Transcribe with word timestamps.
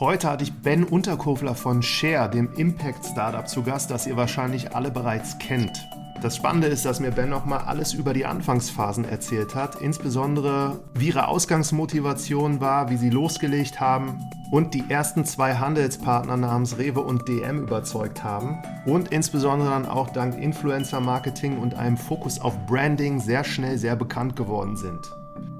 Heute 0.00 0.30
hatte 0.30 0.44
ich 0.44 0.52
Ben 0.52 0.84
Unterkofler 0.84 1.56
von 1.56 1.82
Share, 1.82 2.30
dem 2.30 2.52
Impact 2.54 3.04
Startup, 3.04 3.48
zu 3.48 3.64
Gast, 3.64 3.90
das 3.90 4.06
ihr 4.06 4.16
wahrscheinlich 4.16 4.76
alle 4.76 4.92
bereits 4.92 5.38
kennt. 5.38 5.88
Das 6.22 6.36
Spannende 6.36 6.68
ist, 6.68 6.84
dass 6.84 7.00
mir 7.00 7.10
Ben 7.10 7.28
nochmal 7.28 7.62
alles 7.66 7.94
über 7.94 8.12
die 8.12 8.24
Anfangsphasen 8.24 9.04
erzählt 9.04 9.56
hat, 9.56 9.80
insbesondere 9.80 10.78
wie 10.94 11.08
ihre 11.08 11.26
Ausgangsmotivation 11.26 12.60
war, 12.60 12.90
wie 12.90 12.96
sie 12.96 13.10
losgelegt 13.10 13.80
haben 13.80 14.20
und 14.52 14.72
die 14.72 14.84
ersten 14.88 15.24
zwei 15.24 15.56
Handelspartner 15.56 16.36
namens 16.36 16.78
Rewe 16.78 17.00
und 17.00 17.26
DM 17.26 17.64
überzeugt 17.64 18.22
haben 18.22 18.62
und 18.86 19.08
insbesondere 19.08 19.70
dann 19.70 19.86
auch 19.86 20.10
dank 20.10 20.38
Influencer-Marketing 20.38 21.58
und 21.58 21.74
einem 21.74 21.96
Fokus 21.96 22.40
auf 22.40 22.54
Branding 22.66 23.18
sehr 23.18 23.42
schnell 23.42 23.78
sehr 23.78 23.96
bekannt 23.96 24.36
geworden 24.36 24.76
sind. 24.76 25.17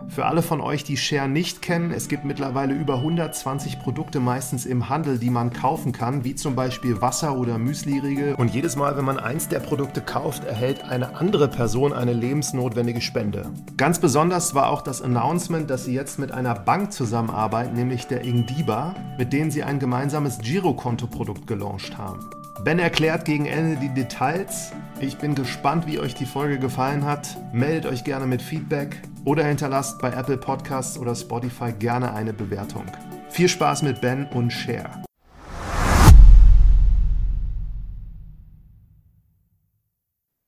Für 0.08 0.26
alle 0.26 0.42
von 0.42 0.60
euch, 0.60 0.84
die 0.84 0.96
Share 0.96 1.28
nicht 1.28 1.62
kennen, 1.62 1.90
es 1.90 2.08
gibt 2.08 2.24
mittlerweile 2.24 2.74
über 2.74 2.96
120 2.96 3.78
Produkte 3.78 4.20
meistens 4.20 4.66
im 4.66 4.88
Handel, 4.88 5.18
die 5.18 5.30
man 5.30 5.52
kaufen 5.52 5.92
kann, 5.92 6.24
wie 6.24 6.34
zum 6.34 6.56
Beispiel 6.56 7.00
Wasser 7.00 7.36
oder 7.36 7.58
Müsliriegel. 7.58 8.34
Und 8.34 8.52
jedes 8.52 8.74
Mal, 8.74 8.96
wenn 8.96 9.04
man 9.04 9.18
eins 9.18 9.48
der 9.48 9.60
Produkte 9.60 10.00
kauft, 10.00 10.44
erhält 10.44 10.82
eine 10.82 11.16
andere 11.16 11.48
Person 11.48 11.92
eine 11.92 12.14
lebensnotwendige 12.14 13.00
Spende. 13.00 13.50
Ganz 13.76 13.98
besonders 13.98 14.54
war 14.54 14.70
auch 14.70 14.82
das 14.82 15.02
Announcement, 15.02 15.68
dass 15.70 15.84
sie 15.84 15.94
jetzt 15.94 16.18
mit 16.18 16.32
einer 16.32 16.54
Bank 16.54 16.92
zusammenarbeiten, 16.92 17.74
nämlich 17.74 18.06
der 18.06 18.24
Ingdiba, 18.24 18.94
mit 19.18 19.32
denen 19.32 19.50
sie 19.50 19.62
ein 19.62 19.78
gemeinsames 19.78 20.38
Girokonto-Produkt 20.38 21.46
gelauncht 21.46 21.98
haben. 21.98 22.30
Ben 22.64 22.80
erklärt 22.80 23.24
gegen 23.24 23.46
Ende 23.46 23.76
die 23.76 23.88
Details. 23.88 24.72
Ich 25.00 25.16
bin 25.16 25.36
gespannt, 25.36 25.86
wie 25.86 26.00
euch 26.00 26.16
die 26.16 26.26
Folge 26.26 26.58
gefallen 26.58 27.04
hat. 27.04 27.36
Meldet 27.52 27.86
euch 27.86 28.02
gerne 28.02 28.26
mit 28.26 28.42
Feedback 28.42 29.00
oder 29.24 29.44
hinterlasst 29.44 30.00
bei 30.00 30.10
Apple 30.10 30.38
Podcasts 30.38 30.98
oder 30.98 31.14
Spotify 31.14 31.72
gerne 31.72 32.12
eine 32.14 32.32
Bewertung. 32.32 32.84
Viel 33.30 33.48
Spaß 33.48 33.82
mit 33.82 34.00
Ben 34.00 34.26
und 34.34 34.50
Share. 34.50 35.04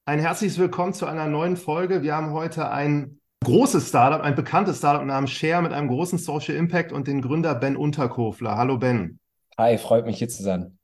Ein 0.04 0.18
herzliches 0.18 0.58
Willkommen 0.58 0.94
zu 0.94 1.06
einer 1.06 1.28
neuen 1.28 1.56
Folge. 1.56 2.02
Wir 2.02 2.16
haben 2.16 2.32
heute 2.32 2.72
ein 2.72 3.20
großes 3.44 3.88
Startup, 3.88 4.20
ein 4.20 4.34
bekanntes 4.34 4.78
Startup 4.78 5.06
namens 5.06 5.30
Share 5.30 5.62
mit 5.62 5.72
einem 5.72 5.86
großen 5.86 6.18
Social 6.18 6.56
Impact 6.56 6.90
und 6.90 7.06
den 7.06 7.22
Gründer 7.22 7.54
Ben 7.54 7.76
Unterkofler. 7.76 8.56
Hallo 8.56 8.78
Ben. 8.78 9.20
Hi, 9.56 9.78
freut 9.78 10.06
mich 10.06 10.18
hier 10.18 10.28
zu 10.28 10.42
sein. 10.42 10.79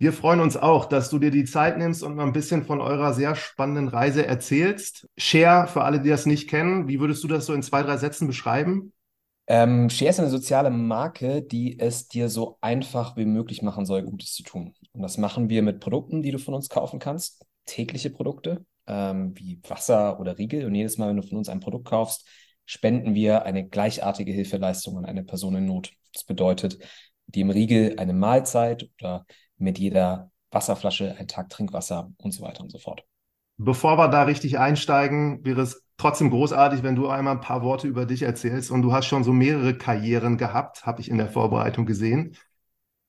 Wir 0.00 0.14
freuen 0.14 0.40
uns 0.40 0.56
auch, 0.56 0.86
dass 0.86 1.10
du 1.10 1.18
dir 1.18 1.30
die 1.30 1.44
Zeit 1.44 1.76
nimmst 1.76 2.02
und 2.02 2.14
mal 2.14 2.24
ein 2.24 2.32
bisschen 2.32 2.64
von 2.64 2.80
eurer 2.80 3.12
sehr 3.12 3.36
spannenden 3.36 3.88
Reise 3.88 4.24
erzählst. 4.24 5.06
Share, 5.18 5.66
für 5.66 5.82
alle, 5.82 6.00
die 6.00 6.08
das 6.08 6.24
nicht 6.24 6.48
kennen, 6.48 6.88
wie 6.88 7.00
würdest 7.00 7.22
du 7.22 7.28
das 7.28 7.44
so 7.44 7.52
in 7.52 7.62
zwei, 7.62 7.82
drei 7.82 7.98
Sätzen 7.98 8.26
beschreiben? 8.26 8.94
Ähm, 9.46 9.90
Share 9.90 10.08
ist 10.08 10.18
eine 10.18 10.30
soziale 10.30 10.70
Marke, 10.70 11.42
die 11.42 11.78
es 11.78 12.08
dir 12.08 12.30
so 12.30 12.56
einfach 12.62 13.18
wie 13.18 13.26
möglich 13.26 13.60
machen 13.60 13.84
soll, 13.84 14.02
Gutes 14.02 14.32
zu 14.32 14.42
tun. 14.42 14.72
Und 14.92 15.02
das 15.02 15.18
machen 15.18 15.50
wir 15.50 15.60
mit 15.60 15.80
Produkten, 15.80 16.22
die 16.22 16.30
du 16.30 16.38
von 16.38 16.54
uns 16.54 16.70
kaufen 16.70 16.98
kannst, 16.98 17.44
tägliche 17.66 18.08
Produkte, 18.08 18.64
ähm, 18.86 19.34
wie 19.36 19.60
Wasser 19.68 20.18
oder 20.18 20.38
Riegel. 20.38 20.64
Und 20.64 20.74
jedes 20.74 20.96
Mal, 20.96 21.10
wenn 21.10 21.18
du 21.18 21.28
von 21.28 21.36
uns 21.36 21.50
ein 21.50 21.60
Produkt 21.60 21.86
kaufst, 21.86 22.26
spenden 22.64 23.14
wir 23.14 23.42
eine 23.44 23.68
gleichartige 23.68 24.32
Hilfeleistung 24.32 24.96
an 24.96 25.04
eine 25.04 25.24
Person 25.24 25.56
in 25.56 25.66
Not. 25.66 25.92
Das 26.14 26.24
bedeutet, 26.24 26.78
dem 27.26 27.50
Riegel 27.50 27.96
eine 27.98 28.14
Mahlzeit 28.14 28.88
oder 28.98 29.26
mit 29.60 29.78
jeder 29.78 30.30
Wasserflasche 30.50 31.16
ein 31.18 31.28
Tag 31.28 31.50
Trinkwasser 31.50 32.10
und 32.18 32.32
so 32.32 32.42
weiter 32.42 32.62
und 32.62 32.70
so 32.70 32.78
fort. 32.78 33.04
Bevor 33.56 33.98
wir 33.98 34.08
da 34.08 34.22
richtig 34.22 34.58
einsteigen, 34.58 35.44
wäre 35.44 35.60
es 35.60 35.84
trotzdem 35.98 36.30
großartig, 36.30 36.82
wenn 36.82 36.96
du 36.96 37.08
einmal 37.08 37.34
ein 37.34 37.42
paar 37.42 37.62
Worte 37.62 37.86
über 37.86 38.06
dich 38.06 38.22
erzählst. 38.22 38.70
Und 38.70 38.82
du 38.82 38.92
hast 38.92 39.06
schon 39.06 39.22
so 39.22 39.32
mehrere 39.32 39.76
Karrieren 39.76 40.38
gehabt, 40.38 40.86
habe 40.86 41.00
ich 41.00 41.10
in 41.10 41.18
der 41.18 41.28
Vorbereitung 41.28 41.84
gesehen. 41.84 42.36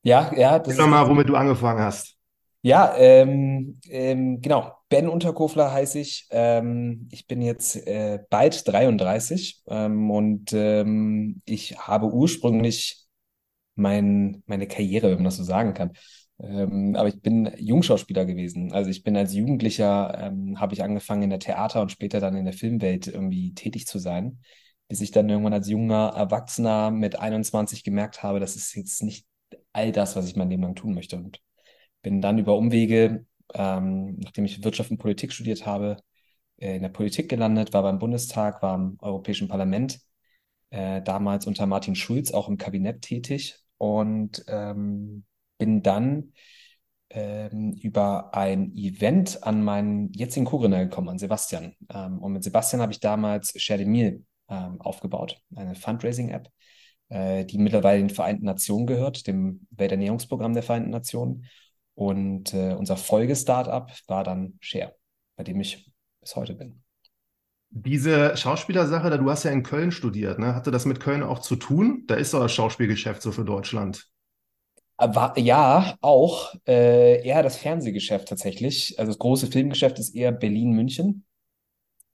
Ja, 0.03 0.31
ja. 0.35 0.59
Das 0.59 0.75
Sag 0.75 0.89
mal, 0.89 1.07
womit 1.07 1.29
du 1.29 1.35
angefangen 1.35 1.79
hast. 1.79 2.17
Ja, 2.63 2.95
ähm, 2.97 3.79
ähm, 3.89 4.41
genau. 4.41 4.75
Ben 4.89 5.07
Unterkofler 5.07 5.71
heiße 5.71 5.99
ich. 5.99 6.27
Ähm, 6.31 7.07
ich 7.11 7.27
bin 7.27 7.41
jetzt 7.41 7.75
äh, 7.87 8.19
bald 8.29 8.67
33 8.67 9.63
ähm, 9.67 10.11
und 10.11 10.53
ähm, 10.53 11.41
ich 11.45 11.77
habe 11.79 12.07
ursprünglich 12.07 13.07
mein, 13.75 14.43
meine 14.45 14.67
Karriere, 14.67 15.07
wenn 15.07 15.15
man 15.15 15.25
das 15.25 15.37
so 15.37 15.43
sagen 15.43 15.73
kann, 15.73 15.93
ähm, 16.41 16.95
aber 16.95 17.09
ich 17.09 17.21
bin 17.21 17.51
Jungschauspieler 17.57 18.25
gewesen. 18.25 18.71
Also 18.73 18.89
ich 18.89 19.03
bin 19.03 19.15
als 19.15 19.33
Jugendlicher, 19.33 20.17
ähm, 20.19 20.59
habe 20.59 20.73
ich 20.73 20.83
angefangen 20.83 21.23
in 21.23 21.29
der 21.29 21.39
Theater 21.39 21.81
und 21.81 21.91
später 21.91 22.19
dann 22.19 22.35
in 22.35 22.45
der 22.45 22.53
Filmwelt 22.53 23.07
irgendwie 23.07 23.53
tätig 23.53 23.87
zu 23.87 23.99
sein, 23.99 24.39
bis 24.87 25.01
ich 25.01 25.11
dann 25.11 25.29
irgendwann 25.29 25.53
als 25.53 25.69
junger 25.69 26.13
Erwachsener 26.15 26.91
mit 26.91 27.19
21 27.19 27.83
gemerkt 27.83 28.23
habe, 28.23 28.39
das 28.39 28.55
ist 28.55 28.75
jetzt 28.75 29.03
nicht 29.03 29.27
all 29.73 29.91
das, 29.91 30.15
was 30.15 30.27
ich 30.27 30.35
mein 30.35 30.49
Leben 30.49 30.63
lang 30.63 30.75
tun 30.75 30.93
möchte. 30.93 31.17
Und 31.17 31.39
bin 32.01 32.21
dann 32.21 32.39
über 32.39 32.57
Umwege, 32.57 33.25
ähm, 33.53 34.17
nachdem 34.19 34.45
ich 34.45 34.63
Wirtschaft 34.63 34.91
und 34.91 34.97
Politik 34.97 35.33
studiert 35.33 35.65
habe, 35.65 35.97
äh, 36.57 36.75
in 36.75 36.81
der 36.81 36.89
Politik 36.89 37.29
gelandet, 37.29 37.73
war 37.73 37.83
beim 37.83 37.99
Bundestag, 37.99 38.61
war 38.61 38.75
im 38.75 38.97
Europäischen 38.99 39.47
Parlament, 39.47 39.99
äh, 40.71 41.01
damals 41.01 41.47
unter 41.47 41.65
Martin 41.67 41.95
Schulz 41.95 42.31
auch 42.31 42.49
im 42.49 42.57
Kabinett 42.57 43.01
tätig 43.01 43.59
und 43.77 44.43
ähm, 44.47 45.25
bin 45.61 45.83
dann 45.83 46.33
ähm, 47.11 47.73
über 47.73 48.33
ein 48.33 48.75
Event 48.75 49.43
an 49.43 49.63
meinen 49.63 50.11
jetzigen 50.11 50.47
Co-Gründer 50.47 50.85
gekommen, 50.85 51.07
an 51.07 51.19
Sebastian. 51.19 51.75
Ähm, 51.93 52.17
und 52.17 52.33
mit 52.33 52.43
Sebastian 52.43 52.81
habe 52.81 52.91
ich 52.91 52.99
damals 52.99 53.53
Share 53.61 53.77
the 53.77 53.85
Meal 53.85 54.23
ähm, 54.49 54.81
aufgebaut, 54.81 55.39
eine 55.55 55.75
Fundraising-App, 55.75 56.49
äh, 57.09 57.45
die 57.45 57.59
mittlerweile 57.59 57.99
den 57.99 58.09
Vereinten 58.09 58.45
Nationen 58.45 58.87
gehört, 58.87 59.27
dem 59.27 59.67
Welternährungsprogramm 59.69 60.55
der 60.55 60.63
Vereinten 60.63 60.89
Nationen. 60.89 61.45
Und 61.93 62.55
äh, 62.55 62.73
unser 62.73 62.97
Folge-Startup 62.97 63.91
war 64.07 64.23
dann 64.23 64.57
Share, 64.61 64.95
bei 65.35 65.43
dem 65.43 65.59
ich 65.59 65.91
bis 66.21 66.35
heute 66.35 66.55
bin. 66.55 66.81
Diese 67.69 68.35
Schauspielersache, 68.35 69.15
du 69.15 69.29
hast 69.29 69.43
ja 69.43 69.51
in 69.51 69.61
Köln 69.61 69.91
studiert, 69.91 70.39
ne? 70.39 70.55
Hatte 70.55 70.71
das 70.71 70.85
mit 70.85 70.99
Köln 70.99 71.21
auch 71.21 71.39
zu 71.39 71.55
tun? 71.55 72.03
Da 72.07 72.15
ist 72.15 72.33
doch 72.33 72.41
das 72.41 72.53
Schauspielgeschäft 72.53 73.21
so 73.21 73.31
für 73.31 73.45
Deutschland. 73.45 74.11
War, 75.01 75.37
ja, 75.39 75.97
auch. 76.01 76.53
Äh, 76.67 77.25
eher 77.25 77.41
das 77.43 77.57
Fernsehgeschäft 77.57 78.27
tatsächlich. 78.27 78.99
Also 78.99 79.11
das 79.11 79.19
große 79.19 79.47
Filmgeschäft 79.47 79.97
ist 79.99 80.15
eher 80.15 80.31
Berlin-München. 80.31 81.25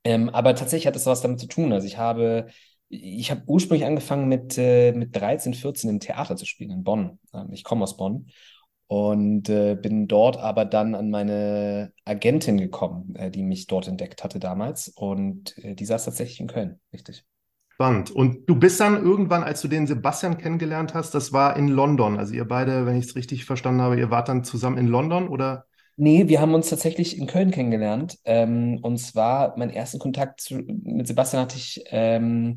Ähm, 0.03 0.29
aber 0.29 0.55
tatsächlich 0.55 0.87
hat 0.87 0.95
das 0.95 1.05
was 1.05 1.21
damit 1.21 1.39
zu 1.39 1.47
tun. 1.47 1.73
Also 1.73 1.87
ich 1.87 1.97
habe, 1.97 2.47
ich 2.89 3.31
habe 3.31 3.43
ursprünglich 3.47 3.85
angefangen 3.87 4.27
mit, 4.29 4.57
äh, 4.57 4.93
mit 4.93 5.15
13, 5.15 5.53
14 5.53 5.89
im 5.89 5.99
Theater 5.99 6.35
zu 6.37 6.45
spielen 6.45 6.71
in 6.71 6.83
Bonn. 6.83 7.19
Ähm, 7.33 7.51
ich 7.51 7.63
komme 7.63 7.83
aus 7.83 7.97
Bonn 7.97 8.29
und 8.87 9.49
äh, 9.49 9.75
bin 9.75 10.07
dort 10.07 10.37
aber 10.37 10.65
dann 10.65 10.95
an 10.95 11.09
meine 11.09 11.93
Agentin 12.05 12.57
gekommen, 12.57 13.15
äh, 13.15 13.31
die 13.31 13.43
mich 13.43 13.67
dort 13.67 13.87
entdeckt 13.87 14.23
hatte 14.23 14.39
damals. 14.39 14.89
Und 14.89 15.57
äh, 15.59 15.75
die 15.75 15.85
saß 15.85 16.05
tatsächlich 16.05 16.39
in 16.39 16.47
Köln, 16.47 16.79
richtig. 16.93 17.25
Spannend. 17.79 18.09
Und 18.09 18.49
du 18.49 18.55
bist 18.55 18.79
dann 18.79 19.03
irgendwann, 19.03 19.43
als 19.43 19.61
du 19.61 19.67
den 19.67 19.85
Sebastian 19.85 20.39
kennengelernt 20.39 20.95
hast, 20.95 21.13
das 21.13 21.31
war 21.31 21.55
in 21.55 21.67
London. 21.67 22.17
Also 22.17 22.33
ihr 22.33 22.47
beide, 22.47 22.87
wenn 22.87 22.97
ich 22.97 23.05
es 23.05 23.15
richtig 23.15 23.45
verstanden 23.45 23.81
habe, 23.81 23.99
ihr 23.99 24.09
wart 24.09 24.29
dann 24.29 24.43
zusammen 24.43 24.79
in 24.79 24.87
London 24.87 25.27
oder? 25.27 25.67
Nee, 25.95 26.27
wir 26.27 26.41
haben 26.41 26.55
uns 26.55 26.69
tatsächlich 26.71 27.19
in 27.19 27.27
Köln 27.27 27.51
kennengelernt. 27.51 28.17
Ähm, 28.25 28.79
und 28.81 28.97
zwar 28.97 29.55
mein 29.59 29.69
ersten 29.69 29.99
Kontakt 29.99 30.41
zu, 30.41 30.55
mit 30.55 31.05
Sebastian 31.05 31.43
hatte 31.43 31.57
ich, 31.57 31.83
ähm, 31.91 32.55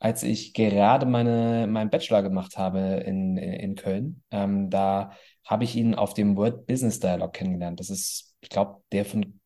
als 0.00 0.24
ich 0.24 0.52
gerade 0.52 1.06
meine, 1.06 1.68
meinen 1.68 1.90
Bachelor 1.90 2.24
gemacht 2.24 2.58
habe 2.58 3.04
in, 3.06 3.36
in 3.36 3.76
Köln. 3.76 4.24
Ähm, 4.32 4.68
da 4.68 5.12
habe 5.44 5.62
ich 5.62 5.76
ihn 5.76 5.94
auf 5.94 6.12
dem 6.12 6.36
World 6.36 6.66
Business 6.66 6.98
Dialog 6.98 7.32
kennengelernt. 7.32 7.78
Das 7.78 7.88
ist, 7.88 8.34
ich 8.40 8.48
glaube, 8.48 8.82
der 8.90 9.04
von, 9.04 9.38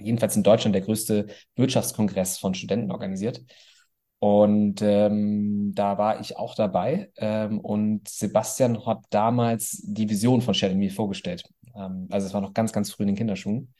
jedenfalls 0.00 0.34
in 0.34 0.42
Deutschland, 0.42 0.74
der 0.74 0.82
größte 0.82 1.28
Wirtschaftskongress 1.54 2.38
von 2.38 2.54
Studenten 2.54 2.90
organisiert. 2.90 3.44
Und 4.18 4.80
ähm, 4.80 5.72
da 5.74 5.98
war 5.98 6.20
ich 6.20 6.36
auch 6.36 6.54
dabei. 6.54 7.10
Ähm, 7.16 7.60
und 7.60 8.08
Sebastian 8.08 8.86
hat 8.86 9.04
damals 9.10 9.82
die 9.84 10.08
Vision 10.08 10.40
von 10.40 10.54
Shadow 10.54 10.74
Me 10.74 10.90
vorgestellt. 10.90 11.44
Ähm, 11.74 12.08
also 12.10 12.26
es 12.26 12.34
war 12.34 12.40
noch 12.40 12.54
ganz, 12.54 12.72
ganz 12.72 12.90
früh 12.90 13.02
in 13.02 13.08
den 13.08 13.16
Kinderschuhen. 13.16 13.74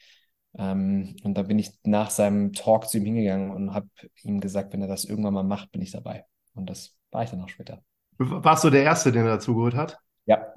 Ähm, 0.59 1.17
und 1.25 1.37
da 1.39 1.43
bin 1.43 1.59
ich 1.59 1.73
nach 1.85 2.11
seinem 2.11 2.53
Talk 2.53 2.89
zu 2.89 2.99
ihm 2.99 3.05
hingegangen 3.07 3.51
und 3.51 3.75
habe 3.75 3.89
ihm 4.23 4.41
gesagt, 4.41 4.73
wenn 4.73 4.83
er 4.83 4.89
das 4.89 5.05
irgendwann 5.05 5.35
mal 5.35 5.43
macht, 5.43 5.73
bin 5.73 5.83
ich 5.83 5.91
dabei. 5.91 6.25
Und 6.55 6.69
das 6.69 6.97
war 7.11 7.23
ich 7.23 7.31
dann 7.31 7.43
auch 7.43 7.49
später. 7.49 7.83
Warst 8.19 8.65
du 8.65 8.71
der 8.71 8.83
Erste, 8.83 9.13
den 9.13 9.25
er 9.25 9.33
dazu 9.33 9.55
geholt 9.55 9.75
hat? 9.75 9.99
Ja. 10.27 10.55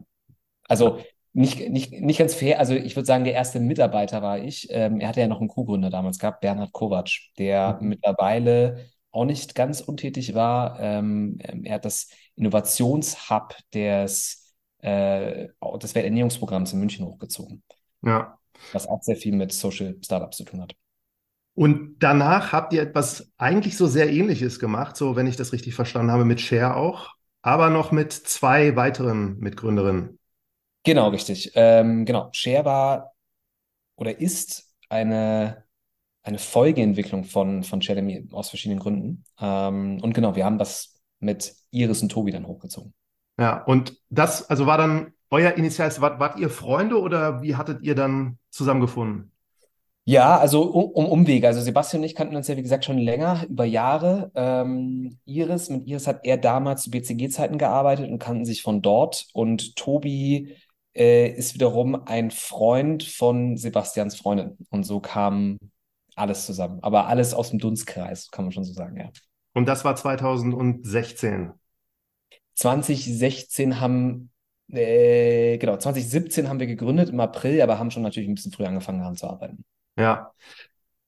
Also 0.67 0.99
nicht, 1.33 1.69
nicht, 1.69 1.91
nicht 1.93 2.17
ganz 2.17 2.33
fair. 2.33 2.59
Also 2.59 2.73
ich 2.73 2.95
würde 2.95 3.05
sagen, 3.05 3.23
der 3.23 3.33
erste 3.33 3.59
Mitarbeiter 3.59 4.21
war 4.21 4.39
ich. 4.39 4.67
Ähm, 4.71 4.99
er 4.99 5.09
hatte 5.09 5.21
ja 5.21 5.27
noch 5.27 5.39
einen 5.39 5.49
Co-Gründer 5.49 5.89
damals 5.89 6.19
gehabt, 6.19 6.41
Bernhard 6.41 6.71
Kovac, 6.71 7.09
der 7.37 7.77
mhm. 7.81 7.89
mittlerweile 7.89 8.85
auch 9.11 9.25
nicht 9.25 9.55
ganz 9.55 9.81
untätig 9.81 10.35
war. 10.35 10.79
Ähm, 10.79 11.39
ähm, 11.41 11.63
er 11.65 11.75
hat 11.75 11.85
das 11.85 12.09
Innovationshub 12.35 13.55
des, 13.73 14.53
äh, 14.79 15.47
des 15.81 15.95
Welternährungsprogramms 15.95 16.73
in 16.73 16.79
München 16.79 17.05
hochgezogen. 17.05 17.63
Ja. 18.01 18.37
Was 18.71 18.87
auch 18.87 19.01
sehr 19.01 19.15
viel 19.15 19.35
mit 19.35 19.51
Social 19.51 19.97
Startups 20.03 20.37
zu 20.37 20.43
tun 20.43 20.61
hat. 20.61 20.75
Und 21.55 21.97
danach 21.99 22.53
habt 22.53 22.71
ihr 22.73 22.81
etwas 22.81 23.31
eigentlich 23.37 23.75
so 23.75 23.87
sehr 23.87 24.09
ähnliches 24.09 24.59
gemacht, 24.59 24.95
so 24.95 25.15
wenn 25.15 25.27
ich 25.27 25.35
das 25.35 25.51
richtig 25.51 25.75
verstanden 25.75 26.11
habe, 26.11 26.25
mit 26.25 26.39
Share 26.41 26.75
auch. 26.75 27.15
aber 27.41 27.69
noch 27.69 27.91
mit 27.91 28.11
zwei 28.13 28.75
weiteren 28.75 29.37
Mitgründerinnen. 29.39 30.19
Genau, 30.83 31.09
richtig. 31.09 31.51
Ähm, 31.55 32.05
genau. 32.05 32.29
Share 32.33 32.65
war 32.65 33.13
oder 33.95 34.19
ist 34.19 34.73
eine, 34.89 35.65
eine 36.29 36.37
Folgeentwicklung 36.37 37.25
von, 37.25 37.63
von 37.63 37.81
Jeremy 37.81 38.27
aus 38.31 38.49
verschiedenen 38.49 38.79
Gründen. 38.79 39.25
Ähm, 39.39 39.99
und 40.01 40.13
genau, 40.13 40.35
wir 40.35 40.45
haben 40.45 40.57
das 40.57 41.01
mit 41.19 41.53
Iris 41.71 42.01
und 42.01 42.09
Tobi 42.09 42.31
dann 42.31 42.47
hochgezogen. 42.47 42.93
Ja, 43.37 43.63
und 43.63 43.97
das, 44.09 44.49
also 44.49 44.65
war 44.65 44.77
dann 44.77 45.13
euer 45.29 45.53
Initial, 45.53 45.91
wart, 45.99 46.19
wart 46.19 46.39
ihr 46.39 46.49
Freunde 46.49 46.99
oder 46.99 47.41
wie 47.41 47.55
hattet 47.55 47.81
ihr 47.83 47.95
dann 47.95 48.37
zusammengefunden? 48.49 49.31
Ja, 50.05 50.37
also 50.39 50.63
um, 50.63 50.85
um 50.85 51.05
Umwege. 51.05 51.47
Also 51.47 51.61
Sebastian 51.61 52.01
und 52.01 52.05
ich 52.05 52.15
kannten 52.15 52.35
uns 52.35 52.47
ja, 52.47 52.57
wie 52.57 52.63
gesagt, 52.63 52.85
schon 52.85 52.97
länger, 52.97 53.45
über 53.47 53.65
Jahre. 53.65 54.31
Ähm, 54.33 55.19
Iris, 55.25 55.69
mit 55.69 55.87
Iris 55.87 56.07
hat 56.07 56.21
er 56.23 56.37
damals 56.37 56.83
zu 56.83 56.89
BCG-Zeiten 56.89 57.57
gearbeitet 57.57 58.09
und 58.09 58.19
kannten 58.19 58.45
sich 58.45 58.61
von 58.61 58.81
dort. 58.81 59.27
Und 59.33 59.75
Tobi 59.75 60.55
äh, 60.95 61.29
ist 61.29 61.53
wiederum 61.53 62.07
ein 62.07 62.31
Freund 62.31 63.03
von 63.03 63.57
Sebastians 63.57 64.15
Freundin. 64.15 64.57
Und 64.71 64.83
so 64.83 64.99
kam 64.99 65.59
alles 66.19 66.45
zusammen. 66.45 66.79
Aber 66.81 67.07
alles 67.07 67.33
aus 67.33 67.49
dem 67.49 67.59
Dunstkreis, 67.59 68.29
kann 68.31 68.45
man 68.45 68.51
schon 68.51 68.63
so 68.63 68.73
sagen, 68.73 68.97
ja. 68.97 69.09
Und 69.53 69.67
das 69.67 69.83
war 69.83 69.95
2016. 69.95 71.51
2016 72.55 73.79
haben, 73.79 74.31
äh, 74.71 75.57
genau, 75.57 75.77
2017 75.77 76.49
haben 76.49 76.59
wir 76.59 76.67
gegründet 76.67 77.09
im 77.09 77.19
April, 77.19 77.61
aber 77.61 77.79
haben 77.79 77.91
schon 77.91 78.03
natürlich 78.03 78.29
ein 78.29 78.35
bisschen 78.35 78.51
früher 78.51 78.67
angefangen 78.67 78.99
daran 78.99 79.15
zu 79.15 79.27
arbeiten. 79.27 79.63
Ja. 79.97 80.31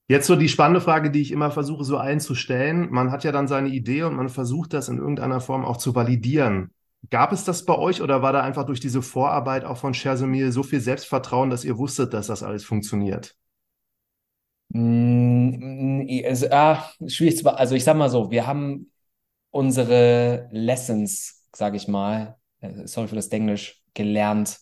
Jetzt 0.08 0.26
so 0.26 0.36
die 0.36 0.48
spannende 0.48 0.80
Frage, 0.80 1.10
die 1.10 1.22
ich 1.22 1.30
immer 1.30 1.50
versuche 1.50 1.84
so 1.84 1.96
einzustellen. 1.96 2.90
Man 2.90 3.10
hat 3.10 3.24
ja 3.24 3.32
dann 3.32 3.48
seine 3.48 3.68
Idee 3.68 4.02
und 4.02 4.16
man 4.16 4.28
versucht 4.28 4.72
das 4.72 4.88
in 4.88 4.98
irgendeiner 4.98 5.40
Form 5.40 5.64
auch 5.64 5.76
zu 5.76 5.94
validieren. 5.94 6.72
Gab 7.10 7.32
es 7.32 7.44
das 7.44 7.64
bei 7.64 7.76
euch 7.76 8.02
oder 8.02 8.22
war 8.22 8.32
da 8.32 8.42
einfach 8.42 8.64
durch 8.64 8.80
diese 8.80 9.02
Vorarbeit 9.02 9.64
auch 9.64 9.76
von 9.76 9.92
Chersomil 9.92 10.52
so 10.52 10.62
viel 10.62 10.80
Selbstvertrauen, 10.80 11.50
dass 11.50 11.64
ihr 11.64 11.78
wusstet, 11.78 12.14
dass 12.14 12.28
das 12.28 12.42
alles 12.42 12.64
funktioniert? 12.64 13.36
Mm, 14.74 16.06
also, 16.24 16.46
ah, 16.50 16.90
schwierig 17.06 17.36
zu, 17.36 17.48
also 17.48 17.74
ich 17.74 17.84
sag 17.84 17.96
mal 17.96 18.08
so, 18.08 18.30
wir 18.30 18.46
haben 18.46 18.90
unsere 19.50 20.48
Lessons, 20.52 21.46
sage 21.54 21.76
ich 21.76 21.88
mal, 21.88 22.38
äh, 22.60 22.86
sorry 22.86 23.08
für 23.08 23.16
das 23.16 23.28
Englisch, 23.28 23.82
gelernt, 23.94 24.58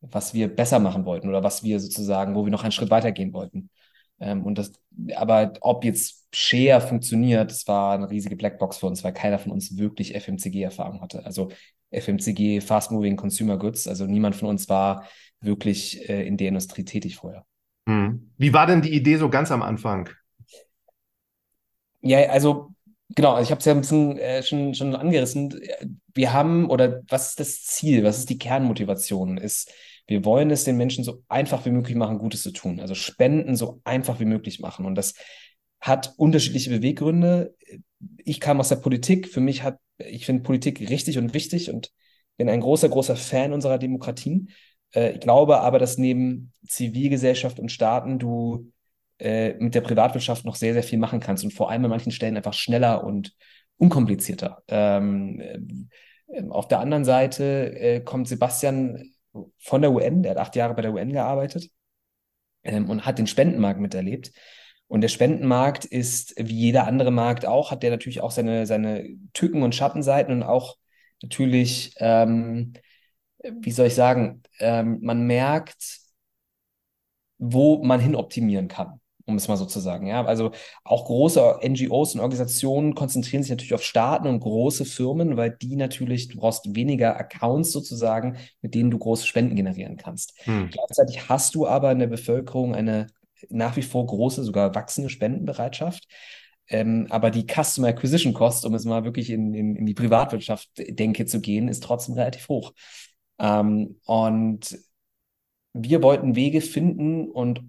was 0.00 0.34
wir 0.34 0.54
besser 0.54 0.80
machen 0.80 1.04
wollten 1.04 1.28
oder 1.28 1.44
was 1.44 1.62
wir 1.62 1.78
sozusagen, 1.80 2.34
wo 2.34 2.44
wir 2.44 2.50
noch 2.50 2.64
einen 2.64 2.72
Schritt 2.72 2.90
weitergehen 2.90 3.32
wollten. 3.32 3.70
Ähm, 4.18 4.44
und 4.44 4.58
das, 4.58 4.72
aber 5.16 5.52
ob 5.60 5.84
jetzt 5.84 6.28
Share 6.34 6.80
funktioniert, 6.80 7.50
das 7.50 7.66
war 7.68 7.94
eine 7.94 8.10
riesige 8.10 8.36
Blackbox 8.36 8.78
für 8.78 8.86
uns, 8.86 9.04
weil 9.04 9.12
keiner 9.12 9.38
von 9.38 9.52
uns 9.52 9.76
wirklich 9.78 10.14
FMCG-Erfahrung 10.14 11.00
hatte. 11.00 11.24
Also 11.24 11.50
FMCG, 11.90 12.60
Fast 12.60 12.90
Moving 12.92 13.16
Consumer 13.16 13.58
Goods, 13.58 13.86
also 13.88 14.06
niemand 14.06 14.36
von 14.36 14.48
uns 14.48 14.68
war 14.68 15.06
wirklich 15.40 16.08
äh, 16.08 16.26
in 16.26 16.36
der 16.36 16.48
Industrie 16.48 16.84
tätig 16.84 17.16
vorher. 17.16 17.44
Hm. 17.90 18.30
Wie 18.38 18.52
war 18.52 18.66
denn 18.66 18.82
die 18.82 18.94
Idee 18.94 19.16
so 19.16 19.28
ganz 19.28 19.50
am 19.50 19.62
Anfang? 19.62 20.08
Ja, 22.02 22.20
also 22.30 22.72
genau, 23.08 23.32
also 23.32 23.42
ich 23.42 23.50
habe 23.50 23.58
es 23.58 23.64
ja 23.64 23.72
ein 23.72 23.80
bisschen 23.80 24.16
äh, 24.16 24.42
schon, 24.44 24.74
schon 24.74 24.94
angerissen. 24.94 25.60
Wir 26.14 26.32
haben, 26.32 26.70
oder 26.70 27.02
was 27.08 27.30
ist 27.30 27.40
das 27.40 27.64
Ziel, 27.64 28.04
was 28.04 28.18
ist 28.18 28.30
die 28.30 28.38
Kernmotivation? 28.38 29.38
Ist, 29.38 29.72
wir 30.06 30.24
wollen 30.24 30.50
es 30.50 30.62
den 30.62 30.76
Menschen 30.76 31.02
so 31.02 31.24
einfach 31.28 31.66
wie 31.66 31.70
möglich 31.70 31.96
machen, 31.96 32.18
Gutes 32.18 32.42
zu 32.42 32.52
tun. 32.52 32.78
Also 32.78 32.94
Spenden 32.94 33.56
so 33.56 33.80
einfach 33.82 34.20
wie 34.20 34.24
möglich 34.24 34.60
machen. 34.60 34.86
Und 34.86 34.94
das 34.94 35.14
hat 35.80 36.14
unterschiedliche 36.16 36.70
Beweggründe. 36.70 37.56
Ich 38.18 38.38
kam 38.38 38.60
aus 38.60 38.68
der 38.68 38.76
Politik. 38.76 39.28
Für 39.28 39.40
mich 39.40 39.64
hat, 39.64 39.78
ich 39.98 40.26
finde 40.26 40.44
Politik 40.44 40.88
richtig 40.88 41.18
und 41.18 41.34
wichtig 41.34 41.70
und 41.70 41.90
bin 42.36 42.48
ein 42.48 42.60
großer, 42.60 42.88
großer 42.88 43.16
Fan 43.16 43.52
unserer 43.52 43.78
Demokratien. 43.78 44.50
Äh, 44.94 45.12
ich 45.12 45.20
glaube 45.20 45.60
aber, 45.60 45.78
dass 45.78 45.98
neben 45.98 46.52
Zivilgesellschaft 46.66 47.58
und 47.58 47.70
Staaten 47.72 48.18
du 48.18 48.72
äh, 49.18 49.54
mit 49.54 49.74
der 49.74 49.82
Privatwirtschaft 49.82 50.44
noch 50.44 50.56
sehr, 50.56 50.72
sehr 50.72 50.82
viel 50.82 50.98
machen 50.98 51.20
kannst 51.20 51.44
und 51.44 51.52
vor 51.52 51.70
allem 51.70 51.84
an 51.84 51.90
manchen 51.90 52.12
Stellen 52.12 52.36
einfach 52.36 52.54
schneller 52.54 53.04
und 53.04 53.34
unkomplizierter. 53.76 54.62
Ähm, 54.68 55.88
äh, 56.28 56.42
auf 56.48 56.68
der 56.68 56.80
anderen 56.80 57.04
Seite 57.04 57.74
äh, 57.78 58.00
kommt 58.00 58.28
Sebastian 58.28 59.12
von 59.58 59.82
der 59.82 59.92
UN, 59.92 60.22
der 60.22 60.32
hat 60.32 60.38
acht 60.38 60.56
Jahre 60.56 60.74
bei 60.74 60.82
der 60.82 60.92
UN 60.92 61.12
gearbeitet 61.12 61.70
ähm, 62.62 62.88
und 62.88 63.06
hat 63.06 63.18
den 63.18 63.26
Spendenmarkt 63.26 63.80
miterlebt. 63.80 64.32
Und 64.86 65.02
der 65.02 65.08
Spendenmarkt 65.08 65.84
ist, 65.84 66.34
wie 66.36 66.56
jeder 66.56 66.86
andere 66.86 67.12
Markt 67.12 67.46
auch, 67.46 67.70
hat 67.70 67.82
der 67.82 67.90
natürlich 67.90 68.22
auch 68.22 68.32
seine, 68.32 68.66
seine 68.66 69.06
Tücken 69.34 69.62
und 69.62 69.74
Schattenseiten 69.74 70.32
und 70.34 70.42
auch 70.42 70.76
natürlich, 71.22 71.94
ähm, 71.98 72.72
wie 73.42 73.70
soll 73.70 73.86
ich 73.86 73.94
sagen, 73.94 74.42
ähm, 74.58 74.98
man 75.02 75.26
merkt, 75.26 76.00
wo 77.38 77.82
man 77.82 78.00
hin 78.00 78.14
optimieren 78.14 78.68
kann 78.68 79.00
um 79.30 79.36
es 79.36 79.48
mal 79.48 79.56
so 79.56 79.64
zu 79.64 79.80
sagen. 79.80 80.06
Ja, 80.06 80.24
also 80.24 80.50
auch 80.84 81.06
große 81.06 81.60
NGOs 81.62 82.14
und 82.14 82.20
Organisationen 82.20 82.94
konzentrieren 82.94 83.42
sich 83.42 83.50
natürlich 83.50 83.74
auf 83.74 83.82
Staaten 83.82 84.28
und 84.28 84.40
große 84.40 84.84
Firmen, 84.84 85.36
weil 85.36 85.50
die 85.50 85.76
natürlich, 85.76 86.28
du 86.28 86.38
brauchst 86.38 86.74
weniger 86.74 87.16
Accounts 87.16 87.72
sozusagen, 87.72 88.36
mit 88.60 88.74
denen 88.74 88.90
du 88.90 88.98
große 88.98 89.26
Spenden 89.26 89.56
generieren 89.56 89.96
kannst. 89.96 90.34
Hm. 90.44 90.68
Gleichzeitig 90.70 91.28
hast 91.28 91.54
du 91.54 91.66
aber 91.66 91.90
in 91.92 92.00
der 92.00 92.08
Bevölkerung 92.08 92.74
eine 92.74 93.06
nach 93.48 93.76
wie 93.76 93.82
vor 93.82 94.04
große, 94.04 94.44
sogar 94.44 94.74
wachsende 94.74 95.08
Spendenbereitschaft. 95.08 96.06
Ähm, 96.68 97.06
aber 97.08 97.30
die 97.30 97.46
Customer 97.46 97.88
Acquisition 97.88 98.34
Cost, 98.34 98.66
um 98.66 98.74
es 98.74 98.84
mal 98.84 99.04
wirklich 99.04 99.30
in, 99.30 99.54
in, 99.54 99.76
in 99.76 99.86
die 99.86 99.94
Privatwirtschaft 99.94 100.68
denke 100.76 101.24
zu 101.24 101.40
gehen, 101.40 101.66
ist 101.66 101.82
trotzdem 101.82 102.14
relativ 102.14 102.48
hoch. 102.48 102.72
Ähm, 103.40 103.96
und 104.04 104.78
wir 105.72 106.02
wollten 106.02 106.36
Wege 106.36 106.60
finden 106.60 107.28
und 107.28 107.62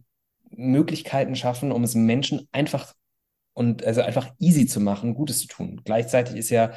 Möglichkeiten 0.49 1.35
schaffen, 1.35 1.71
um 1.71 1.83
es 1.83 1.95
Menschen 1.95 2.47
einfach 2.51 2.93
und 3.53 3.83
also 3.83 4.01
einfach 4.01 4.33
easy 4.39 4.65
zu 4.65 4.79
machen, 4.79 5.13
Gutes 5.13 5.39
zu 5.41 5.47
tun. 5.47 5.81
Gleichzeitig 5.83 6.35
ist 6.35 6.49
ja 6.49 6.71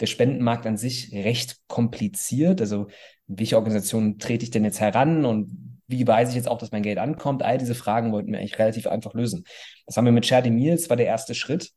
der 0.00 0.06
Spendenmarkt 0.06 0.66
an 0.66 0.76
sich 0.76 1.12
recht 1.12 1.58
kompliziert. 1.68 2.60
Also 2.60 2.88
welche 3.26 3.56
Organisation 3.56 4.18
trete 4.18 4.44
ich 4.44 4.50
denn 4.50 4.64
jetzt 4.64 4.80
heran 4.80 5.24
und 5.24 5.50
wie 5.86 6.06
weiß 6.06 6.30
ich 6.30 6.36
jetzt 6.36 6.48
auch, 6.48 6.58
dass 6.58 6.70
mein 6.70 6.82
Geld 6.82 6.98
ankommt? 6.98 7.42
All 7.42 7.58
diese 7.58 7.74
Fragen 7.74 8.12
wollten 8.12 8.32
wir 8.32 8.38
eigentlich 8.38 8.58
relativ 8.58 8.86
einfach 8.86 9.12
lösen. 9.14 9.44
Das 9.86 9.96
haben 9.96 10.04
wir 10.04 10.12
mit 10.12 10.24
Share 10.24 10.42
the 10.42 10.50
Meals, 10.50 10.88
war 10.88 10.96
der 10.96 11.06
erste 11.06 11.34
Schritt. 11.34 11.72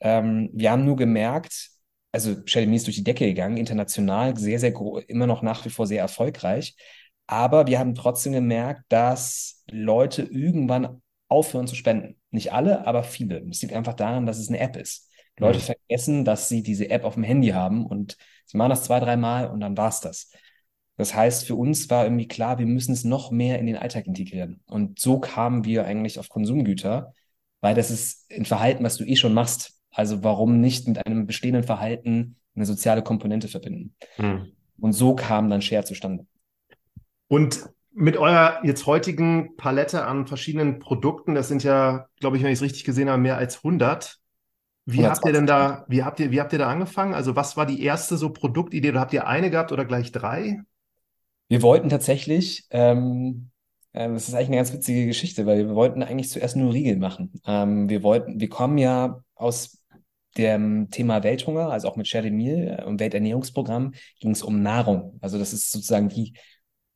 Ähm, 0.00 0.48
wir 0.52 0.70
haben 0.70 0.84
nur 0.84 0.96
gemerkt, 0.96 1.70
also 2.12 2.34
the 2.34 2.66
Meals 2.66 2.84
durch 2.84 2.96
die 2.96 3.04
Decke 3.04 3.26
gegangen, 3.26 3.56
international 3.56 4.36
sehr, 4.36 4.58
sehr 4.58 4.74
immer 5.08 5.26
noch 5.26 5.42
nach 5.42 5.64
wie 5.64 5.70
vor 5.70 5.86
sehr 5.86 6.00
erfolgreich. 6.00 6.76
Aber 7.26 7.66
wir 7.66 7.78
haben 7.78 7.94
trotzdem 7.94 8.32
gemerkt, 8.32 8.82
dass 8.88 9.62
Leute 9.70 10.22
irgendwann 10.22 11.00
aufhören 11.28 11.68
zu 11.68 11.76
spenden. 11.76 12.16
Nicht 12.30 12.52
alle, 12.52 12.86
aber 12.86 13.04
viele. 13.04 13.38
Es 13.48 13.62
liegt 13.62 13.74
einfach 13.74 13.94
daran, 13.94 14.26
dass 14.26 14.38
es 14.38 14.48
eine 14.48 14.58
App 14.58 14.76
ist. 14.76 15.08
Leute 15.38 15.58
mhm. 15.58 15.62
vergessen, 15.62 16.24
dass 16.24 16.48
sie 16.48 16.62
diese 16.62 16.90
App 16.90 17.04
auf 17.04 17.14
dem 17.14 17.22
Handy 17.22 17.48
haben 17.48 17.86
und 17.86 18.16
sie 18.46 18.56
machen 18.56 18.70
das 18.70 18.84
zwei, 18.84 19.00
dreimal 19.00 19.48
und 19.48 19.60
dann 19.60 19.76
war's 19.76 20.00
das. 20.00 20.30
Das 20.96 21.14
heißt, 21.14 21.46
für 21.46 21.54
uns 21.54 21.88
war 21.88 22.04
irgendwie 22.04 22.28
klar, 22.28 22.58
wir 22.58 22.66
müssen 22.66 22.92
es 22.92 23.04
noch 23.04 23.30
mehr 23.30 23.58
in 23.58 23.66
den 23.66 23.76
Alltag 23.76 24.06
integrieren. 24.06 24.60
Und 24.66 25.00
so 25.00 25.18
kamen 25.18 25.64
wir 25.64 25.86
eigentlich 25.86 26.18
auf 26.18 26.28
Konsumgüter, 26.28 27.14
weil 27.62 27.74
das 27.74 27.90
ist 27.90 28.30
ein 28.30 28.44
Verhalten, 28.44 28.84
was 28.84 28.96
du 28.96 29.04
eh 29.04 29.16
schon 29.16 29.32
machst. 29.32 29.79
Also 29.92 30.22
warum 30.22 30.60
nicht 30.60 30.86
mit 30.88 31.04
einem 31.04 31.26
bestehenden 31.26 31.64
Verhalten 31.64 32.36
eine 32.54 32.66
soziale 32.66 33.02
Komponente 33.02 33.48
verbinden? 33.48 33.94
Mhm. 34.18 34.52
Und 34.78 34.92
so 34.92 35.14
kam 35.14 35.50
dann 35.50 35.62
Share 35.62 35.84
zustande. 35.84 36.26
Und 37.28 37.68
mit 37.92 38.16
eurer 38.16 38.60
jetzt 38.64 38.86
heutigen 38.86 39.56
Palette 39.56 40.04
an 40.04 40.26
verschiedenen 40.26 40.78
Produkten, 40.78 41.34
das 41.34 41.48
sind 41.48 41.64
ja, 41.64 42.06
glaube 42.18 42.36
ich, 42.36 42.42
wenn 42.42 42.50
ich 42.50 42.58
es 42.58 42.62
richtig 42.62 42.84
gesehen 42.84 43.10
habe, 43.10 43.20
mehr 43.20 43.36
als 43.36 43.58
100. 43.58 44.18
Wie 44.86 45.06
habt 45.06 45.24
ihr 45.24 45.32
denn 45.32 45.46
da, 45.46 45.84
wie 45.88 46.02
habt 46.02 46.18
ihr, 46.20 46.30
wie 46.30 46.40
habt 46.40 46.52
ihr 46.52 46.58
da 46.58 46.68
angefangen? 46.68 47.14
Also 47.14 47.36
was 47.36 47.56
war 47.56 47.66
die 47.66 47.82
erste 47.82 48.16
so 48.16 48.30
Produktidee? 48.30 48.90
Oder 48.90 49.00
habt 49.00 49.12
ihr 49.12 49.26
eine 49.26 49.50
gehabt 49.50 49.72
oder 49.72 49.84
gleich 49.84 50.12
drei? 50.12 50.60
Wir 51.48 51.62
wollten 51.62 51.88
tatsächlich, 51.88 52.66
ähm, 52.70 53.50
äh, 53.92 54.08
das 54.08 54.28
ist 54.28 54.34
eigentlich 54.34 54.48
eine 54.48 54.56
ganz 54.56 54.72
witzige 54.72 55.06
Geschichte, 55.06 55.46
weil 55.46 55.58
wir 55.58 55.74
wollten 55.74 56.02
eigentlich 56.02 56.30
zuerst 56.30 56.56
nur 56.56 56.72
Riegel 56.72 56.96
machen. 56.96 57.32
Ähm, 57.46 57.88
wir 57.88 58.02
wollten, 58.02 58.40
wir 58.40 58.48
kommen 58.48 58.78
ja 58.78 59.22
aus 59.34 59.79
dem 60.36 60.90
Thema 60.90 61.22
Welthunger, 61.22 61.70
also 61.70 61.88
auch 61.88 61.96
mit 61.96 62.06
the 62.06 62.30
Meal 62.30 62.84
und 62.86 63.00
Welternährungsprogramm 63.00 63.94
ging 64.20 64.30
es 64.30 64.42
um 64.42 64.62
Nahrung. 64.62 65.18
Also 65.20 65.38
das 65.38 65.52
ist 65.52 65.72
sozusagen 65.72 66.08
die 66.08 66.34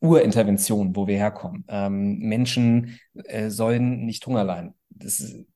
Urintervention, 0.00 0.94
wo 0.94 1.06
wir 1.06 1.16
herkommen. 1.16 1.64
Ähm, 1.68 2.18
Menschen 2.18 2.98
äh, 3.24 3.48
sollen 3.48 4.04
nicht 4.04 4.26
Hunger 4.26 4.44
leiden. 4.44 4.74
Das 4.90 5.20
ist 5.20 5.46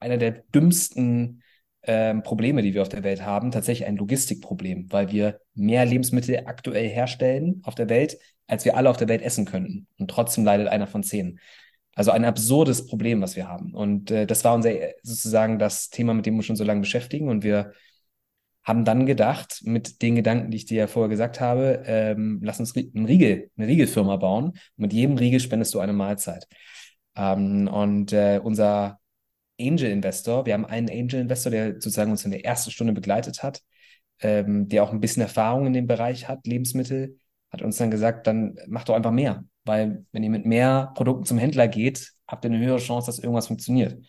einer 0.00 0.16
der 0.16 0.30
dümmsten 0.54 1.42
äh, 1.82 2.14
Probleme, 2.14 2.62
die 2.62 2.74
wir 2.74 2.82
auf 2.82 2.88
der 2.88 3.04
Welt 3.04 3.22
haben. 3.22 3.50
Tatsächlich 3.50 3.86
ein 3.86 3.96
Logistikproblem, 3.96 4.90
weil 4.90 5.12
wir 5.12 5.40
mehr 5.54 5.84
Lebensmittel 5.84 6.42
aktuell 6.46 6.88
herstellen 6.88 7.60
auf 7.64 7.74
der 7.74 7.88
Welt, 7.88 8.18
als 8.46 8.64
wir 8.64 8.76
alle 8.76 8.88
auf 8.88 8.96
der 8.96 9.08
Welt 9.08 9.22
essen 9.22 9.44
könnten. 9.44 9.86
Und 9.98 10.10
trotzdem 10.10 10.44
leidet 10.44 10.68
einer 10.68 10.86
von 10.86 11.02
zehn. 11.02 11.38
Also 11.98 12.12
ein 12.12 12.24
absurdes 12.24 12.86
Problem, 12.86 13.20
was 13.22 13.34
wir 13.34 13.48
haben. 13.48 13.74
Und 13.74 14.12
äh, 14.12 14.24
das 14.24 14.44
war 14.44 14.54
unser 14.54 14.70
sozusagen 15.02 15.58
das 15.58 15.90
Thema, 15.90 16.14
mit 16.14 16.26
dem 16.26 16.34
wir 16.34 16.38
uns 16.38 16.46
schon 16.46 16.54
so 16.54 16.62
lange 16.62 16.82
beschäftigen. 16.82 17.28
Und 17.28 17.42
wir 17.42 17.72
haben 18.62 18.84
dann 18.84 19.04
gedacht, 19.04 19.62
mit 19.64 20.00
den 20.00 20.14
Gedanken, 20.14 20.52
die 20.52 20.58
ich 20.58 20.66
dir 20.66 20.78
ja 20.78 20.86
vorher 20.86 21.08
gesagt 21.08 21.40
habe, 21.40 21.82
ähm, 21.86 22.38
lass 22.40 22.60
uns 22.60 22.76
ein 22.76 23.04
Riegel, 23.04 23.50
eine 23.56 23.66
Riegelfirma 23.66 24.14
bauen. 24.14 24.52
Mit 24.76 24.92
jedem 24.92 25.16
Riegel 25.16 25.40
spendest 25.40 25.74
du 25.74 25.80
eine 25.80 25.92
Mahlzeit. 25.92 26.46
Ähm, 27.16 27.66
und 27.66 28.12
äh, 28.12 28.40
unser 28.44 29.00
Angel 29.60 29.90
Investor, 29.90 30.46
wir 30.46 30.54
haben 30.54 30.66
einen 30.66 30.88
Angel 30.88 31.20
Investor, 31.20 31.50
der 31.50 31.72
sozusagen 31.74 32.12
uns 32.12 32.24
in 32.24 32.30
der 32.30 32.44
ersten 32.44 32.70
Stunde 32.70 32.92
begleitet 32.92 33.42
hat, 33.42 33.60
ähm, 34.20 34.68
der 34.68 34.84
auch 34.84 34.92
ein 34.92 35.00
bisschen 35.00 35.22
Erfahrung 35.22 35.66
in 35.66 35.72
dem 35.72 35.88
Bereich 35.88 36.28
hat, 36.28 36.46
Lebensmittel, 36.46 37.18
hat 37.50 37.60
uns 37.60 37.76
dann 37.76 37.90
gesagt, 37.90 38.28
dann 38.28 38.56
macht 38.68 38.88
doch 38.88 38.94
einfach 38.94 39.10
mehr. 39.10 39.42
Weil 39.68 40.04
wenn 40.12 40.22
ihr 40.22 40.30
mit 40.30 40.46
mehr 40.46 40.92
Produkten 40.94 41.24
zum 41.24 41.38
Händler 41.38 41.68
geht, 41.68 42.12
habt 42.26 42.44
ihr 42.44 42.50
eine 42.50 42.58
höhere 42.58 42.78
Chance, 42.78 43.06
dass 43.06 43.18
irgendwas 43.18 43.46
funktioniert. 43.46 44.02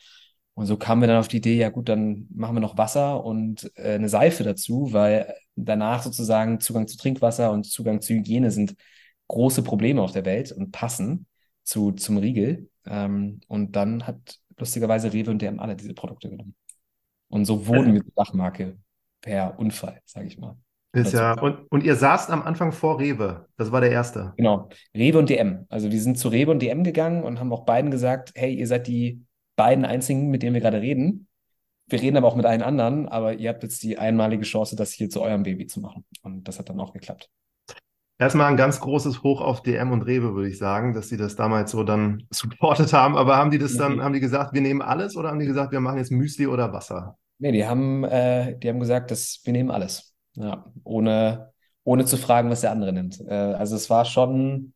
Und 0.56 0.66
so 0.66 0.78
kamen 0.78 1.02
wir 1.02 1.08
dann 1.08 1.20
auf 1.20 1.28
die 1.28 1.38
Idee, 1.38 1.58
ja 1.58 1.70
gut, 1.70 1.88
dann 1.88 2.28
machen 2.34 2.56
wir 2.56 2.60
noch 2.60 2.78
Wasser 2.78 3.24
und 3.24 3.72
äh, 3.76 3.94
eine 3.94 4.10
Seife 4.10 4.44
dazu, 4.44 4.92
weil 4.92 5.34
danach 5.56 6.04
sozusagen 6.04 6.60
Zugang 6.60 6.88
zu 6.88 6.98
Trinkwasser 6.98 7.52
und 7.52 7.66
Zugang 7.66 8.02
zu 8.02 8.14
Hygiene 8.14 8.52
sind 8.52 8.76
große 9.28 9.64
Probleme 9.64 10.02
auf 10.02 10.12
der 10.12 10.26
Welt 10.26 10.52
und 10.52 10.72
passen 10.72 11.28
zu, 11.64 11.92
zum 11.94 12.18
Riegel. 12.18 12.70
Ähm, 12.86 13.40
und 13.48 13.76
dann 13.76 14.06
hat 14.08 14.40
lustigerweise 14.58 15.14
Rewe 15.14 15.32
und 15.32 15.42
DM 15.42 15.60
alle 15.60 15.76
diese 15.76 15.94
Produkte 15.94 16.30
genommen. 16.30 16.56
Und 17.30 17.46
so 17.46 17.68
wurden 17.68 17.94
wir 17.94 18.04
Dachmarke 18.16 18.78
per 19.22 19.58
Unfall, 19.60 20.02
sage 20.06 20.28
ich 20.28 20.38
mal. 20.38 20.58
Ist 20.92 21.14
ja, 21.14 21.40
und, 21.40 21.68
und 21.70 21.84
ihr 21.84 21.96
saßt 21.96 22.32
am 22.32 22.42
Anfang 22.42 22.72
vor 22.72 23.00
Rewe. 23.00 23.46
Das 23.58 23.72
war 23.72 23.80
der 23.80 23.92
erste. 23.92 24.34
Genau. 24.38 24.70
Rewe 24.96 25.20
und 25.20 25.30
DM. 25.30 25.66
Also 25.70 25.92
wir 25.92 26.02
sind 26.02 26.18
zu 26.18 26.30
Rewe 26.30 26.52
und 26.52 26.62
DM 26.62 26.84
gegangen 26.84 27.24
und 27.24 27.40
haben 27.40 27.54
auch 27.54 27.66
beiden 27.66 27.92
gesagt, 27.92 28.32
hey, 28.36 28.54
ihr 28.54 28.66
seid 28.66 28.88
die 28.88 29.24
beiden 29.56 29.86
einzigen, 29.86 30.30
mit 30.30 30.42
denen 30.42 30.56
wir 30.56 30.62
gerade 30.62 30.82
reden. 30.82 31.28
Wir 31.88 32.02
reden 32.02 32.18
aber 32.18 32.28
auch 32.28 32.36
mit 32.36 32.46
allen 32.46 32.62
anderen, 32.62 33.08
aber 33.08 33.34
ihr 33.34 33.50
habt 33.50 33.64
jetzt 33.64 33.84
die 33.84 33.98
einmalige 33.98 34.44
Chance, 34.44 34.76
das 34.76 34.92
hier 34.92 35.10
zu 35.10 35.22
eurem 35.22 35.44
Baby 35.44 35.68
zu 35.68 35.80
machen. 35.80 36.06
Und 36.24 36.48
das 36.48 36.58
hat 36.60 36.70
dann 36.70 36.80
auch 36.80 36.94
geklappt. 36.94 37.30
Erstmal 38.20 38.48
ein 38.48 38.58
ganz 38.58 38.80
großes 38.80 39.24
Hoch 39.24 39.42
auf 39.42 39.64
DM 39.64 39.92
und 39.92 40.02
Rewe, 40.02 40.36
würde 40.36 40.50
ich 40.50 40.58
sagen, 40.58 40.94
dass 40.94 41.08
sie 41.08 41.18
das 41.18 41.36
damals 41.36 41.72
so 41.72 41.84
dann 41.84 42.28
supportet 42.32 42.94
haben. 42.94 43.16
Aber 43.16 43.38
haben 43.38 43.52
die 43.52 43.60
das 43.60 43.78
dann, 43.78 43.98
mhm. 43.98 44.04
haben 44.04 44.14
die 44.14 44.20
gesagt, 44.20 44.54
wir 44.54 44.62
nehmen 44.62 44.82
alles 44.82 45.16
oder 45.16 45.30
haben 45.30 45.40
die 45.40 45.46
gesagt, 45.46 45.72
wir 45.72 45.80
machen 45.80 45.98
jetzt 45.98 46.12
Müsli 46.12 46.48
oder 46.48 46.74
Wasser? 46.74 47.18
Nee, 47.38 47.54
die 47.54 47.66
haben, 47.66 48.04
äh, 48.04 48.58
die 48.58 48.70
haben 48.70 48.80
gesagt, 48.80 49.12
dass 49.12 49.40
wir 49.46 49.54
nehmen 49.54 49.72
alles. 49.72 50.09
Ja, 50.40 50.66
ohne, 50.86 51.52
ohne 51.84 52.06
zu 52.06 52.18
fragen, 52.18 52.50
was 52.50 52.62
der 52.62 52.72
andere 52.72 52.94
nimmt. 52.94 53.20
Äh, 53.28 53.34
also 53.34 53.76
es 53.76 53.90
war 53.90 54.06
schon, 54.06 54.74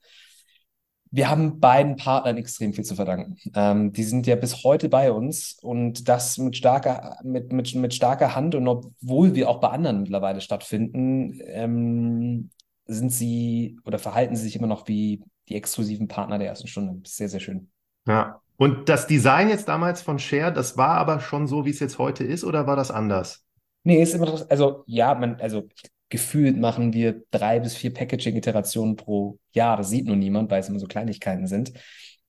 wir 1.10 1.30
haben 1.30 1.60
beiden 1.60 1.96
Partnern 1.96 2.38
extrem 2.38 2.74
viel 2.74 2.84
zu 2.84 2.96
verdanken. 2.96 3.38
Ähm, 3.56 3.94
die 3.94 4.04
sind 4.04 4.28
ja 4.28 4.36
bis 4.36 4.64
heute 4.64 4.90
bei 4.90 5.12
uns 5.12 5.58
und 5.62 6.10
das 6.10 6.38
mit 6.38 6.58
starker, 6.58 7.18
mit, 7.24 7.54
mit, 7.54 7.74
mit 7.76 7.94
starker 7.94 8.36
Hand 8.36 8.56
und 8.56 8.68
obwohl 8.68 9.36
wir 9.36 9.50
auch 9.50 9.62
bei 9.62 9.70
anderen 9.70 10.02
mittlerweile 10.02 10.42
stattfinden, 10.42 11.40
ähm, 11.46 12.50
sind 12.86 13.14
sie 13.14 13.80
oder 13.86 14.00
verhalten 14.00 14.36
sie 14.36 14.44
sich 14.44 14.58
immer 14.58 14.68
noch 14.68 14.90
wie 14.90 15.24
die 15.48 15.56
exklusiven 15.56 16.10
Partner 16.10 16.40
der 16.40 16.48
ersten 16.48 16.68
Stunde. 16.68 17.08
Sehr, 17.08 17.30
sehr 17.30 17.40
schön. 17.40 17.70
Ja. 18.06 18.42
Und 18.58 18.88
das 18.88 19.08
Design 19.08 19.50
jetzt 19.50 19.68
damals 19.68 20.02
von 20.02 20.20
Share, 20.20 20.54
das 20.54 20.78
war 20.78 20.98
aber 20.98 21.20
schon 21.20 21.48
so, 21.48 21.66
wie 21.66 21.72
es 21.72 21.80
jetzt 21.80 21.98
heute 21.98 22.24
ist, 22.24 22.44
oder 22.44 22.68
war 22.68 22.76
das 22.76 22.92
anders? 22.92 23.46
Nee, 23.84 24.02
ist 24.02 24.14
immer, 24.14 24.46
also 24.50 24.84
ja, 24.88 25.14
man, 25.16 25.40
also 25.42 25.68
gefühlt 26.10 26.58
machen 26.58 26.94
wir 26.94 27.24
drei 27.32 27.60
bis 27.60 27.76
vier 27.76 27.94
Packaging-Iterationen 27.94 28.96
pro 28.96 29.40
Jahr. 29.52 29.78
Das 29.78 29.90
sieht 29.90 30.06
nur 30.06 30.16
niemand, 30.16 30.50
weil 30.52 30.62
es 30.62 30.70
immer 30.70 30.80
so 30.80 30.88
Kleinigkeiten 30.88 31.48
sind. 31.48 31.74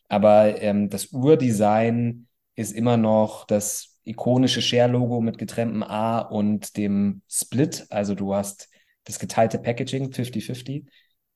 Aber 0.09 0.61
ähm, 0.61 0.91
das 0.91 1.07
Urdesign 1.07 2.27
ist 2.57 2.73
immer 2.73 2.97
noch 2.97 3.47
das 3.47 3.99
ikonische 4.05 4.63
Share-Logo 4.63 5.21
mit 5.21 5.39
getrenntem 5.39 5.83
A 5.83 6.19
und 6.21 6.77
dem 6.77 7.23
Split. 7.29 7.87
Also 7.91 8.15
du 8.15 8.35
hast 8.35 8.69
das 9.05 9.19
geteilte 9.19 9.59
Packaging 9.59 10.13
50-50. 10.13 10.87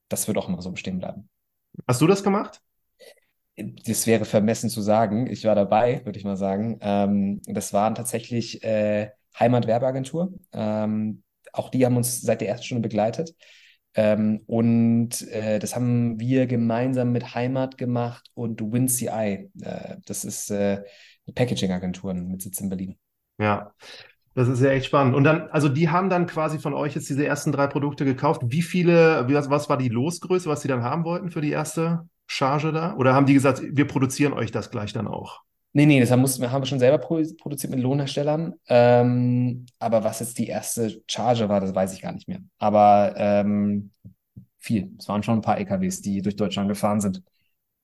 Das 0.09 0.27
wird 0.27 0.39
auch 0.39 0.49
immer 0.49 0.63
so 0.63 0.71
bestehen 0.71 0.99
bleiben. 0.99 1.29
Hast 1.87 2.01
du 2.01 2.07
das 2.07 2.23
gemacht? 2.23 2.61
Das 3.57 4.07
wäre 4.07 4.25
vermessen 4.25 4.71
zu 4.71 4.81
sagen. 4.81 5.27
Ich 5.27 5.45
war 5.45 5.55
dabei, 5.55 6.05
würde 6.05 6.19
ich 6.19 6.25
mal 6.25 6.37
sagen. 6.37 6.79
Ähm, 6.81 7.43
das 7.47 7.73
waren 7.73 7.95
tatsächlich 7.95 8.63
äh, 8.63 9.11
Heimatwerbeagentur. 9.39 10.33
Ähm, 10.53 11.23
auch 11.53 11.71
die 11.71 11.85
haben 11.85 11.97
uns 11.97 12.21
seit 12.21 12.41
der 12.41 12.49
ersten 12.49 12.67
Stunde 12.67 12.83
begleitet. 12.83 13.35
Ähm, 13.95 14.43
und 14.47 15.27
äh, 15.29 15.59
das 15.59 15.75
haben 15.75 16.21
wir 16.21 16.47
gemeinsam 16.47 17.13
mit 17.13 17.35
Heimat 17.35 17.79
gemacht 17.79 18.31
und 18.35 18.61
WinCI. 18.61 19.51
Äh, 19.61 19.97
das 20.07 20.25
ist 20.25 20.51
äh, 20.51 20.83
eine 21.27 21.35
Packaging-Agentur 21.35 22.15
mit 22.15 22.43
Sitz 22.43 22.61
in 22.61 22.69
Berlin. 22.69 22.97
Ja, 23.39 23.73
das 24.35 24.49
ist 24.49 24.61
ja 24.61 24.71
echt 24.71 24.87
spannend. 24.87 25.17
Und 25.17 25.25
dann, 25.25 25.49
also 25.49 25.69
die 25.69 25.89
haben 25.89 26.11
dann 26.11 26.27
quasi 26.27 26.59
von 26.59 26.75
euch 26.75 26.95
jetzt 26.95 27.09
diese 27.09 27.27
ersten 27.27 27.51
drei 27.51 27.67
Produkte 27.67 28.05
gekauft. 28.05 28.43
Wie 28.45 28.63
viele, 28.63 29.27
was, 29.29 29.51
was 29.51 29.69
war 29.69 29.79
die 29.79 29.89
Losgröße, 29.89 30.49
was 30.49 30.63
sie 30.63 30.69
dann 30.69 30.85
haben 30.85 31.05
wollten 31.05 31.31
für 31.31 31.41
die 31.41 31.51
erste 31.51 32.09
Charge 32.27 32.73
da? 32.73 32.95
Oder 32.95 33.15
haben 33.15 33.27
die 33.27 33.35
gesagt, 33.35 33.63
wir 33.65 33.87
produzieren 33.87 34.33
euch 34.33 34.53
das 34.53 34.71
gleich 34.71 34.93
dann 34.93 35.09
auch? 35.09 35.43
Nee, 35.73 35.87
nee, 35.87 36.01
das 36.01 36.11
haben, 36.11 36.21
mussten, 36.21 36.51
haben 36.51 36.63
wir 36.63 36.67
schon 36.67 36.79
selber 36.79 36.99
produziert 36.99 37.71
mit 37.71 37.81
Lohnherstellern. 37.81 38.55
Ähm, 38.69 39.67
aber 39.79 40.03
was 40.03 40.21
jetzt 40.21 40.39
die 40.39 40.47
erste 40.47 41.03
Charge 41.07 41.49
war, 41.49 41.61
das 41.61 41.75
weiß 41.75 41.93
ich 41.93 42.03
gar 42.03 42.13
nicht 42.13 42.27
mehr. 42.27 42.41
Aber 42.59 43.15
ähm, 43.17 43.91
viel. 44.59 44.93
Es 44.99 45.09
waren 45.09 45.23
schon 45.23 45.39
ein 45.39 45.43
paar 45.43 45.61
EKWs, 45.61 46.01
die 46.01 46.23
durch 46.23 46.37
Deutschland 46.37 46.69
gefahren 46.69 47.01
sind. 47.01 47.23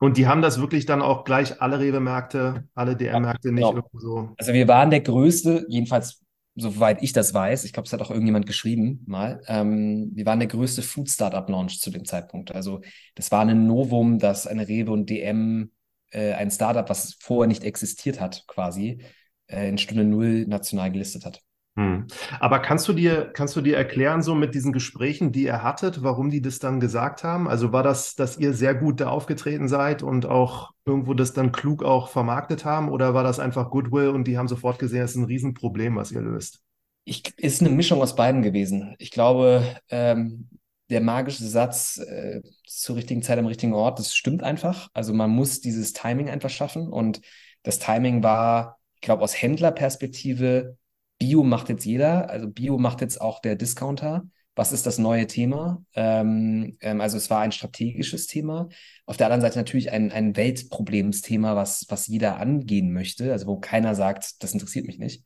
Und 0.01 0.17
die 0.17 0.27
haben 0.27 0.43
das 0.43 0.61
wirklich 0.61 0.87
dann 0.87 1.03
auch 1.03 1.25
gleich 1.25 1.63
alle 1.63 1.79
Rewe-Märkte, 1.79 2.69
alle 2.75 2.97
DM-Märkte 2.97 3.49
ja, 3.49 3.55
nicht 3.55 3.65
genau. 3.65 3.77
irgendwo 3.77 3.99
so. 3.99 4.31
Also 4.39 4.53
wir 4.53 4.67
waren 4.67 4.91
der 4.91 5.01
größte, 5.01 5.67
jedenfalls 5.69 6.25
soweit 6.57 7.03
ich 7.03 7.13
das 7.13 7.35
weiß, 7.35 7.65
ich 7.65 7.73
glaube, 7.73 7.87
es 7.87 7.93
hat 7.93 8.01
auch 8.01 8.11
irgendjemand 8.11 8.47
geschrieben 8.47 9.03
mal, 9.07 9.43
ähm, 9.49 10.13
wir 10.15 10.25
waren 10.27 10.39
der 10.39 10.49
größte 10.49 10.83
Food 10.83 11.11
Startup 11.11 11.49
Launch 11.49 11.81
zu 11.81 11.91
dem 11.91 12.05
Zeitpunkt. 12.05 12.55
Also 12.55 12.81
das 13.15 13.33
war 13.33 13.41
ein 13.41 13.67
Novum, 13.67 14.19
dass 14.19 14.47
eine 14.47 14.69
Rewe 14.69 14.93
und 14.93 15.11
DM 15.11 15.71
äh, 16.15 16.33
ein 16.33 16.51
Startup, 16.51 16.89
was 16.89 17.17
vorher 17.21 17.49
nicht 17.49 17.65
existiert 17.65 18.21
hat, 18.21 18.45
quasi 18.47 19.03
äh, 19.47 19.69
in 19.69 19.79
Stunde 19.79 20.05
Null 20.05 20.47
national 20.47 20.91
gelistet 20.91 21.25
hat. 21.25 21.43
Hm. 21.77 22.07
Aber 22.39 22.61
kannst 22.61 22.87
du 22.87 22.93
dir, 22.93 23.33
kannst 23.33 23.57
du 23.57 23.61
dir 23.61 23.77
erklären, 23.77 24.23
so 24.23 24.37
mit 24.37 24.55
diesen 24.55 24.73
Gesprächen, 24.73 25.33
die 25.33 25.45
ihr 25.45 25.65
hattet, 25.65 26.05
warum 26.05 26.31
die 26.31 26.41
das 26.41 26.61
dann 26.61 26.79
gesagt 26.79 27.25
haben? 27.25 27.49
Also 27.49 27.73
war 27.73 27.83
das, 27.83 28.15
dass 28.15 28.39
ihr 28.39 28.53
sehr 28.53 28.77
gut 28.77 29.01
da 29.01 29.09
aufgetreten 29.09 29.67
seid 29.67 30.05
und 30.05 30.25
auch 30.25 30.71
irgendwo 30.85 31.15
das 31.15 31.33
dann 31.33 31.51
klug 31.51 31.83
auch 31.83 32.09
vermarktet 32.09 32.65
haben? 32.65 32.91
Oder 32.91 33.13
war 33.13 33.25
das 33.25 33.41
einfach 33.41 33.71
Goodwill 33.71 34.11
und 34.11 34.29
die 34.29 34.39
haben 34.39 34.47
sofort 34.47 34.79
gesehen, 34.79 35.03
es 35.03 35.13
ist 35.13 35.17
ein 35.17 35.25
Riesenproblem, 35.25 35.97
was 35.97 36.13
ihr 36.13 36.21
löst? 36.21 36.61
Ich, 37.05 37.37
ist 37.39 37.61
eine 37.61 37.71
Mischung 37.71 38.01
aus 38.01 38.15
beiden 38.15 38.43
gewesen. 38.43 38.95
Ich 38.99 39.11
glaube, 39.11 39.65
ähm, 39.89 40.49
der 40.91 41.01
magische 41.01 41.45
Satz 41.45 41.99
äh, 41.99 42.43
zur 42.67 42.97
richtigen 42.97 43.23
Zeit 43.23 43.39
am 43.39 43.47
richtigen 43.47 43.73
Ort, 43.73 43.99
das 43.99 44.15
stimmt 44.15 44.43
einfach. 44.43 44.89
Also 44.93 45.15
man 45.15 45.31
muss 45.31 45.61
dieses 45.61 45.93
Timing 45.93 46.29
einfach 46.29 46.51
schaffen. 46.51 46.89
Und 46.89 47.21
das 47.63 47.79
Timing 47.79 48.23
war, 48.23 48.79
ich 48.97 49.01
glaube, 49.01 49.23
aus 49.23 49.41
Händlerperspektive, 49.41 50.77
Bio 51.19 51.43
macht 51.43 51.69
jetzt 51.69 51.85
jeder, 51.85 52.29
also 52.29 52.49
Bio 52.49 52.77
macht 52.79 53.01
jetzt 53.01 53.21
auch 53.21 53.41
der 53.41 53.57
Discounter. 53.57 54.25
Was 54.57 54.73
ist 54.73 54.87
das 54.87 54.99
neue 54.99 55.27
Thema? 55.27 55.85
Ähm, 55.95 56.77
ähm, 56.81 57.01
also 57.01 57.17
es 57.17 57.31
war 57.31 57.41
ein 57.41 57.53
strategisches 57.53 58.27
Thema. 58.27 58.69
Auf 59.07 59.17
der 59.17 59.27
anderen 59.27 59.41
Seite 59.41 59.59
natürlich 59.59 59.91
ein, 59.91 60.13
ein 60.13 60.37
Weltproblemsthema, 60.37 61.57
was, 61.57 61.87
was 61.89 62.07
jeder 62.07 62.39
angehen 62.39 62.93
möchte, 62.93 63.33
also 63.33 63.47
wo 63.47 63.59
keiner 63.59 63.95
sagt, 63.95 64.43
das 64.43 64.53
interessiert 64.53 64.87
mich 64.87 64.99
nicht. 64.99 65.25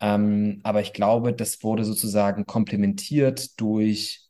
Ähm, 0.00 0.60
aber 0.62 0.80
ich 0.80 0.92
glaube, 0.92 1.32
das 1.32 1.62
wurde 1.62 1.84
sozusagen 1.84 2.44
komplementiert 2.44 3.60
durch 3.60 4.29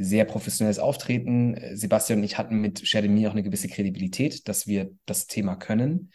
sehr 0.00 0.24
professionelles 0.24 0.78
Auftreten. 0.78 1.60
Sebastian 1.74 2.20
und 2.20 2.24
ich 2.24 2.38
hatten 2.38 2.60
mit 2.60 2.86
Shademir 2.86 3.28
auch 3.28 3.32
eine 3.32 3.42
gewisse 3.42 3.68
Kredibilität, 3.68 4.48
dass 4.48 4.66
wir 4.66 4.90
das 5.06 5.26
Thema 5.26 5.56
können. 5.56 6.10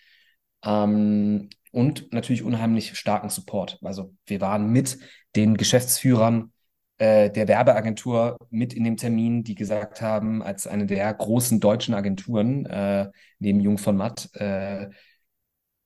Ähm, 0.63 1.50
und 1.72 2.12
natürlich 2.13 2.44
unheimlich 2.44 2.98
starken 2.98 3.30
Support. 3.30 3.80
Also 3.84 4.13
wir 4.25 4.42
waren 4.42 4.72
mit 4.72 4.98
den 5.36 5.58
Geschäftsführern 5.58 6.51
äh, 6.98 7.30
der 7.30 7.48
Werbeagentur 7.48 8.38
mit 8.50 8.74
in 8.74 8.86
dem 8.86 8.98
Termin, 8.98 9.44
die 9.44 9.56
gesagt 9.56 10.01
haben, 10.01 10.42
als 10.42 10.65
eine 10.68 10.86
der 10.86 11.13
großen 11.13 11.60
deutschen 11.60 11.94
Agenturen, 11.94 12.65
äh, 12.65 13.12
neben 13.39 13.60
Jung 13.60 13.77
von 13.77 13.98
Matt, 13.98 14.30
äh, 14.36 14.89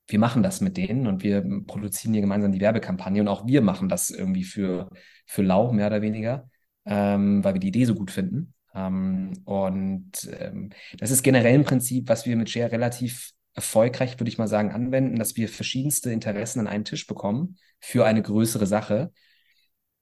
wir 0.08 0.20
machen 0.20 0.42
das 0.42 0.62
mit 0.62 0.78
denen 0.78 1.06
und 1.08 1.24
wir 1.24 1.44
produzieren 1.68 2.14
hier 2.14 2.22
gemeinsam 2.22 2.52
die 2.52 2.62
Werbekampagne 2.62 3.22
und 3.22 3.28
auch 3.28 3.46
wir 3.46 3.62
machen 3.62 3.90
das 3.90 4.10
irgendwie 4.10 4.44
für, 4.44 4.90
für 5.26 5.44
lau, 5.44 5.72
mehr 5.72 5.88
oder 5.88 6.02
weniger 6.02 6.50
ähm, 6.86 7.44
weil 7.44 7.56
wir 7.56 7.60
die 7.60 7.70
Idee 7.70 7.86
so 7.86 7.96
gut 7.96 8.12
finden. 8.12 8.54
Ähm, 8.74 9.34
und 9.46 10.12
ähm, 10.40 10.72
das 10.98 11.12
ist 11.12 11.24
generell 11.24 11.56
ein 11.56 11.66
Prinzip, 11.66 12.10
was 12.10 12.26
wir 12.26 12.36
mit 12.36 12.50
Share 12.50 12.72
relativ 12.72 13.32
erfolgreich, 13.54 14.20
würde 14.20 14.30
ich 14.30 14.38
mal 14.38 14.48
sagen, 14.48 14.72
anwenden, 14.72 15.18
dass 15.18 15.36
wir 15.36 15.50
verschiedenste 15.50 16.12
Interessen 16.12 16.60
an 16.62 16.68
einen 16.68 16.86
Tisch 16.86 17.08
bekommen 17.08 17.58
für 17.80 18.06
eine 18.06 18.22
größere 18.22 18.66
Sache 18.66 19.12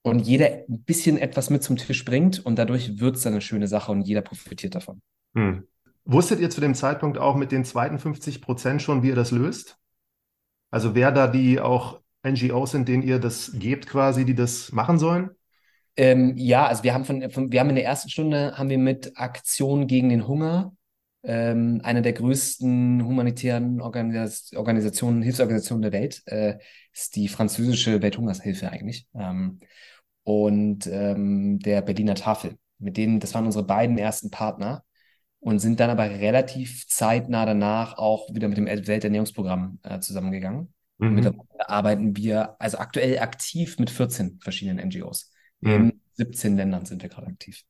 und 0.02 0.20
jeder 0.20 0.64
ein 0.70 0.84
bisschen 0.84 1.18
etwas 1.18 1.50
mit 1.50 1.64
zum 1.64 1.78
Tisch 1.78 2.06
bringt 2.06 2.46
und 2.46 2.58
dadurch 2.58 3.00
wird 3.00 3.16
es 3.16 3.24
dann 3.24 3.34
eine 3.34 3.42
schöne 3.42 3.68
Sache 3.68 3.92
und 3.92 4.02
jeder 4.02 4.22
profitiert 4.22 4.76
davon. 4.76 5.02
Hm. 5.34 5.68
Wusstet 6.06 6.40
ihr 6.40 6.50
zu 6.50 6.62
dem 6.62 6.76
Zeitpunkt 6.76 7.18
auch 7.18 7.36
mit 7.36 7.52
den 7.52 7.66
zweiten 7.66 8.00
50 8.00 8.42
Prozent 8.42 8.82
schon, 8.82 9.04
wie 9.04 9.10
ihr 9.10 9.16
das 9.16 9.32
löst? 9.32 9.78
Also 10.72 10.96
wer 10.96 11.12
da 11.12 11.28
die 11.28 11.60
auch 11.60 12.02
NGOs 12.26 12.72
sind, 12.72 12.88
denen 12.88 13.04
ihr 13.04 13.20
das 13.20 13.52
gebt 13.56 13.88
quasi, 13.88 14.24
die 14.24 14.36
das 14.36 14.72
machen 14.72 15.00
sollen? 15.00 15.32
Ähm, 15.98 16.34
ja, 16.38 16.68
also 16.68 16.84
wir 16.84 16.94
haben 16.94 17.06
von, 17.06 17.30
von, 17.32 17.52
wir 17.52 17.60
haben 17.60 17.70
in 17.70 17.76
der 17.76 17.86
ersten 17.86 18.10
Stunde 18.10 18.58
haben 18.58 18.70
wir 18.70 18.78
mit 18.78 19.18
Aktion 19.18 19.88
gegen 19.88 20.10
den 20.10 20.28
Hunger 20.28 20.74
ähm, 21.24 21.82
eine 21.84 22.02
der 22.02 22.14
größten 22.14 23.04
humanitären 23.04 23.82
Organis 23.82 24.54
Organisationen, 24.56 25.22
Hilfsorganisationen 25.22 25.82
der 25.82 25.92
Welt, 25.92 26.22
äh, 26.28 26.58
ist 26.94 27.16
die 27.16 27.28
französische 27.28 28.02
Welthungershilfe 28.02 28.72
eigentlich. 28.72 29.08
Ähm, 29.14 29.60
und 30.24 30.88
ähm, 30.88 31.60
der 31.60 31.82
Berliner 31.82 32.16
Tafel. 32.16 32.58
Mit 32.80 32.98
denen, 32.98 33.20
das 33.20 33.34
waren 33.34 33.46
unsere 33.46 33.66
beiden 33.66 33.98
ersten 33.98 34.30
Partner 34.30 34.84
und 35.40 35.60
sind 35.60 35.80
dann 35.80 35.90
aber 35.90 36.10
relativ 36.10 36.88
zeitnah 36.88 37.46
danach 37.46 37.98
auch 37.98 38.34
wieder 38.34 38.48
mit 38.48 38.58
dem 38.58 38.68
Welternährungsprogramm 38.68 39.80
äh, 39.84 40.00
zusammengegangen. 40.00 40.74
Mhm. 40.98 41.14
Mittlerweile 41.14 41.70
arbeiten 41.70 42.16
wir 42.16 42.56
also 42.60 42.78
aktuell 42.78 43.20
aktiv 43.20 43.80
mit 43.80 43.90
14 43.90 44.40
verschiedenen 44.42 44.88
NGOs. 44.88 45.32
Mhm. 45.62 45.72
In 45.72 46.02
17 46.14 46.58
Ländern 46.58 46.86
sind 46.86 47.02
wir 47.02 47.10
gerade 47.10 47.28
aktiv. 47.28 47.64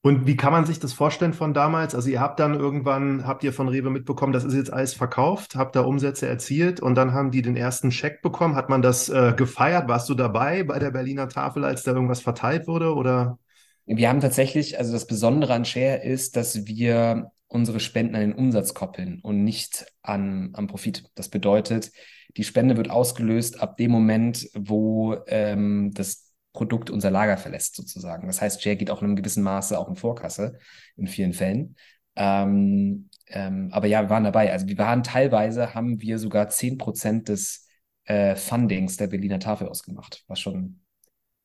Und 0.00 0.26
wie 0.26 0.36
kann 0.36 0.52
man 0.52 0.64
sich 0.64 0.78
das 0.78 0.92
vorstellen 0.92 1.32
von 1.32 1.54
damals? 1.54 1.94
Also 1.94 2.08
ihr 2.08 2.20
habt 2.20 2.38
dann 2.38 2.54
irgendwann, 2.54 3.26
habt 3.26 3.42
ihr 3.42 3.52
von 3.52 3.68
Rewe 3.68 3.90
mitbekommen, 3.90 4.32
das 4.32 4.44
ist 4.44 4.54
jetzt 4.54 4.72
alles 4.72 4.94
verkauft, 4.94 5.56
habt 5.56 5.74
da 5.74 5.80
Umsätze 5.80 6.28
erzielt 6.28 6.80
und 6.80 6.94
dann 6.94 7.12
haben 7.12 7.32
die 7.32 7.42
den 7.42 7.56
ersten 7.56 7.90
Scheck 7.90 8.22
bekommen. 8.22 8.54
Hat 8.54 8.68
man 8.68 8.80
das 8.80 9.08
äh, 9.08 9.34
gefeiert? 9.36 9.88
Warst 9.88 10.08
du 10.08 10.14
dabei 10.14 10.62
bei 10.62 10.78
der 10.78 10.92
Berliner 10.92 11.28
Tafel, 11.28 11.64
als 11.64 11.82
da 11.82 11.92
irgendwas 11.92 12.20
verteilt 12.20 12.68
wurde 12.68 12.94
oder? 12.94 13.38
Wir 13.86 14.08
haben 14.08 14.20
tatsächlich, 14.20 14.78
also 14.78 14.92
das 14.92 15.06
Besondere 15.06 15.54
an 15.54 15.64
Share 15.64 16.02
ist, 16.02 16.36
dass 16.36 16.66
wir 16.66 17.32
unsere 17.48 17.80
Spenden 17.80 18.14
an 18.14 18.20
den 18.20 18.34
Umsatz 18.34 18.74
koppeln 18.74 19.20
und 19.22 19.42
nicht 19.42 19.86
an, 20.02 20.50
am 20.52 20.66
Profit. 20.68 21.04
Das 21.14 21.28
bedeutet, 21.28 21.90
die 22.36 22.44
Spende 22.44 22.76
wird 22.76 22.90
ausgelöst 22.90 23.60
ab 23.60 23.78
dem 23.78 23.90
Moment, 23.90 24.48
wo 24.54 25.16
ähm, 25.26 25.92
das 25.94 26.27
Produkt 26.52 26.90
unser 26.90 27.10
Lager 27.10 27.36
verlässt, 27.36 27.76
sozusagen. 27.76 28.26
Das 28.26 28.40
heißt, 28.40 28.62
Share 28.62 28.76
geht 28.76 28.90
auch 28.90 29.00
in 29.00 29.08
einem 29.08 29.16
gewissen 29.16 29.42
Maße 29.42 29.78
auch 29.78 29.88
in 29.88 29.96
Vorkasse 29.96 30.58
in 30.96 31.06
vielen 31.06 31.32
Fällen. 31.32 31.76
Ähm, 32.16 33.10
ähm, 33.26 33.68
aber 33.72 33.86
ja, 33.86 34.02
wir 34.02 34.10
waren 34.10 34.24
dabei. 34.24 34.50
Also 34.52 34.66
wir 34.66 34.78
waren 34.78 35.02
teilweise, 35.02 35.74
haben 35.74 36.00
wir 36.00 36.18
sogar 36.18 36.48
10% 36.48 37.24
des 37.24 37.68
äh, 38.04 38.34
Fundings 38.34 38.96
der 38.96 39.06
Berliner 39.06 39.38
Tafel 39.38 39.68
ausgemacht, 39.68 40.24
was 40.26 40.40
schon, 40.40 40.80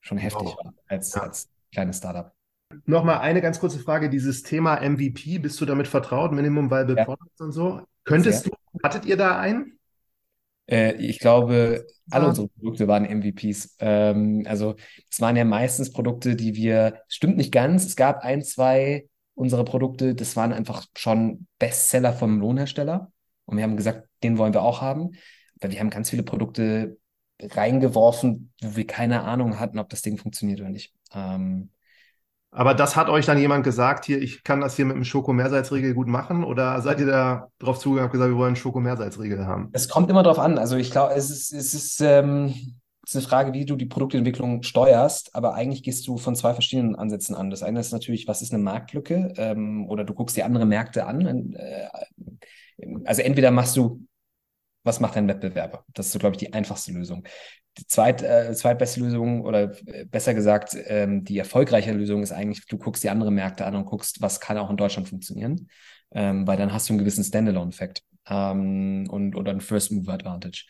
schon 0.01 0.17
heftig 0.17 0.47
wow. 0.47 0.57
war 0.63 0.73
als, 0.87 1.13
ja. 1.13 1.21
als 1.21 1.49
kleines 1.71 1.97
Startup. 1.97 2.31
Nochmal 2.85 3.19
eine 3.19 3.41
ganz 3.41 3.59
kurze 3.59 3.79
Frage. 3.79 4.09
Dieses 4.09 4.43
Thema 4.43 4.77
MVP, 4.81 5.39
bist 5.39 5.59
du 5.61 5.65
damit 5.65 5.87
vertraut? 5.87 6.31
Minimum 6.31 6.71
Viable 6.71 6.97
ja. 6.97 7.05
Products 7.05 7.39
und 7.39 7.51
so? 7.51 7.81
Könntest 8.03 8.43
Sehr. 8.43 8.51
du, 8.51 8.79
hattet 8.81 9.05
ihr 9.05 9.17
da 9.17 9.37
einen? 9.39 9.77
Äh, 10.67 10.93
ich 10.93 11.19
glaube, 11.19 11.85
alle 12.09 12.27
unsere 12.27 12.47
Produkte 12.49 12.87
waren 12.87 13.05
MVPs. 13.05 13.77
Ähm, 13.79 14.43
also 14.47 14.75
es 15.09 15.21
waren 15.21 15.35
ja 15.35 15.45
meistens 15.45 15.91
Produkte, 15.91 16.35
die 16.35 16.55
wir, 16.55 17.01
stimmt 17.07 17.37
nicht 17.37 17.51
ganz, 17.51 17.85
es 17.85 17.95
gab 17.95 18.23
ein, 18.23 18.43
zwei 18.43 19.07
unserer 19.35 19.65
Produkte, 19.65 20.15
das 20.15 20.35
waren 20.35 20.53
einfach 20.53 20.85
schon 20.95 21.47
Bestseller 21.59 22.13
vom 22.13 22.39
Lohnhersteller. 22.39 23.11
Und 23.45 23.57
wir 23.57 23.63
haben 23.63 23.77
gesagt, 23.77 24.07
den 24.21 24.37
wollen 24.37 24.53
wir 24.53 24.61
auch 24.61 24.81
haben. 24.81 25.11
Aber 25.59 25.71
wir 25.71 25.79
haben 25.79 25.89
ganz 25.89 26.09
viele 26.09 26.23
Produkte 26.23 26.97
reingeworfen, 27.41 28.53
wo 28.61 28.75
wir 28.75 28.87
keine 28.87 29.23
Ahnung 29.23 29.59
hatten, 29.59 29.79
ob 29.79 29.89
das 29.89 30.01
Ding 30.01 30.17
funktioniert 30.17 30.61
oder 30.61 30.69
nicht. 30.69 30.93
Ähm, 31.13 31.71
aber 32.53 32.73
das 32.73 32.95
hat 32.95 33.09
euch 33.09 33.25
dann 33.25 33.39
jemand 33.39 33.63
gesagt, 33.63 34.05
hier, 34.05 34.21
ich 34.21 34.43
kann 34.43 34.61
das 34.61 34.75
hier 34.75 34.85
mit 34.85 34.95
einem 34.95 35.03
Schoko-Mehrsalzriegel 35.03 35.93
gut 35.93 36.07
machen? 36.07 36.43
Oder 36.43 36.81
seid 36.81 36.99
ihr 36.99 37.07
da 37.07 37.47
drauf 37.59 37.79
zugegangen 37.79 38.09
und 38.09 38.11
gesagt, 38.11 38.29
wir 38.29 38.37
wollen 38.37 38.47
einen 38.47 38.55
Schoko-Mehrsalzriegel 38.55 39.45
haben? 39.45 39.69
Es 39.73 39.89
kommt 39.89 40.09
immer 40.09 40.23
drauf 40.23 40.39
an. 40.39 40.57
Also 40.57 40.77
ich 40.77 40.91
glaube, 40.91 41.13
es 41.15 41.29
ist, 41.31 41.51
es 41.51 41.73
ist, 41.73 41.99
ähm, 42.01 42.53
es 43.05 43.11
ist 43.11 43.15
eine 43.15 43.27
Frage, 43.27 43.53
wie 43.53 43.65
du 43.65 43.75
die 43.75 43.87
Produktentwicklung 43.87 44.61
steuerst, 44.61 45.35
aber 45.35 45.55
eigentlich 45.55 45.83
gehst 45.83 46.07
du 46.07 46.17
von 46.17 46.35
zwei 46.35 46.53
verschiedenen 46.53 46.95
Ansätzen 46.95 47.35
an. 47.35 47.49
Das 47.49 47.63
eine 47.63 47.79
ist 47.79 47.91
natürlich, 47.91 48.27
was 48.27 48.41
ist 48.41 48.53
eine 48.53 48.63
Marktlücke? 48.63 49.33
Ähm, 49.37 49.87
oder 49.89 50.03
du 50.03 50.13
guckst 50.13 50.37
dir 50.37 50.45
andere 50.45 50.65
Märkte 50.65 51.05
an. 51.07 51.53
Äh, 51.55 51.87
also 53.05 53.21
entweder 53.23 53.51
machst 53.51 53.75
du 53.77 54.05
was 54.83 54.99
macht 54.99 55.15
dein 55.15 55.27
Wettbewerber? 55.27 55.85
Das 55.93 56.07
ist 56.07 56.11
so, 56.13 56.19
glaube 56.19 56.35
ich, 56.35 56.39
die 56.39 56.53
einfachste 56.53 56.91
Lösung. 56.91 57.25
Die 57.77 57.87
zweit, 57.87 58.21
äh, 58.21 58.53
zweitbeste 58.53 58.99
Lösung 58.99 59.41
oder 59.41 59.71
äh, 59.87 60.05
besser 60.05 60.33
gesagt, 60.33 60.75
ähm, 60.85 61.23
die 61.23 61.37
erfolgreiche 61.37 61.91
Lösung 61.91 62.21
ist 62.21 62.31
eigentlich, 62.31 62.65
du 62.67 62.77
guckst 62.77 63.03
die 63.03 63.09
anderen 63.09 63.33
Märkte 63.33 63.65
an 63.65 63.75
und 63.75 63.85
guckst, 63.85 64.21
was 64.21 64.39
kann 64.39 64.57
auch 64.57 64.69
in 64.69 64.77
Deutschland 64.77 65.09
funktionieren, 65.09 65.69
ähm, 66.11 66.45
weil 66.45 66.57
dann 66.57 66.73
hast 66.73 66.89
du 66.89 66.93
einen 66.93 66.99
gewissen 66.99 67.23
Standalone-Effekt 67.23 68.03
ähm, 68.27 69.07
und 69.09 69.35
oder 69.35 69.51
einen 69.51 69.61
First-Mover-Advantage. 69.61 70.65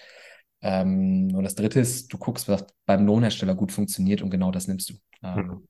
Ähm, 0.61 1.33
und 1.35 1.43
das 1.43 1.55
dritte 1.55 1.81
ist, 1.81 2.13
du 2.13 2.17
guckst, 2.17 2.47
was 2.47 2.65
beim 2.85 3.05
Lohnhersteller 3.05 3.55
gut 3.55 3.71
funktioniert 3.71 4.21
und 4.21 4.29
genau 4.29 4.51
das 4.51 4.67
nimmst 4.67 4.91
du. 4.91 4.93
Ähm, 5.21 5.47
mhm. 5.47 5.67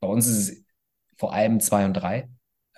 Bei 0.00 0.08
uns 0.08 0.26
ist 0.26 0.48
es 0.48 0.64
vor 1.16 1.34
allem 1.34 1.60
zwei 1.60 1.84
und 1.84 1.94
drei. 1.94 2.28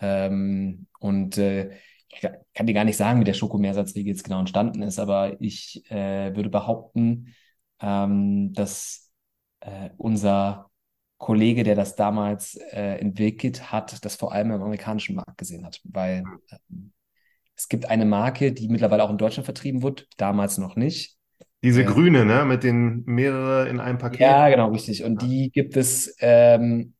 Ähm, 0.00 0.86
und 0.98 1.38
äh, 1.38 1.70
ich 2.14 2.28
kann 2.54 2.66
dir 2.66 2.74
gar 2.74 2.84
nicht 2.84 2.96
sagen, 2.96 3.20
wie 3.20 3.24
der 3.24 3.34
Schokomeersatzriegel 3.34 4.12
jetzt 4.12 4.24
genau 4.24 4.40
entstanden 4.40 4.82
ist, 4.82 4.98
aber 4.98 5.40
ich 5.40 5.82
äh, 5.90 6.34
würde 6.34 6.48
behaupten, 6.48 7.34
ähm, 7.80 8.52
dass 8.52 9.12
äh, 9.60 9.90
unser 9.96 10.70
Kollege, 11.18 11.64
der 11.64 11.74
das 11.74 11.96
damals 11.96 12.56
äh, 12.72 12.98
entwickelt 12.98 13.72
hat, 13.72 14.04
das 14.04 14.16
vor 14.16 14.32
allem 14.32 14.50
im 14.50 14.62
amerikanischen 14.62 15.16
Markt 15.16 15.38
gesehen 15.38 15.64
hat, 15.64 15.80
weil 15.84 16.24
äh, 16.50 16.56
es 17.56 17.68
gibt 17.68 17.86
eine 17.86 18.04
Marke, 18.04 18.52
die 18.52 18.68
mittlerweile 18.68 19.04
auch 19.04 19.10
in 19.10 19.18
Deutschland 19.18 19.44
vertrieben 19.44 19.82
wird, 19.82 20.08
damals 20.16 20.58
noch 20.58 20.76
nicht. 20.76 21.16
Diese 21.62 21.82
äh, 21.82 21.84
grüne, 21.84 22.24
ne, 22.24 22.44
mit 22.44 22.64
den 22.64 23.04
mehrere 23.06 23.68
in 23.68 23.80
einem 23.80 23.98
Paket. 23.98 24.20
Ja, 24.20 24.48
genau, 24.48 24.70
richtig. 24.70 25.04
Und 25.04 25.22
die 25.22 25.50
gibt 25.50 25.76
es 25.76 26.14
ähm, 26.20 26.94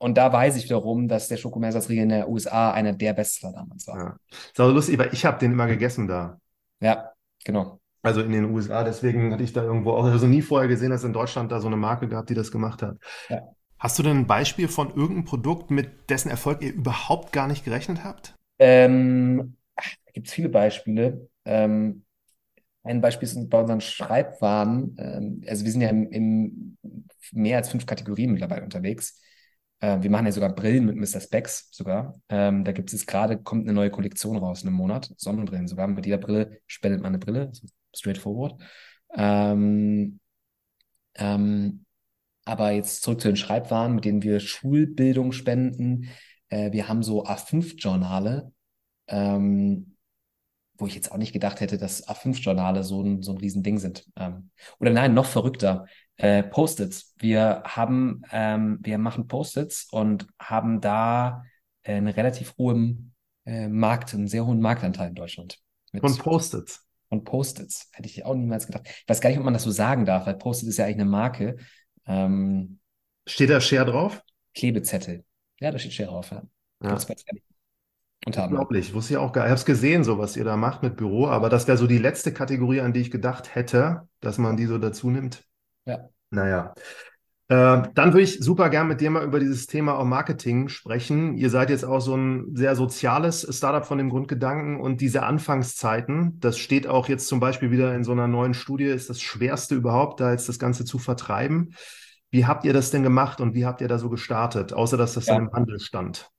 und 0.00 0.16
da 0.16 0.32
weiß 0.32 0.56
ich 0.56 0.64
wiederum, 0.64 1.08
dass 1.08 1.28
der 1.28 1.36
Schokomeersatzriegel 1.36 2.04
in 2.04 2.08
der 2.08 2.28
USA 2.28 2.72
einer 2.72 2.94
der 2.94 3.12
Bestseller 3.12 3.52
damals 3.52 3.86
war. 3.86 3.98
Ja. 3.98 4.16
Ist 4.30 4.58
auch 4.58 4.72
lustig, 4.72 4.98
weil 4.98 5.10
ich 5.12 5.26
habe 5.26 5.38
den 5.38 5.52
immer 5.52 5.66
gegessen 5.66 6.08
da. 6.08 6.40
Ja, 6.80 7.12
genau. 7.44 7.80
Also 8.02 8.22
in 8.22 8.32
den 8.32 8.46
USA, 8.46 8.82
deswegen 8.82 9.30
hatte 9.30 9.42
ich 9.42 9.52
da 9.52 9.62
irgendwo 9.62 9.92
auch 9.92 10.04
also 10.04 10.26
nie 10.26 10.40
vorher 10.40 10.68
gesehen, 10.68 10.88
dass 10.88 11.04
in 11.04 11.12
Deutschland 11.12 11.52
da 11.52 11.60
so 11.60 11.66
eine 11.66 11.76
Marke 11.76 12.08
gab, 12.08 12.26
die 12.26 12.34
das 12.34 12.50
gemacht 12.50 12.80
hat. 12.80 12.96
Ja. 13.28 13.42
Hast 13.78 13.98
du 13.98 14.02
denn 14.02 14.16
ein 14.16 14.26
Beispiel 14.26 14.68
von 14.68 14.88
irgendeinem 14.88 15.26
Produkt, 15.26 15.70
mit 15.70 16.08
dessen 16.08 16.30
Erfolg 16.30 16.62
ihr 16.62 16.72
überhaupt 16.72 17.32
gar 17.32 17.46
nicht 17.46 17.66
gerechnet 17.66 18.02
habt? 18.02 18.34
Ähm, 18.58 19.56
da 19.76 20.12
gibt 20.14 20.28
es 20.28 20.32
viele 20.32 20.48
Beispiele. 20.48 21.28
Ähm, 21.44 22.04
ein 22.84 23.02
Beispiel 23.02 23.28
sind 23.28 23.50
bei 23.50 23.60
unseren 23.60 23.82
Schreibwaren. 23.82 24.96
Ähm, 24.98 25.42
also 25.46 25.66
wir 25.66 25.72
sind 25.72 25.82
ja 25.82 25.90
in, 25.90 26.10
in 26.10 26.78
mehr 27.32 27.58
als 27.58 27.68
fünf 27.68 27.84
Kategorien 27.84 28.32
mittlerweile 28.32 28.62
unterwegs. 28.62 29.20
Äh, 29.80 30.02
wir 30.02 30.10
machen 30.10 30.26
ja 30.26 30.32
sogar 30.32 30.54
Brillen 30.54 30.86
mit 30.86 30.96
Mr. 30.96 31.20
Specs 31.20 31.68
sogar. 31.72 32.14
Ähm, 32.28 32.64
da 32.64 32.72
gibt 32.72 32.92
es 32.92 33.06
gerade, 33.06 33.38
kommt 33.38 33.64
eine 33.64 33.72
neue 33.72 33.90
Kollektion 33.90 34.36
raus 34.36 34.62
in 34.62 34.68
einem 34.68 34.76
Monat. 34.76 35.12
Sonnenbrillen 35.16 35.68
sogar. 35.68 35.88
Mit 35.88 36.06
jeder 36.06 36.18
Brille 36.18 36.60
spendet 36.66 37.00
man 37.00 37.08
eine 37.08 37.18
Brille. 37.18 37.50
Straightforward. 37.94 38.60
Ähm, 39.16 40.20
ähm, 41.16 41.84
aber 42.44 42.70
jetzt 42.70 43.02
zurück 43.02 43.20
zu 43.20 43.28
den 43.28 43.36
Schreibwaren, 43.36 43.94
mit 43.94 44.04
denen 44.04 44.22
wir 44.22 44.40
Schulbildung 44.40 45.32
spenden. 45.32 46.08
Äh, 46.48 46.72
wir 46.72 46.88
haben 46.88 47.02
so 47.02 47.24
A5-Journale, 47.24 48.52
ähm, 49.08 49.96
wo 50.74 50.86
ich 50.86 50.94
jetzt 50.94 51.12
auch 51.12 51.18
nicht 51.18 51.32
gedacht 51.32 51.60
hätte, 51.60 51.78
dass 51.78 52.08
A5-Journale 52.08 52.84
so 52.84 53.02
ein, 53.02 53.22
so 53.22 53.32
ein 53.32 53.38
Riesending 53.38 53.78
sind. 53.78 54.06
Ähm, 54.16 54.50
oder 54.78 54.90
nein, 54.90 55.14
noch 55.14 55.26
verrückter. 55.26 55.86
Äh, 56.20 56.42
Post-its. 56.42 57.14
Wir 57.18 57.62
haben, 57.64 58.22
ähm, 58.30 58.78
wir 58.82 58.98
machen 58.98 59.26
Post-its 59.26 59.88
und 59.90 60.26
haben 60.38 60.82
da 60.82 61.44
äh, 61.82 61.94
einen 61.94 62.08
relativ 62.08 62.56
hohen 62.58 63.14
äh, 63.46 63.68
Markt, 63.68 64.12
einen 64.12 64.28
sehr 64.28 64.44
hohen 64.44 64.60
Marktanteil 64.60 65.08
in 65.08 65.14
Deutschland. 65.14 65.58
Von 65.98 66.16
Post-its. 66.18 66.86
Von 67.08 67.24
Post-its. 67.24 67.88
Hätte 67.92 68.08
ich 68.08 68.24
auch 68.26 68.34
niemals 68.34 68.66
gedacht. 68.66 68.86
Ich 68.86 69.08
weiß 69.08 69.22
gar 69.22 69.30
nicht, 69.30 69.38
ob 69.38 69.46
man 69.46 69.54
das 69.54 69.62
so 69.62 69.70
sagen 69.70 70.04
darf, 70.04 70.26
weil 70.26 70.34
Post-it 70.34 70.68
ist 70.68 70.76
ja 70.76 70.84
eigentlich 70.84 71.00
eine 71.00 71.10
Marke. 71.10 71.56
Ähm, 72.06 72.80
steht 73.26 73.48
da 73.48 73.58
Share 73.58 73.86
drauf? 73.86 74.22
Klebezettel. 74.54 75.24
Ja, 75.58 75.70
da 75.70 75.78
steht 75.78 75.94
Share 75.94 76.10
drauf, 76.10 76.30
ja. 76.30 76.42
ja. 76.82 76.98
Unglaublich, 78.26 78.92
wusste 78.92 79.14
ich 79.14 79.16
auch 79.16 79.32
gar 79.32 79.46
Ich 79.46 79.50
habe 79.50 79.58
es 79.58 79.64
gesehen, 79.64 80.04
so 80.04 80.18
was 80.18 80.36
ihr 80.36 80.44
da 80.44 80.58
macht 80.58 80.82
mit 80.82 80.96
Büro, 80.96 81.28
aber 81.28 81.48
das 81.48 81.66
wäre 81.66 81.78
so 81.78 81.86
die 81.86 81.96
letzte 81.96 82.34
Kategorie, 82.34 82.80
an 82.82 82.92
die 82.92 83.00
ich 83.00 83.10
gedacht 83.10 83.54
hätte, 83.54 84.06
dass 84.20 84.36
man 84.36 84.58
die 84.58 84.66
so 84.66 84.76
dazu 84.76 85.08
nimmt. 85.08 85.49
Ja. 85.86 86.08
Naja. 86.30 86.74
Äh, 87.48 87.82
dann 87.94 88.12
würde 88.12 88.22
ich 88.22 88.38
super 88.38 88.70
gern 88.70 88.86
mit 88.86 89.00
dir 89.00 89.10
mal 89.10 89.24
über 89.24 89.40
dieses 89.40 89.66
Thema 89.66 89.98
auch 89.98 90.04
Marketing 90.04 90.68
sprechen. 90.68 91.36
Ihr 91.36 91.50
seid 91.50 91.68
jetzt 91.70 91.84
auch 91.84 91.98
so 91.98 92.16
ein 92.16 92.54
sehr 92.54 92.76
soziales 92.76 93.44
Startup 93.50 93.84
von 93.84 93.98
dem 93.98 94.08
Grundgedanken 94.08 94.80
und 94.80 95.00
diese 95.00 95.24
Anfangszeiten, 95.24 96.38
das 96.38 96.58
steht 96.58 96.86
auch 96.86 97.08
jetzt 97.08 97.26
zum 97.26 97.40
Beispiel 97.40 97.72
wieder 97.72 97.92
in 97.96 98.04
so 98.04 98.12
einer 98.12 98.28
neuen 98.28 98.54
Studie, 98.54 98.84
ist 98.84 99.10
das 99.10 99.20
Schwerste 99.20 99.74
überhaupt, 99.74 100.20
da 100.20 100.30
jetzt 100.30 100.48
das 100.48 100.60
Ganze 100.60 100.84
zu 100.84 100.98
vertreiben. 100.98 101.74
Wie 102.30 102.46
habt 102.46 102.64
ihr 102.64 102.72
das 102.72 102.92
denn 102.92 103.02
gemacht 103.02 103.40
und 103.40 103.54
wie 103.54 103.66
habt 103.66 103.80
ihr 103.80 103.88
da 103.88 103.98
so 103.98 104.10
gestartet, 104.10 104.72
außer 104.72 104.96
dass 104.96 105.14
das 105.14 105.26
ja. 105.26 105.34
dann 105.34 105.48
im 105.48 105.52
Handel 105.52 105.80
stand? 105.80 106.30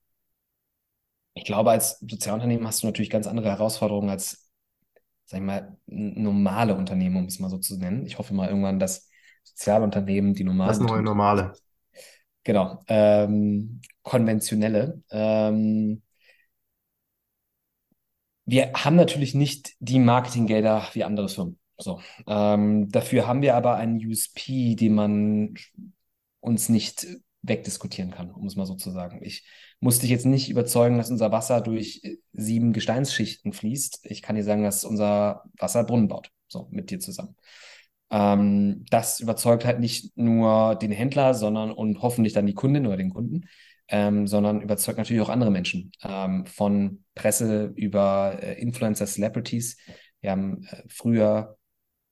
Ich 1.34 1.44
glaube, 1.44 1.72
als 1.72 2.00
Sozialunternehmen 2.00 2.66
hast 2.66 2.84
du 2.84 2.88
natürlich 2.88 3.10
ganz 3.10 3.28
andere 3.28 3.50
Herausforderungen 3.50 4.10
als 4.10 4.50
sag 5.26 5.40
ich 5.40 5.46
mal, 5.46 5.78
normale 5.88 6.76
Unternehmen, 6.76 7.18
um 7.18 7.26
es 7.26 7.40
mal 7.40 7.50
so 7.50 7.58
zu 7.58 7.78
nennen. 7.78 8.06
Ich 8.06 8.18
hoffe 8.18 8.34
mal 8.34 8.50
irgendwann, 8.50 8.80
dass 8.80 9.11
Sozialunternehmen, 9.44 10.34
die 10.34 10.44
normalen. 10.44 10.70
Das 10.70 10.80
neue 10.80 11.02
Normale. 11.02 11.54
Genau, 12.44 12.84
ähm, 12.88 13.82
konventionelle. 14.02 15.02
Ähm, 15.12 16.02
wir 18.46 18.72
haben 18.74 18.96
natürlich 18.96 19.36
nicht 19.36 19.74
die 19.80 20.00
Marketinggelder 20.00 20.88
wie 20.94 21.04
andere 21.04 21.30
Firmen. 21.30 21.60
So, 21.78 22.00
ähm, 22.28 22.90
dafür 22.90 23.28
haben 23.28 23.42
wir 23.42 23.56
aber 23.56 23.76
einen 23.76 24.06
USP, 24.06 24.76
den 24.76 24.96
man 24.96 25.56
uns 26.40 26.70
nicht 26.70 27.08
wegdiskutieren 27.44 28.12
kann, 28.12 28.32
um 28.32 28.46
es 28.46 28.56
mal 28.56 28.66
so 28.66 28.76
zu 28.76 28.92
sagen. 28.92 29.20
Ich 29.24 29.46
muss 29.80 30.00
dich 30.00 30.10
jetzt 30.10 30.26
nicht 30.26 30.50
überzeugen, 30.50 30.98
dass 30.98 31.10
unser 31.10 31.32
Wasser 31.32 31.62
durch 31.62 32.02
sieben 32.34 32.74
Gesteinsschichten 32.74 33.54
fließt. 33.54 34.02
Ich 34.04 34.22
kann 34.22 34.36
dir 34.36 34.44
sagen, 34.44 34.64
dass 34.64 34.84
unser 34.84 35.44
Wasser 35.58 35.84
Brunnen 35.84 36.08
baut. 36.08 36.30
So, 36.48 36.68
mit 36.72 36.92
dir 36.92 37.00
zusammen. 37.00 37.36
Ähm, 38.12 38.86
das 38.90 39.20
überzeugt 39.22 39.66
halt 39.66 39.80
nicht 39.80 40.16
nur 40.18 40.76
den 40.76 40.92
Händler, 40.92 41.34
sondern 41.34 41.72
und 41.72 42.02
hoffentlich 42.02 42.34
dann 42.34 42.46
die 42.46 42.54
Kundin 42.54 42.86
oder 42.86 42.98
den 42.98 43.10
Kunden, 43.10 43.48
ähm, 43.88 44.28
sondern 44.28 44.62
überzeugt 44.62 44.98
natürlich 44.98 45.22
auch 45.22 45.30
andere 45.30 45.52
Menschen. 45.52 45.92
Ähm, 46.04 46.46
von 46.46 47.04
Presse 47.16 47.72
über 47.76 48.38
äh, 48.42 48.62
Influencer, 48.62 49.06
Celebrities. 49.06 49.78
Wir 50.20 50.32
haben 50.32 50.66
äh, 50.66 50.84
früher, 50.88 51.58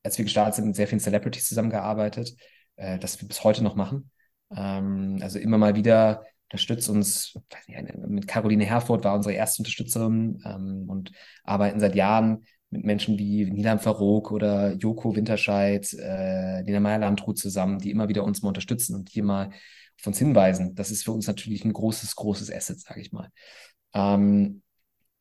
als 0.03 0.17
wir 0.17 0.25
gestartet 0.25 0.55
sind, 0.55 0.67
mit 0.67 0.75
sehr 0.75 0.88
vielen 0.88 1.01
Celebrities 1.01 1.47
zusammengearbeitet, 1.47 2.35
äh, 2.77 2.97
das 2.97 3.21
wir 3.21 3.27
bis 3.27 3.43
heute 3.43 3.63
noch 3.63 3.75
machen. 3.75 4.12
Ähm, 4.55 5.19
also 5.21 5.38
immer 5.38 5.57
mal 5.57 5.75
wieder 5.75 6.23
unterstützt 6.49 6.89
uns, 6.89 7.38
nicht, 7.67 7.97
mit 7.97 8.27
Caroline 8.27 8.65
Herford 8.65 9.03
war 9.03 9.15
unsere 9.15 9.35
erste 9.35 9.62
Unterstützerin 9.62 10.41
ähm, 10.45 10.89
und 10.89 11.12
arbeiten 11.43 11.79
seit 11.79 11.93
Jahren 11.93 12.45
mit 12.71 12.84
Menschen 12.84 13.17
wie 13.17 13.45
Nilam 13.45 13.79
Farok 13.79 14.32
oder 14.32 14.73
Joko 14.73 15.15
Winterscheid, 15.15 15.91
äh, 15.93 16.62
Lena 16.62 16.79
Meyer-Landrut 16.79 17.38
zusammen, 17.38 17.79
die 17.79 17.91
immer 17.91 18.10
wieder 18.10 18.23
uns 18.23 18.41
mal 18.41 18.49
unterstützen 18.49 18.95
und 18.95 19.10
hier 19.10 19.23
mal 19.23 19.49
auf 19.99 20.08
uns 20.08 20.19
hinweisen. 20.19 20.75
Das 20.75 20.91
ist 20.91 21.03
für 21.03 21.12
uns 21.12 21.27
natürlich 21.27 21.65
ein 21.65 21.73
großes, 21.73 22.15
großes 22.15 22.51
Asset, 22.51 22.79
sage 22.79 23.01
ich 23.01 23.12
mal. 23.12 23.29
Ähm, 23.93 24.62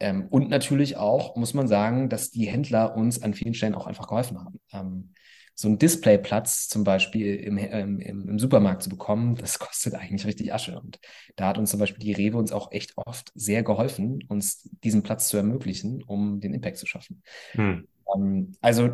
ähm, 0.00 0.26
und 0.28 0.48
natürlich 0.50 0.96
auch, 0.96 1.36
muss 1.36 1.54
man 1.54 1.68
sagen, 1.68 2.08
dass 2.08 2.30
die 2.30 2.46
Händler 2.46 2.96
uns 2.96 3.22
an 3.22 3.34
vielen 3.34 3.54
Stellen 3.54 3.74
auch 3.74 3.86
einfach 3.86 4.06
geholfen 4.06 4.38
haben. 4.38 4.60
Ähm, 4.72 5.14
so 5.60 5.66
einen 5.66 5.78
Displayplatz 5.78 6.68
zum 6.68 6.84
Beispiel 6.84 7.34
im, 7.34 7.58
ähm, 7.58 7.98
im, 7.98 8.38
Supermarkt 8.38 8.84
zu 8.84 8.88
bekommen, 8.88 9.34
das 9.34 9.58
kostet 9.58 9.96
eigentlich 9.96 10.24
richtig 10.24 10.54
Asche. 10.54 10.78
Und 10.78 11.00
da 11.34 11.48
hat 11.48 11.58
uns 11.58 11.72
zum 11.72 11.80
Beispiel 11.80 11.98
die 11.98 12.12
Rewe 12.12 12.36
uns 12.36 12.52
auch 12.52 12.70
echt 12.70 12.92
oft 12.96 13.32
sehr 13.34 13.64
geholfen, 13.64 14.22
uns 14.28 14.68
diesen 14.84 15.02
Platz 15.02 15.26
zu 15.26 15.36
ermöglichen, 15.36 16.04
um 16.04 16.38
den 16.38 16.54
Impact 16.54 16.76
zu 16.76 16.86
schaffen. 16.86 17.24
Hm. 17.52 17.88
Ähm, 18.14 18.52
also 18.60 18.88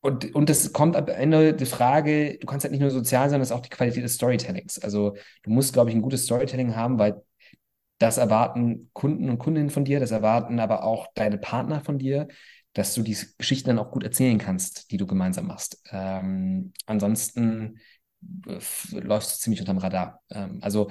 und, 0.00 0.32
und 0.32 0.48
das 0.48 0.72
kommt 0.72 0.94
am 0.94 1.08
Ende 1.08 1.54
die 1.54 1.66
Frage, 1.66 2.38
du 2.38 2.46
kannst 2.46 2.62
halt 2.62 2.70
nicht 2.70 2.82
nur 2.82 2.90
sozial 2.90 3.28
sein, 3.30 3.40
das 3.40 3.48
ist 3.48 3.56
auch 3.56 3.62
die 3.62 3.70
Qualität 3.70 4.04
des 4.04 4.14
Storytellings. 4.14 4.78
Also 4.78 5.16
du 5.42 5.50
musst, 5.50 5.72
glaube 5.72 5.90
ich, 5.90 5.96
ein 5.96 6.02
gutes 6.02 6.24
Storytelling 6.24 6.76
haben, 6.76 7.00
weil 7.00 7.20
das 7.98 8.18
erwarten 8.18 8.90
Kunden 8.92 9.28
und 9.28 9.38
Kundinnen 9.38 9.70
von 9.70 9.84
dir, 9.84 9.98
das 9.98 10.12
erwarten 10.12 10.60
aber 10.60 10.84
auch 10.84 11.08
deine 11.14 11.38
Partner 11.38 11.80
von 11.80 11.98
dir, 11.98 12.28
dass 12.74 12.94
du 12.94 13.02
die 13.02 13.16
Geschichten 13.38 13.68
dann 13.68 13.78
auch 13.78 13.90
gut 13.90 14.04
erzählen 14.04 14.38
kannst, 14.38 14.90
die 14.90 14.96
du 14.96 15.06
gemeinsam 15.06 15.46
machst. 15.46 15.80
Ähm, 15.90 16.72
ansonsten 16.86 17.78
äh, 18.46 18.58
läufst 18.90 19.32
du 19.32 19.40
ziemlich 19.40 19.60
unterm 19.60 19.78
Radar. 19.78 20.20
Ähm, 20.30 20.58
also, 20.60 20.90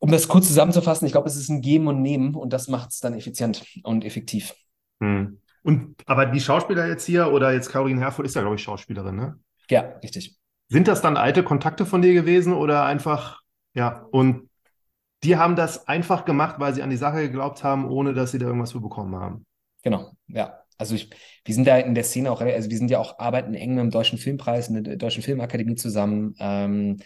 um 0.00 0.10
das 0.10 0.28
kurz 0.28 0.48
zusammenzufassen, 0.48 1.06
ich 1.06 1.12
glaube, 1.12 1.28
es 1.28 1.36
ist 1.36 1.48
ein 1.48 1.60
Geben 1.60 1.86
und 1.86 2.02
Nehmen 2.02 2.34
und 2.34 2.52
das 2.52 2.68
macht 2.68 2.90
es 2.90 3.00
dann 3.00 3.14
effizient 3.14 3.64
und 3.84 4.04
effektiv. 4.04 4.54
Hm. 5.00 5.40
Und 5.62 5.94
aber 6.06 6.26
die 6.26 6.40
Schauspieler 6.40 6.88
jetzt 6.88 7.06
hier 7.06 7.32
oder 7.32 7.52
jetzt 7.52 7.70
Caroline 7.70 8.00
Herford 8.00 8.26
ist 8.26 8.34
ja, 8.34 8.40
glaube 8.40 8.56
ich, 8.56 8.62
Schauspielerin, 8.62 9.14
ne? 9.14 9.38
Ja, 9.70 9.82
richtig. 10.02 10.36
Sind 10.68 10.88
das 10.88 11.02
dann 11.02 11.16
alte 11.16 11.44
Kontakte 11.44 11.86
von 11.86 12.02
dir 12.02 12.14
gewesen 12.14 12.52
oder 12.52 12.84
einfach, 12.84 13.42
ja, 13.74 14.06
und 14.10 14.48
die 15.22 15.36
haben 15.36 15.54
das 15.54 15.86
einfach 15.86 16.24
gemacht, 16.24 16.56
weil 16.58 16.74
sie 16.74 16.82
an 16.82 16.90
die 16.90 16.96
Sache 16.96 17.20
geglaubt 17.20 17.62
haben, 17.62 17.88
ohne 17.88 18.12
dass 18.12 18.32
sie 18.32 18.38
da 18.38 18.46
irgendwas 18.46 18.72
für 18.72 18.80
bekommen 18.80 19.14
haben? 19.14 19.46
Genau, 19.82 20.12
ja. 20.28 20.58
Also 20.78 20.94
ich, 20.94 21.10
wir 21.44 21.54
sind 21.54 21.66
da 21.66 21.78
in 21.78 21.94
der 21.94 22.02
Szene 22.02 22.32
auch, 22.32 22.40
also 22.40 22.70
wir 22.70 22.76
sind 22.76 22.90
ja 22.90 22.98
auch, 22.98 23.18
arbeiten 23.18 23.54
eng 23.54 23.74
mit 23.74 23.84
dem 23.84 23.90
Deutschen 23.90 24.18
Filmpreis, 24.18 24.68
in 24.68 24.82
der 24.82 24.96
Deutschen 24.96 25.22
Filmakademie 25.22 25.76
zusammen. 25.76 26.34
Ähm, 26.40 26.98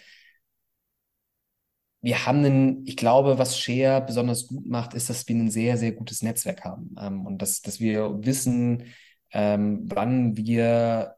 wir 2.01 2.25
haben 2.25 2.39
einen, 2.39 2.87
ich 2.87 2.95
glaube, 2.97 3.37
was 3.37 3.59
Share 3.59 4.01
besonders 4.01 4.47
gut 4.47 4.65
macht, 4.65 4.93
ist, 4.93 5.09
dass 5.09 5.27
wir 5.27 5.35
ein 5.35 5.51
sehr, 5.51 5.77
sehr 5.77 5.91
gutes 5.91 6.21
Netzwerk 6.21 6.63
haben 6.63 6.95
ähm, 6.99 7.25
und 7.25 7.41
dass, 7.41 7.61
dass 7.61 7.79
wir 7.79 8.25
wissen, 8.25 8.85
ähm, 9.31 9.81
wann 9.83 10.37
wir 10.37 11.15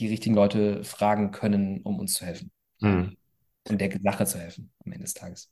die 0.00 0.08
richtigen 0.08 0.34
Leute 0.34 0.84
fragen 0.84 1.30
können, 1.30 1.82
um 1.82 1.98
uns 1.98 2.14
zu 2.14 2.24
helfen. 2.24 2.50
Mhm. 2.80 3.16
Und 3.68 3.80
der 3.80 3.98
Sache 4.00 4.26
zu 4.26 4.38
helfen 4.38 4.70
am 4.84 4.92
Ende 4.92 5.04
des 5.04 5.14
Tages. 5.14 5.50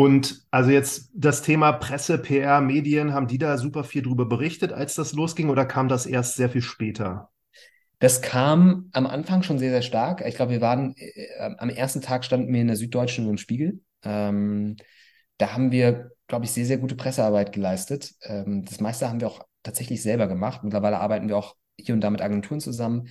Und 0.00 0.46
also 0.50 0.70
jetzt 0.70 1.10
das 1.12 1.42
Thema 1.42 1.72
Presse, 1.72 2.16
PR, 2.16 2.62
Medien, 2.62 3.12
haben 3.12 3.26
die 3.26 3.36
da 3.36 3.58
super 3.58 3.84
viel 3.84 4.00
drüber 4.00 4.24
berichtet, 4.24 4.72
als 4.72 4.94
das 4.94 5.12
losging, 5.12 5.50
oder 5.50 5.66
kam 5.66 5.88
das 5.88 6.06
erst 6.06 6.36
sehr 6.36 6.48
viel 6.48 6.62
später? 6.62 7.28
Das 7.98 8.22
kam 8.22 8.88
am 8.94 9.06
Anfang 9.06 9.42
schon 9.42 9.58
sehr, 9.58 9.72
sehr 9.72 9.82
stark. 9.82 10.24
Ich 10.26 10.36
glaube, 10.36 10.52
wir 10.52 10.62
waren 10.62 10.94
äh, 10.96 11.54
am 11.58 11.68
ersten 11.68 12.00
Tag 12.00 12.24
standen 12.24 12.50
wir 12.50 12.62
in 12.62 12.68
der 12.68 12.78
Süddeutschen 12.78 13.28
im 13.28 13.36
Spiegel. 13.36 13.82
Ähm, 14.02 14.76
da 15.36 15.52
haben 15.52 15.70
wir, 15.70 16.12
glaube 16.28 16.46
ich, 16.46 16.52
sehr, 16.52 16.64
sehr 16.64 16.78
gute 16.78 16.96
Pressearbeit 16.96 17.52
geleistet. 17.52 18.14
Ähm, 18.22 18.64
das 18.64 18.80
meiste 18.80 19.06
haben 19.06 19.20
wir 19.20 19.28
auch 19.28 19.44
tatsächlich 19.62 20.02
selber 20.02 20.28
gemacht. 20.28 20.64
Mittlerweile 20.64 20.98
arbeiten 20.98 21.28
wir 21.28 21.36
auch 21.36 21.56
hier 21.78 21.94
und 21.94 22.00
da 22.00 22.08
mit 22.08 22.22
Agenturen 22.22 22.60
zusammen. 22.60 23.08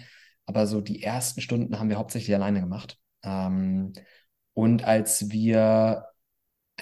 Aber 0.48 0.66
so 0.66 0.82
die 0.82 1.04
ersten 1.04 1.42
Stunden 1.42 1.78
haben 1.78 1.90
wir 1.90 2.00
hauptsächlich 2.00 2.34
alleine 2.34 2.62
gemacht. 2.62 2.98
Ähm, 3.22 3.94
und 4.56 4.86
als 4.86 5.30
wir 5.30 6.09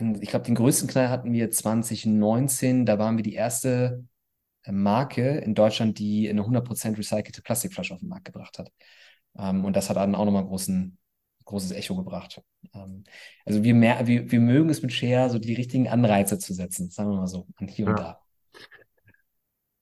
ich 0.01 0.29
glaube, 0.29 0.45
den 0.45 0.55
größten 0.55 0.87
Knall 0.87 1.09
hatten 1.09 1.31
wir 1.31 1.51
2019. 1.51 2.85
Da 2.85 2.99
waren 2.99 3.17
wir 3.17 3.23
die 3.23 3.33
erste 3.33 4.05
äh, 4.63 4.71
Marke 4.71 5.37
in 5.39 5.55
Deutschland, 5.55 5.99
die 5.99 6.29
eine 6.29 6.43
100% 6.43 6.97
recycelte 6.97 7.41
Plastikflasche 7.41 7.93
auf 7.93 7.99
den 7.99 8.09
Markt 8.09 8.25
gebracht 8.25 8.59
hat. 8.59 8.71
Ähm, 9.37 9.65
und 9.65 9.75
das 9.75 9.89
hat 9.89 9.97
dann 9.97 10.15
auch 10.15 10.25
nochmal 10.25 10.45
großen, 10.45 10.97
großes 11.45 11.71
Echo 11.71 11.95
gebracht. 11.95 12.41
Ähm, 12.73 13.03
also 13.45 13.63
wir, 13.63 13.75
mehr, 13.75 14.05
wir, 14.07 14.31
wir 14.31 14.39
mögen 14.39 14.69
es 14.69 14.81
mit 14.81 14.93
Share, 14.93 15.29
so 15.29 15.39
die 15.39 15.53
richtigen 15.53 15.87
Anreize 15.87 16.39
zu 16.39 16.53
setzen, 16.53 16.89
sagen 16.89 17.09
wir 17.09 17.17
mal 17.17 17.27
so, 17.27 17.47
an 17.55 17.67
hier 17.67 17.85
ja. 17.85 17.91
und 17.91 17.99
da. 17.99 18.26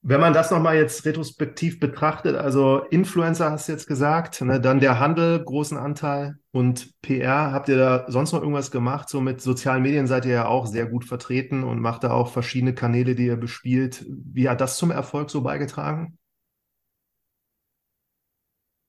Wenn 0.08 0.22
man 0.22 0.34
das 0.34 0.52
nochmal 0.52 0.76
jetzt 0.78 1.04
retrospektiv 1.04 1.80
betrachtet, 1.80 2.36
also 2.36 2.84
Influencer 2.92 3.50
hast 3.50 3.68
du 3.68 3.72
jetzt 3.72 3.88
gesagt, 3.88 4.40
ne, 4.42 4.62
dann 4.62 4.80
der 4.80 5.00
Handel, 5.00 5.44
großen 5.44 5.80
Anteil 5.80 6.38
und 6.52 6.94
PR, 7.02 7.52
habt 7.52 7.70
ihr 7.70 7.78
da 7.78 8.06
sonst 8.08 8.32
noch 8.32 8.42
irgendwas 8.42 8.70
gemacht? 8.70 9.10
So 9.10 9.20
mit 9.20 9.42
sozialen 9.42 9.82
Medien 9.82 10.06
seid 10.06 10.26
ihr 10.26 10.34
ja 10.34 10.46
auch 10.46 10.68
sehr 10.68 10.86
gut 10.86 11.06
vertreten 11.06 11.64
und 11.64 11.80
macht 11.80 12.04
da 12.04 12.12
auch 12.12 12.28
verschiedene 12.28 12.76
Kanäle, 12.76 13.16
die 13.16 13.26
ihr 13.26 13.36
bespielt. 13.36 14.06
Wie 14.08 14.48
hat 14.48 14.62
das 14.62 14.78
zum 14.78 14.92
Erfolg 14.92 15.32
so 15.32 15.42
beigetragen? 15.42 16.20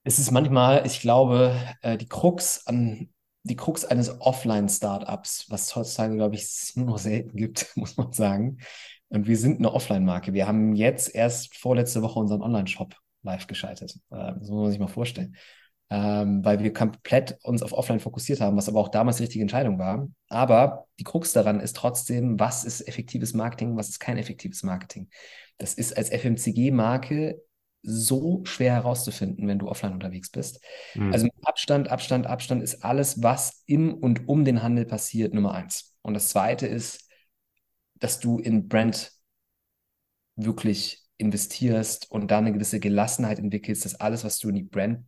Es 0.05 0.19
ist 0.19 0.31
manchmal, 0.33 0.85
ich 0.85 1.01
glaube, 1.01 1.57
äh, 1.81 1.97
die 1.97 2.09
Krux 2.09 2.67
an 2.67 3.09
die 3.43 3.57
Krux 3.57 3.85
eines 3.85 4.21
Offline-Startups, 4.21 5.47
was 5.49 5.75
heutzutage, 5.77 6.17
glaube 6.17 6.35
ich, 6.35 6.73
nur 6.75 6.99
selten 6.99 7.37
gibt, 7.37 7.69
muss 7.77 7.97
man 7.97 8.13
sagen, 8.13 8.59
und 9.09 9.27
wir 9.27 9.37
sind 9.37 9.59
eine 9.59 9.73
Offline-Marke. 9.73 10.33
Wir 10.33 10.47
haben 10.49 10.75
jetzt 10.75 11.15
erst 11.15 11.57
vorletzte 11.57 12.03
Woche 12.03 12.19
unseren 12.19 12.43
Online-Shop 12.43 12.97
live 13.23 13.47
geschaltet. 13.47 13.99
Äh, 14.11 14.35
das 14.39 14.49
muss 14.49 14.63
man 14.63 14.71
sich 14.71 14.81
mal 14.81 14.87
vorstellen. 14.89 15.37
Ähm, 15.89 16.45
weil 16.45 16.59
wir 16.59 16.73
komplett 16.73 17.39
uns 17.45 17.63
auf 17.63 17.73
Offline 17.73 18.01
fokussiert 18.01 18.41
haben, 18.41 18.57
was 18.57 18.69
aber 18.69 18.81
auch 18.81 18.89
damals 18.89 19.19
die 19.19 19.23
richtige 19.23 19.43
Entscheidung 19.43 19.79
war. 19.79 20.09
Aber 20.29 20.87
die 20.99 21.05
Krux 21.05 21.33
daran 21.33 21.61
ist 21.61 21.77
trotzdem, 21.77 22.41
was 22.41 22.65
ist 22.65 22.81
effektives 22.89 23.35
Marketing, 23.35 23.77
was 23.77 23.89
ist 23.89 24.01
kein 24.01 24.19
effektives 24.19 24.65
Marketing. 24.65 25.09
Das 25.59 25.75
ist 25.75 25.97
als 25.97 26.11
FMCG-Marke 26.11 27.41
so 27.83 28.45
schwer 28.45 28.73
herauszufinden, 28.73 29.47
wenn 29.47 29.61
du 29.61 29.69
offline 29.69 29.93
unterwegs 29.93 30.31
bist. 30.31 30.61
Mhm. 30.95 31.13
Also 31.13 31.29
Abstand, 31.45 31.89
Abstand, 31.89 32.27
Abstand 32.27 32.65
ist 32.65 32.83
alles, 32.85 33.23
was 33.23 33.63
im 33.67 33.95
und 33.95 34.29
um 34.29 34.45
den 34.45 34.65
Handel 34.65 34.87
passiert, 34.87 35.35
Nummer 35.35 35.55
eins. 35.55 35.95
Und 36.03 36.15
das 36.15 36.31
zweite 36.31 36.67
ist, 36.67 37.06
dass 37.99 38.21
du 38.21 38.39
in 38.39 38.69
Brand 38.69 39.13
wirklich 40.37 41.03
investierst 41.19 42.11
und 42.11 42.31
da 42.31 42.39
eine 42.39 42.53
gewisse 42.53 42.81
Gelassenheit 42.81 43.39
entwickelst, 43.39 43.85
dass 43.85 43.95
alles, 43.95 44.25
was 44.25 44.39
du 44.39 44.51
in 44.51 44.55
die 44.57 44.63
Brand 44.63 45.05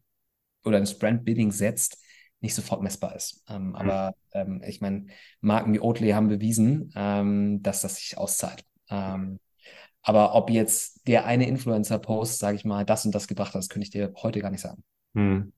oder 0.65 0.79
ins 0.79 0.99
Brand-Building 0.99 1.53
setzt, 1.53 2.03
nicht 2.41 2.55
sofort 2.55 2.83
messbar 2.83 3.15
ist. 3.17 3.45
Ähm, 3.49 3.69
mhm. 3.69 3.75
Aber 3.75 4.15
ähm, 4.33 4.63
ich 4.67 4.81
meine, 4.81 5.07
Marken 5.41 5.73
wie 5.75 5.81
Oatly 5.81 6.11
haben 6.11 6.29
bewiesen, 6.29 6.93
ähm, 6.95 7.63
dass 7.63 7.83
das 7.83 7.97
sich 7.97 8.17
auszahlt. 8.17 8.65
Ähm, 8.89 9.39
aber 10.03 10.35
ob 10.35 10.51
jetzt 10.51 11.07
der 11.07 11.27
eine 11.27 11.49
Influencer-Post, 11.49 12.39
sage 12.39 12.57
ich 12.57 12.65
mal, 12.65 12.85
das 12.85 13.05
und 13.05 13.15
das 13.15 13.29
gebracht 13.29 13.49
hat, 13.49 13.59
das 13.59 13.69
könnte 13.69 13.85
ich 13.85 13.91
dir 13.91 14.13
heute 14.23 14.41
gar 14.41 14.51
nicht 14.51 14.61
sagen. 14.61 14.83
Hm. 15.15 15.53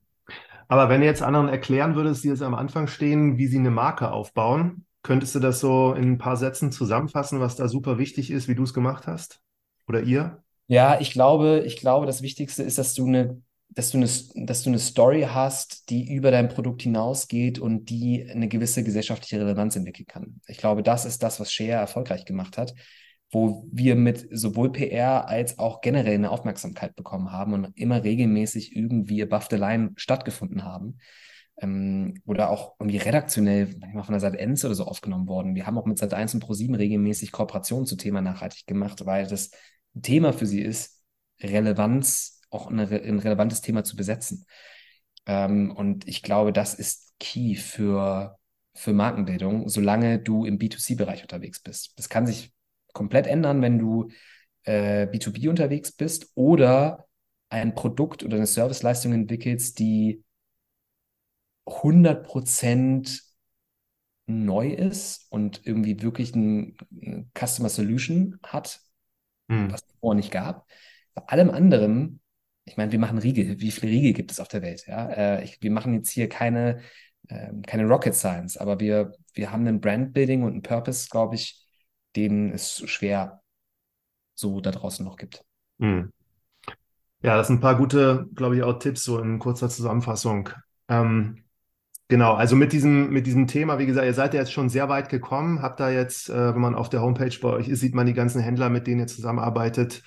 Aber 0.67 0.89
wenn 0.89 1.01
du 1.01 1.07
jetzt 1.07 1.21
anderen 1.21 1.49
erklären 1.49 1.95
würdest, 1.95 2.23
die 2.23 2.29
jetzt 2.29 2.41
am 2.41 2.55
Anfang 2.55 2.87
stehen, 2.87 3.37
wie 3.37 3.47
sie 3.47 3.59
eine 3.59 3.71
Marke 3.71 4.11
aufbauen, 4.11 4.85
Könntest 5.03 5.35
du 5.35 5.39
das 5.39 5.59
so 5.59 5.93
in 5.93 6.13
ein 6.13 6.17
paar 6.17 6.37
Sätzen 6.37 6.71
zusammenfassen, 6.71 7.39
was 7.39 7.55
da 7.55 7.67
super 7.67 7.97
wichtig 7.97 8.31
ist, 8.31 8.47
wie 8.47 8.55
du 8.55 8.63
es 8.63 8.73
gemacht 8.73 9.07
hast? 9.07 9.41
oder 9.91 10.01
ihr? 10.01 10.43
Ja, 10.67 10.99
ich 10.99 11.11
glaube, 11.11 11.63
ich 11.65 11.77
glaube, 11.77 12.05
das 12.05 12.21
Wichtigste 12.21 12.63
ist, 12.63 12.77
dass 12.77 12.93
du 12.93 13.05
eine, 13.05 13.41
dass 13.69 13.91
du 13.91 13.97
eine, 13.97 14.09
dass 14.45 14.63
du 14.63 14.69
eine 14.69 14.79
Story 14.79 15.27
hast, 15.29 15.89
die 15.89 16.13
über 16.13 16.31
dein 16.31 16.47
Produkt 16.47 16.81
hinausgeht 16.81 17.59
und 17.59 17.89
die 17.89 18.25
eine 18.29 18.47
gewisse 18.47 18.83
gesellschaftliche 18.83 19.39
Relevanz 19.39 19.75
entwickeln 19.75 20.07
kann. 20.07 20.41
Ich 20.47 20.57
glaube, 20.57 20.83
das 20.83 21.05
ist 21.05 21.23
das, 21.23 21.39
was 21.39 21.51
Share 21.51 21.79
erfolgreich 21.79 22.25
gemacht 22.25 22.57
hat, 22.57 22.73
wo 23.31 23.67
wir 23.71 23.95
mit 23.95 24.27
sowohl 24.31 24.71
PR 24.71 25.27
als 25.27 25.59
auch 25.59 25.81
generell 25.81 26.15
eine 26.15 26.31
Aufmerksamkeit 26.31 26.95
bekommen 26.95 27.31
haben 27.31 27.53
und 27.53 27.77
immer 27.77 28.03
regelmäßig 28.03 28.75
irgendwie 28.75 29.23
above 29.23 29.47
the 29.49 29.57
line 29.57 29.91
stattgefunden 29.97 30.63
haben 30.63 30.97
ähm, 31.57 32.21
oder 32.25 32.49
auch 32.49 32.75
irgendwie 32.79 32.97
redaktionell 32.97 33.75
manchmal 33.79 34.03
von 34.03 34.13
der 34.13 34.19
Seite 34.19 34.39
1 34.39 34.65
oder 34.65 34.75
so 34.75 34.85
aufgenommen 34.85 35.27
worden. 35.27 35.55
Wir 35.55 35.65
haben 35.65 35.77
auch 35.77 35.85
mit 35.85 35.97
Seite 35.97 36.17
1 36.17 36.33
und 36.33 36.43
Pro7 36.43 36.77
regelmäßig 36.77 37.31
Kooperationen 37.31 37.85
zu 37.85 37.95
Thema 37.95 38.21
nachhaltig 38.21 38.65
gemacht, 38.65 39.05
weil 39.05 39.27
das 39.27 39.51
Thema 40.01 40.33
für 40.33 40.45
sie 40.45 40.61
ist, 40.61 41.01
Relevanz, 41.41 42.41
auch 42.49 42.67
eine, 42.67 42.83
ein 42.83 43.19
relevantes 43.19 43.61
Thema 43.61 43.83
zu 43.83 43.95
besetzen. 43.95 44.45
Ähm, 45.25 45.71
und 45.71 46.07
ich 46.07 46.23
glaube, 46.23 46.53
das 46.53 46.73
ist 46.73 47.13
key 47.19 47.55
für, 47.55 48.37
für 48.73 48.93
Markenbildung, 48.93 49.69
solange 49.69 50.19
du 50.19 50.45
im 50.45 50.57
B2C-Bereich 50.57 51.21
unterwegs 51.21 51.61
bist. 51.61 51.93
Das 51.97 52.09
kann 52.09 52.25
sich 52.25 52.53
komplett 52.93 53.27
ändern, 53.27 53.61
wenn 53.61 53.79
du 53.79 54.09
äh, 54.63 55.07
B2B 55.07 55.49
unterwegs 55.49 55.91
bist 55.91 56.31
oder 56.35 57.05
ein 57.49 57.75
Produkt 57.75 58.23
oder 58.23 58.37
eine 58.37 58.47
Serviceleistung 58.47 59.13
entwickelst, 59.13 59.79
die 59.79 60.23
100% 61.65 63.21
neu 64.27 64.69
ist 64.69 65.27
und 65.29 65.61
irgendwie 65.65 66.01
wirklich 66.01 66.35
ein, 66.35 66.77
ein 66.91 67.31
Customer 67.37 67.69
Solution 67.69 68.39
hat, 68.43 68.79
hm. 69.49 69.71
was 69.71 69.81
es 69.81 69.95
vorher 69.99 70.15
nicht 70.15 70.31
gab. 70.31 70.67
Bei 71.13 71.23
allem 71.23 71.49
anderen, 71.49 72.21
ich 72.65 72.77
meine, 72.77 72.91
wir 72.91 72.99
machen 72.99 73.17
Riegel. 73.17 73.59
Wie 73.59 73.71
viele 73.71 73.91
Riegel 73.91 74.13
gibt 74.13 74.31
es 74.31 74.39
auf 74.39 74.47
der 74.47 74.61
Welt? 74.61 74.85
Ja? 74.87 75.09
Äh, 75.09 75.43
ich, 75.43 75.61
wir 75.61 75.71
machen 75.71 75.93
jetzt 75.93 76.09
hier 76.09 76.29
keine, 76.29 76.79
äh, 77.27 77.51
keine 77.67 77.85
Rocket 77.85 78.15
Science, 78.15 78.57
aber 78.57 78.79
wir, 78.79 79.13
wir 79.33 79.51
haben 79.51 79.67
einen 79.67 79.81
Brandbuilding 79.81 80.43
und 80.43 80.53
einen 80.53 80.61
Purpose, 80.61 81.09
glaube 81.09 81.35
ich, 81.35 81.65
den 82.15 82.51
es 82.51 82.83
schwer 82.89 83.41
so 84.35 84.61
da 84.61 84.71
draußen 84.71 85.05
noch 85.05 85.17
gibt. 85.17 85.43
Hm. 85.79 86.11
Ja, 87.23 87.37
das 87.37 87.47
sind 87.47 87.57
ein 87.57 87.61
paar 87.61 87.77
gute, 87.77 88.27
glaube 88.33 88.55
ich, 88.55 88.63
auch 88.63 88.79
Tipps 88.79 89.03
so 89.03 89.19
in 89.19 89.37
kurzer 89.37 89.69
Zusammenfassung. 89.69 90.49
Ähm, 90.87 91.43
Genau, 92.11 92.33
also 92.33 92.57
mit 92.57 92.73
diesem, 92.73 93.09
mit 93.09 93.25
diesem 93.25 93.47
Thema, 93.47 93.79
wie 93.79 93.85
gesagt, 93.85 94.05
ihr 94.05 94.13
seid 94.13 94.33
ja 94.33 94.41
jetzt 94.41 94.51
schon 94.51 94.67
sehr 94.67 94.89
weit 94.89 95.07
gekommen, 95.07 95.61
habt 95.61 95.79
da 95.79 95.89
jetzt, 95.89 96.29
äh, 96.29 96.53
wenn 96.53 96.59
man 96.59 96.75
auf 96.75 96.89
der 96.89 97.01
Homepage 97.01 97.33
bei 97.41 97.47
euch 97.47 97.69
ist, 97.69 97.79
sieht 97.79 97.95
man 97.95 98.05
die 98.05 98.13
ganzen 98.13 98.41
Händler, 98.41 98.69
mit 98.69 98.85
denen 98.85 98.99
ihr 98.99 99.07
zusammenarbeitet. 99.07 100.03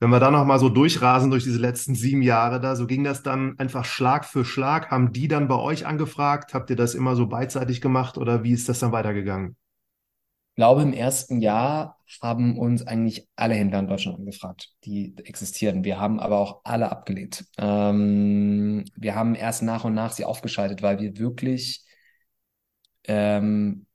Wenn 0.00 0.08
wir 0.08 0.18
da 0.18 0.30
nochmal 0.30 0.58
so 0.58 0.70
durchrasen 0.70 1.30
durch 1.30 1.44
diese 1.44 1.58
letzten 1.58 1.94
sieben 1.94 2.22
Jahre 2.22 2.58
da, 2.58 2.74
so 2.74 2.86
ging 2.86 3.04
das 3.04 3.22
dann 3.22 3.58
einfach 3.58 3.84
Schlag 3.84 4.24
für 4.24 4.46
Schlag. 4.46 4.90
Haben 4.90 5.12
die 5.12 5.28
dann 5.28 5.46
bei 5.46 5.56
euch 5.56 5.86
angefragt? 5.86 6.54
Habt 6.54 6.70
ihr 6.70 6.76
das 6.76 6.94
immer 6.94 7.16
so 7.16 7.26
beidseitig 7.26 7.82
gemacht 7.82 8.16
oder 8.16 8.42
wie 8.44 8.52
ist 8.52 8.70
das 8.70 8.78
dann 8.78 8.92
weitergegangen? 8.92 9.54
glaube, 10.54 10.82
im 10.82 10.92
ersten 10.92 11.40
Jahr 11.40 11.98
haben 12.20 12.58
uns 12.58 12.86
eigentlich 12.86 13.28
alle 13.36 13.54
Händler 13.54 13.78
in 13.80 13.88
Deutschland 13.88 14.18
angefragt, 14.18 14.70
die 14.84 15.14
existieren. 15.24 15.84
Wir 15.84 15.98
haben 15.98 16.20
aber 16.20 16.38
auch 16.38 16.60
alle 16.64 16.90
abgelehnt. 16.90 17.44
Ähm, 17.58 18.84
wir 18.96 19.14
haben 19.14 19.34
erst 19.34 19.62
nach 19.62 19.84
und 19.84 19.94
nach 19.94 20.12
sie 20.12 20.24
aufgeschaltet, 20.24 20.82
weil 20.82 21.00
wir 21.00 21.16
wirklich 21.18 21.84
ähm, 23.04 23.86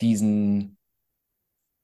diesen, 0.00 0.78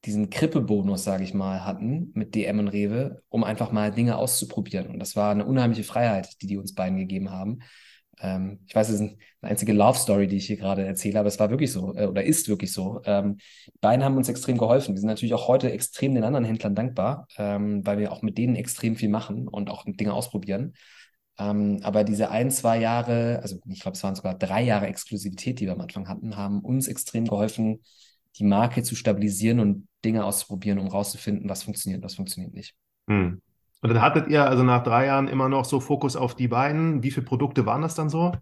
diesen 0.05 0.31
Krippe-Bonus, 0.31 1.05
sage 1.05 1.25
ich 1.25 1.35
mal, 1.35 1.65
hatten 1.65 2.13
mit 2.15 2.35
DM 2.35 2.59
und 2.61 2.69
Rewe, 2.69 3.23
um 3.29 3.45
einfach 3.45 3.73
mal 3.73 3.91
Dinge 3.91 4.17
auszuprobieren. 4.17 4.89
Und 4.89 4.99
das 4.99 5.17
war 5.17 5.31
eine 5.31 5.45
unheimliche 5.47 5.85
Freiheit, 5.85 6.41
die 6.43 6.47
die 6.47 6.57
uns 6.57 6.75
beiden 6.75 6.99
gegeben 6.99 7.31
haben. 7.31 7.61
Ähm, 8.21 8.61
ich 8.67 8.75
weiß, 8.75 8.89
es 8.89 8.97
ist 8.97 9.01
eine 9.01 9.17
einzige 9.43 9.73
Love 9.73 9.99
Story, 9.99 10.27
die 10.27 10.37
ich 10.37 10.47
hier 10.47 10.57
gerade 10.57 10.85
erzähle, 10.85 11.21
aber 11.21 11.29
es 11.29 11.39
war 11.39 11.51
wirklich 11.51 11.73
so 11.73 11.95
äh, 11.95 12.07
oder 12.07 12.25
ist 12.25 12.49
wirklich 12.49 12.73
so. 12.73 13.01
Ähm, 13.05 13.39
beiden 13.81 14.05
haben 14.05 14.17
uns 14.17 14.29
extrem 14.29 14.59
geholfen. 14.59 14.95
Wir 14.95 15.01
sind 15.01 15.09
natürlich 15.09 15.35
auch 15.35 15.49
heute 15.49 15.71
extrem 15.71 16.15
den 16.15 16.25
anderen 16.25 16.45
Händlern 16.45 16.75
dankbar, 16.75 17.29
ähm, 17.37 17.85
weil 17.87 17.99
wir 17.99 18.13
auch 18.13 18.23
mit 18.23 18.39
denen 18.39 18.57
extrem 18.57 18.97
viel 18.97 19.09
machen 19.09 19.49
und 19.49 19.71
auch 19.71 19.85
Dinge 19.87 20.13
ausprobieren. 20.13 20.75
Ähm, 21.39 21.81
aber 21.83 22.05
diese 22.05 22.31
ein, 22.31 22.51
zwei 22.51 22.79
Jahre, 22.79 23.41
also 23.43 23.61
ich 23.69 23.81
glaube, 23.81 23.97
es 23.97 24.03
waren 24.03 24.15
sogar 24.15 24.39
drei 24.39 24.63
Jahre 24.63 24.87
Exklusivität, 24.87 25.61
die 25.61 25.67
wir 25.67 25.73
am 25.73 25.81
Anfang 25.81 26.09
hatten, 26.09 26.37
haben 26.37 26.61
uns 26.61 26.89
extrem 26.89 27.27
geholfen, 27.27 27.83
die 28.39 28.45
Marke 28.45 28.83
zu 28.83 28.95
stabilisieren 28.95 29.61
und 29.61 29.89
Dinge 30.05 30.25
auszuprobieren, 30.25 30.79
um 30.79 30.89
rauszufinden, 30.89 31.49
was 31.49 31.63
funktioniert, 31.63 32.03
was 32.03 32.15
funktioniert 32.15 32.55
nicht. 32.55 32.75
Hm. 33.09 33.43
Und 33.87 33.95
dann 33.95 34.03
hattet 34.03 34.27
ihr 34.27 34.45
also 34.45 34.65
nach 34.65 34.83
drei 34.83 35.07
Jahren 35.07 35.29
immer 35.29 35.49
noch 35.49 35.65
so 35.65 35.79
Fokus 35.79 36.17
auf 36.17 36.35
die 36.35 36.49
beiden. 36.49 37.05
Wie 37.05 37.13
viele 37.13 37.25
Produkte 37.25 37.67
waren 37.67 37.83
das 37.83 37.95
dann 37.95 38.11
so? 38.11 38.33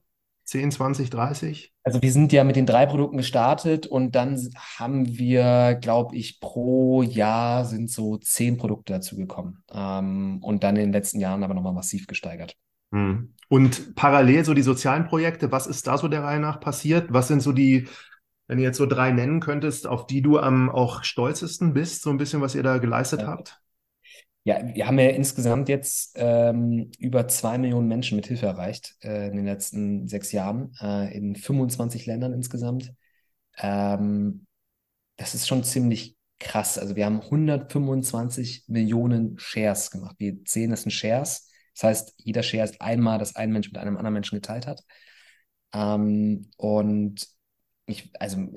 10, 0.44 0.70
20, 0.70 1.10
30? 1.10 1.74
Also 1.82 2.00
wir 2.00 2.12
sind 2.12 2.32
ja 2.32 2.44
mit 2.44 2.56
den 2.56 2.64
drei 2.64 2.86
Produkten 2.86 3.18
gestartet 3.18 3.86
und 3.86 4.14
dann 4.14 4.40
haben 4.78 5.18
wir, 5.18 5.74
glaube 5.82 6.16
ich, 6.16 6.40
pro 6.40 7.02
Jahr 7.02 7.66
sind 7.66 7.90
so 7.90 8.16
zehn 8.16 8.56
Produkte 8.56 8.94
dazu 8.94 9.16
gekommen. 9.16 9.62
Ähm, 9.70 10.38
und 10.42 10.64
dann 10.64 10.76
in 10.76 10.84
den 10.84 10.92
letzten 10.94 11.20
Jahren 11.20 11.44
aber 11.44 11.52
nochmal 11.52 11.74
massiv 11.74 12.06
gesteigert. 12.06 12.56
Hm. 12.94 13.34
Und 13.50 13.94
parallel 13.96 14.46
so 14.46 14.54
die 14.54 14.62
sozialen 14.62 15.04
Projekte, 15.04 15.52
was 15.52 15.66
ist 15.66 15.86
da 15.86 15.98
so 15.98 16.08
der 16.08 16.22
Reihe 16.22 16.40
nach 16.40 16.58
passiert? 16.58 17.12
Was 17.12 17.28
sind 17.28 17.42
so 17.42 17.52
die, 17.52 17.86
wenn 18.46 18.56
du 18.56 18.64
jetzt 18.64 18.78
so 18.78 18.86
drei 18.86 19.12
nennen 19.12 19.40
könntest, 19.40 19.86
auf 19.86 20.06
die 20.06 20.22
du 20.22 20.38
am 20.38 20.70
auch 20.70 21.04
stolzesten 21.04 21.74
bist, 21.74 22.00
so 22.00 22.08
ein 22.08 22.16
bisschen, 22.16 22.40
was 22.40 22.54
ihr 22.54 22.62
da 22.62 22.78
geleistet 22.78 23.20
ja. 23.20 23.26
habt? 23.26 23.60
Ja, 24.46 24.60
wir 24.74 24.86
haben 24.86 24.98
ja 24.98 25.08
insgesamt 25.10 25.70
jetzt 25.70 26.12
ähm, 26.16 26.90
über 26.98 27.26
zwei 27.28 27.56
Millionen 27.56 27.88
Menschen 27.88 28.16
mit 28.16 28.26
Hilfe 28.26 28.44
erreicht 28.46 28.94
äh, 29.02 29.28
in 29.28 29.36
den 29.36 29.46
letzten 29.46 30.06
sechs 30.06 30.32
Jahren, 30.32 30.74
äh, 30.82 31.16
in 31.16 31.34
25 31.34 32.04
Ländern 32.04 32.34
insgesamt. 32.34 32.92
Ähm, 33.58 34.46
das 35.16 35.34
ist 35.34 35.48
schon 35.48 35.64
ziemlich 35.64 36.16
krass. 36.40 36.78
Also 36.78 36.96
wir 36.96 37.06
haben 37.06 37.22
125 37.22 38.64
Millionen 38.68 39.38
Shares 39.38 39.90
gemacht. 39.90 40.16
Wir 40.18 40.44
zählen 40.44 40.70
das 40.70 40.84
in 40.84 40.90
Shares. 40.92 41.50
Das 41.74 41.84
heißt, 41.84 42.14
jeder 42.18 42.42
Share 42.42 42.64
ist 42.64 42.80
einmal, 42.82 43.18
dass 43.18 43.36
ein 43.36 43.52
Mensch 43.52 43.68
mit 43.72 43.78
einem 43.78 43.96
anderen 43.96 44.14
Menschen 44.14 44.36
geteilt 44.36 44.66
hat. 44.66 44.82
Ähm, 45.74 46.50
und 46.56 47.26
ich, 47.86 48.10
also 48.20 48.48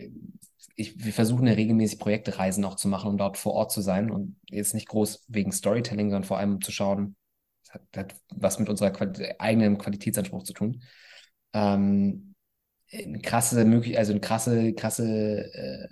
ich, 0.80 1.04
wir 1.04 1.12
versuchen 1.12 1.48
ja 1.48 1.54
regelmäßig 1.54 2.00
Projektreisen 2.00 2.64
auch 2.64 2.76
zu 2.76 2.88
machen, 2.88 3.10
um 3.10 3.18
dort 3.18 3.38
vor 3.38 3.54
Ort 3.54 3.72
zu 3.72 3.82
sein 3.82 4.12
und 4.12 4.40
jetzt 4.50 4.76
nicht 4.76 4.88
groß 4.88 5.26
wegen 5.28 5.52
Storytelling, 5.52 6.12
sondern 6.12 6.24
vor 6.24 6.38
allem 6.38 6.54
um 6.54 6.62
zu 6.62 6.72
schauen, 6.72 7.16
das 7.66 7.74
hat, 7.74 7.82
hat 7.98 8.16
was 8.36 8.60
mit 8.60 8.70
unserer 8.70 8.92
Quali 8.92 9.34
eigenen 9.40 9.80
Qualitätsanspruch 9.80 10.44
zu 10.44 10.54
tun. 10.54 10.84
Ähm, 11.54 12.36
eine 12.94 13.20
krasse 13.20 13.60
also 13.98 14.12
eine 14.14 14.22
krasse, 14.22 14.74
krasse, 14.74 15.52
äh, 15.54 15.88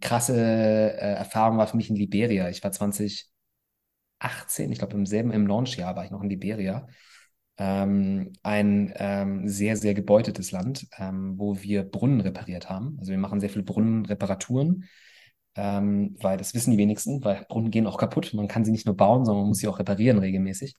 krasse 0.00 0.36
äh, 0.36 1.14
Erfahrung 1.14 1.58
war 1.58 1.66
für 1.66 1.76
mich 1.76 1.90
in 1.90 1.96
Liberia. 1.96 2.48
Ich 2.48 2.62
war 2.62 2.70
2018, 2.70 3.26
ich 4.70 4.78
glaube 4.78 4.94
im 4.94 5.04
selben, 5.04 5.32
im 5.32 5.48
Launchjahr 5.48 5.96
war 5.96 6.04
ich 6.04 6.12
noch 6.12 6.22
in 6.22 6.30
Liberia 6.30 6.86
ähm, 7.58 8.32
ein 8.42 8.92
ähm, 8.96 9.48
sehr, 9.48 9.76
sehr 9.76 9.94
gebeutetes 9.94 10.50
Land, 10.52 10.86
ähm, 10.98 11.38
wo 11.38 11.60
wir 11.62 11.84
Brunnen 11.84 12.20
repariert 12.20 12.68
haben. 12.68 12.96
Also 12.98 13.10
wir 13.12 13.18
machen 13.18 13.40
sehr 13.40 13.50
viele 13.50 13.64
Brunnenreparaturen, 13.64 14.84
ähm, 15.56 16.16
weil 16.20 16.36
das 16.36 16.54
wissen 16.54 16.72
die 16.72 16.78
wenigsten, 16.78 17.24
weil 17.24 17.46
Brunnen 17.48 17.70
gehen 17.70 17.86
auch 17.86 17.98
kaputt. 17.98 18.34
Man 18.34 18.48
kann 18.48 18.64
sie 18.64 18.72
nicht 18.72 18.86
nur 18.86 18.96
bauen, 18.96 19.24
sondern 19.24 19.42
man 19.42 19.48
muss 19.48 19.58
sie 19.58 19.68
auch 19.68 19.78
reparieren 19.78 20.18
regelmäßig. 20.18 20.76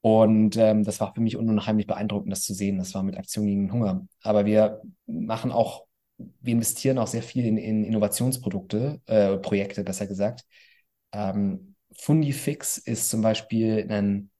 Und 0.00 0.56
ähm, 0.56 0.84
das 0.84 1.00
war 1.00 1.12
für 1.14 1.20
mich 1.20 1.36
unheimlich 1.36 1.86
beeindruckend, 1.86 2.32
das 2.32 2.42
zu 2.42 2.54
sehen. 2.54 2.78
Das 2.78 2.94
war 2.94 3.02
mit 3.02 3.16
Aktion 3.16 3.46
gegen 3.46 3.62
den 3.66 3.72
Hunger. 3.72 4.06
Aber 4.22 4.46
wir 4.46 4.80
machen 5.06 5.50
auch, 5.50 5.86
wir 6.16 6.52
investieren 6.52 6.98
auch 6.98 7.06
sehr 7.06 7.22
viel 7.22 7.44
in, 7.46 7.56
in 7.56 7.84
Innovationsprodukte, 7.84 9.00
äh, 9.06 9.36
Projekte 9.38 9.84
besser 9.84 10.06
gesagt. 10.06 10.44
Ähm, 11.12 11.74
Fundifix 11.96 12.78
ist 12.78 13.10
zum 13.10 13.22
Beispiel 13.22 13.86
ein 13.90 14.30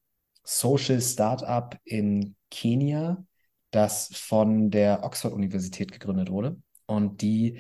Social 0.51 1.03
Startup 1.03 1.79
in 1.85 2.35
Kenia, 2.51 3.23
das 3.71 4.09
von 4.15 4.71
der 4.71 5.05
Oxford-Universität 5.05 5.93
gegründet 5.93 6.31
wurde. 6.31 6.57
Und 6.87 7.21
die 7.21 7.59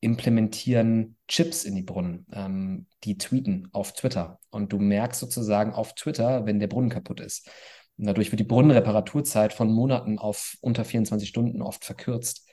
implementieren 0.00 1.16
Chips 1.28 1.64
in 1.64 1.76
die 1.76 1.82
Brunnen. 1.82 2.26
Ähm, 2.32 2.86
die 3.04 3.18
tweeten 3.18 3.68
auf 3.70 3.92
Twitter. 3.92 4.40
Und 4.50 4.72
du 4.72 4.78
merkst 4.78 5.20
sozusagen 5.20 5.72
auf 5.72 5.94
Twitter, 5.94 6.44
wenn 6.44 6.58
der 6.58 6.66
Brunnen 6.66 6.90
kaputt 6.90 7.20
ist. 7.20 7.48
Und 7.98 8.06
dadurch 8.06 8.32
wird 8.32 8.40
die 8.40 8.44
Brunnenreparaturzeit 8.44 9.52
von 9.52 9.72
Monaten 9.72 10.18
auf 10.18 10.56
unter 10.60 10.84
24 10.84 11.28
Stunden 11.28 11.62
oft 11.62 11.84
verkürzt, 11.84 12.48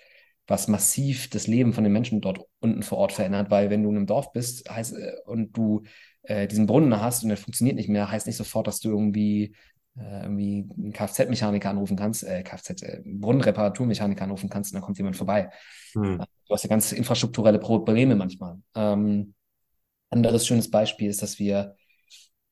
was 0.46 0.68
massiv 0.68 1.32
das 1.32 1.48
Leben 1.48 1.74
von 1.74 1.84
den 1.84 1.94
Menschen 1.94 2.22
dort 2.22 2.42
unten 2.60 2.84
vor 2.84 3.00
Ort 3.00 3.14
verändert, 3.14 3.50
weil 3.50 3.72
wenn 3.72 3.82
du 3.82 3.90
in 3.90 3.96
einem 3.96 4.06
Dorf 4.06 4.32
bist 4.32 4.70
heißt, 4.70 4.94
äh, 4.96 5.14
und 5.26 5.58
du 5.58 5.82
äh, 6.24 6.48
diesen 6.48 6.68
Brunnen 6.68 7.02
hast 7.02 7.24
und 7.24 7.30
der 7.30 7.38
funktioniert 7.38 7.76
nicht 7.76 7.90
mehr, 7.90 8.12
heißt 8.12 8.28
nicht 8.28 8.38
sofort, 8.38 8.68
dass 8.68 8.80
du 8.80 8.90
irgendwie 8.90 9.56
äh, 9.98 10.24
irgendwie 10.24 10.70
einen 10.78 10.94
Kfz-Mechaniker 10.94 11.70
anrufen 11.70 11.98
kannst, 11.98 12.24
äh, 12.24 12.44
Kfz, 12.44 12.82
äh, 12.82 13.02
Brunnenreparaturmechaniker 13.06 14.24
anrufen 14.24 14.50
kannst 14.50 14.72
und 14.72 14.76
dann 14.76 14.84
kommt 14.84 14.98
jemand 14.98 15.18
vorbei. 15.18 15.50
Hm. 15.94 16.24
Du 16.48 16.54
hast 16.54 16.64
ja 16.64 16.70
ganz 16.70 16.92
infrastrukturelle 16.92 17.60
Probleme 17.60 18.16
manchmal. 18.16 18.58
Ähm, 18.76 19.34
Anderes 20.10 20.46
schönes 20.46 20.70
Beispiel 20.70 21.10
ist, 21.10 21.22
dass 21.22 21.40
wir 21.40 21.76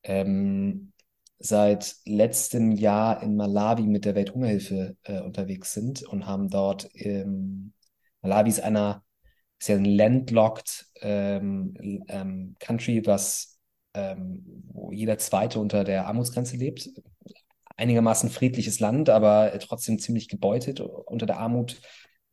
ähm, 0.04 0.94
seit 1.40 1.96
letztem 2.06 2.72
Jahr 2.72 3.22
in 3.22 3.36
Malawi 3.36 3.84
mit 3.84 4.06
der 4.06 4.16
Welthungerhilfe 4.16 4.96
äh, 5.04 5.20
unterwegs 5.22 5.74
sind 5.74 6.04
und 6.04 6.26
haben 6.26 6.50
dort, 6.50 6.90
ähm, 6.94 7.74
Malawi 8.22 8.50
ist 8.50 8.62
einer, 8.62 9.04
ist 9.60 9.68
ja 9.68 9.76
ein 9.76 9.86
landlocked 9.86 10.88
ähm, 11.02 11.74
ähm, 12.08 12.56
Country, 12.60 13.06
was 13.06 13.60
ähm, 13.94 14.64
wo 14.72 14.92
jeder 14.92 15.18
Zweite 15.18 15.60
unter 15.60 15.84
der 15.84 16.08
Armutsgrenze 16.08 16.58
lebt. 16.58 16.90
Einigermaßen 17.80 18.30
friedliches 18.30 18.80
Land, 18.80 19.10
aber 19.10 19.58
trotzdem 19.60 20.00
ziemlich 20.00 20.28
gebeutet 20.28 20.82
unter 20.82 21.26
der 21.26 21.40
Armut, 21.40 21.82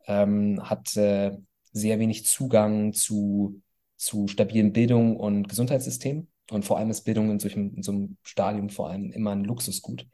ähm, 0.07 0.69
hat 0.69 0.97
äh, 0.97 1.37
sehr 1.73 1.99
wenig 1.99 2.27
Zugang 2.27 2.93
zu, 2.93 3.63
zu 3.97 4.27
stabilen 4.27 4.73
Bildung 4.73 5.17
und 5.17 5.49
Gesundheitssystem. 5.49 6.29
Und 6.51 6.65
vor 6.65 6.79
allem 6.79 6.91
ist 6.91 7.05
Bildung 7.05 7.31
in, 7.31 7.39
solchen, 7.39 7.77
in 7.77 7.83
so 7.83 7.93
einem 7.93 8.17
Stadium 8.23 8.71
vor 8.71 8.91
allem 8.91 9.13
immer 9.13 9.33
ein 9.33 9.45
Luxusgut. 9.45 10.07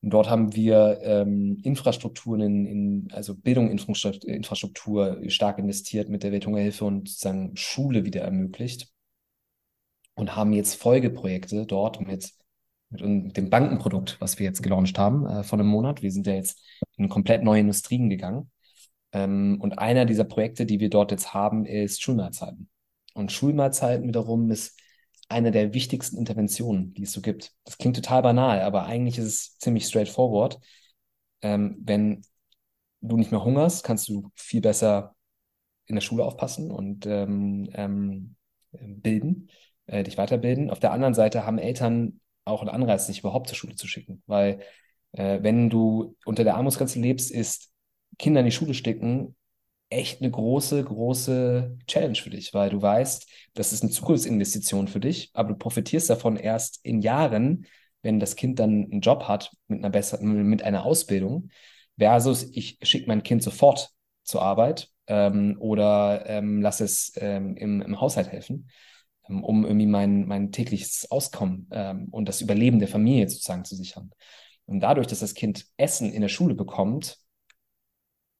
Und 0.00 0.10
dort 0.10 0.30
haben 0.30 0.54
wir 0.54 1.00
ähm, 1.02 1.58
Infrastrukturen 1.64 2.40
in, 2.40 2.66
in, 2.66 3.08
also 3.12 3.34
Bildung, 3.34 3.70
Infrastruktur 3.70 5.20
stark 5.28 5.58
investiert 5.58 6.08
mit 6.08 6.22
der 6.22 6.30
Welthungerhilfe 6.30 6.84
und 6.84 7.08
sozusagen 7.08 7.56
Schule 7.56 8.04
wieder 8.04 8.20
ermöglicht. 8.20 8.88
Und 10.14 10.36
haben 10.36 10.52
jetzt 10.52 10.74
Folgeprojekte 10.74 11.66
dort 11.66 12.00
mit, 12.00 12.32
mit, 12.90 13.36
dem 13.36 13.50
Bankenprodukt, 13.50 14.16
was 14.20 14.38
wir 14.38 14.46
jetzt 14.46 14.62
gelauncht 14.62 14.98
haben, 14.98 15.26
äh, 15.26 15.42
von 15.42 15.60
einem 15.60 15.68
Monat. 15.68 16.02
Wir 16.02 16.10
sind 16.10 16.26
ja 16.26 16.34
jetzt 16.34 16.60
in 16.96 17.08
komplett 17.08 17.42
neue 17.42 17.60
Industrien 17.60 18.08
gegangen. 18.08 18.50
Ähm, 19.12 19.58
und 19.60 19.78
einer 19.78 20.04
dieser 20.04 20.24
Projekte, 20.24 20.66
die 20.66 20.80
wir 20.80 20.90
dort 20.90 21.10
jetzt 21.10 21.34
haben, 21.34 21.64
ist 21.64 22.02
Schulmahlzeiten. 22.02 22.68
Und 23.14 23.32
Schulmahlzeiten 23.32 24.06
wiederum 24.06 24.50
ist 24.50 24.78
eine 25.28 25.50
der 25.50 25.74
wichtigsten 25.74 26.16
Interventionen, 26.16 26.94
die 26.94 27.02
es 27.02 27.12
so 27.12 27.20
gibt. 27.20 27.52
Das 27.64 27.78
klingt 27.78 27.96
total 27.96 28.22
banal, 28.22 28.62
aber 28.62 28.86
eigentlich 28.86 29.18
ist 29.18 29.24
es 29.26 29.58
ziemlich 29.58 29.86
straightforward. 29.86 30.58
Ähm, 31.42 31.76
wenn 31.80 32.22
du 33.00 33.16
nicht 33.16 33.30
mehr 33.30 33.44
hungerst, 33.44 33.84
kannst 33.84 34.08
du 34.08 34.30
viel 34.34 34.60
besser 34.60 35.14
in 35.86 35.94
der 35.94 36.02
Schule 36.02 36.24
aufpassen 36.24 36.70
und 36.70 37.06
ähm, 37.06 37.68
ähm, 37.74 38.36
bilden, 38.72 39.50
äh, 39.86 40.02
dich 40.02 40.18
weiterbilden. 40.18 40.70
Auf 40.70 40.80
der 40.80 40.92
anderen 40.92 41.14
Seite 41.14 41.46
haben 41.46 41.58
Eltern 41.58 42.20
auch 42.48 42.62
einen 42.62 42.70
Anreiz, 42.70 43.06
dich 43.06 43.20
überhaupt 43.20 43.48
zur 43.48 43.56
Schule 43.56 43.76
zu 43.76 43.86
schicken, 43.86 44.22
weil 44.26 44.60
äh, 45.12 45.38
wenn 45.42 45.70
du 45.70 46.16
unter 46.24 46.44
der 46.44 46.56
Armutsgrenze 46.56 47.00
lebst, 47.00 47.30
ist 47.30 47.70
Kinder 48.18 48.40
in 48.40 48.46
die 48.46 48.52
Schule 48.52 48.74
stecken 48.74 49.36
echt 49.90 50.20
eine 50.20 50.30
große, 50.30 50.84
große 50.84 51.78
Challenge 51.86 52.16
für 52.16 52.30
dich, 52.30 52.52
weil 52.52 52.70
du 52.70 52.80
weißt, 52.80 53.26
das 53.54 53.72
ist 53.72 53.82
eine 53.82 53.90
Zukunftsinvestition 53.90 54.88
für 54.88 55.00
dich, 55.00 55.30
aber 55.32 55.50
du 55.50 55.54
profitierst 55.56 56.10
davon 56.10 56.36
erst 56.36 56.80
in 56.84 57.00
Jahren, 57.00 57.66
wenn 58.02 58.20
das 58.20 58.36
Kind 58.36 58.58
dann 58.58 58.88
einen 58.90 59.00
Job 59.00 59.24
hat 59.24 59.50
mit 59.66 59.78
einer 59.78 59.90
besseren, 59.90 60.44
mit 60.44 60.62
einer 60.62 60.84
Ausbildung, 60.84 61.50
versus 61.98 62.44
ich 62.52 62.78
schicke 62.82 63.08
mein 63.08 63.22
Kind 63.22 63.42
sofort 63.42 63.90
zur 64.24 64.42
Arbeit 64.42 64.90
ähm, 65.06 65.56
oder 65.58 66.24
ähm, 66.26 66.60
lass 66.60 66.80
es 66.80 67.12
ähm, 67.16 67.56
im, 67.56 67.80
im 67.80 68.00
Haushalt 68.00 68.28
helfen, 68.30 68.68
um 69.28 69.64
irgendwie 69.64 69.86
mein, 69.86 70.26
mein 70.26 70.52
tägliches 70.52 71.10
Auskommen 71.10 71.68
ähm, 71.70 72.08
und 72.10 72.28
das 72.28 72.40
Überleben 72.40 72.78
der 72.78 72.88
Familie 72.88 73.28
sozusagen 73.28 73.64
zu 73.64 73.76
sichern. 73.76 74.10
Und 74.66 74.80
dadurch, 74.80 75.06
dass 75.06 75.20
das 75.20 75.34
Kind 75.34 75.66
Essen 75.76 76.12
in 76.12 76.20
der 76.20 76.28
Schule 76.28 76.54
bekommt, 76.54 77.18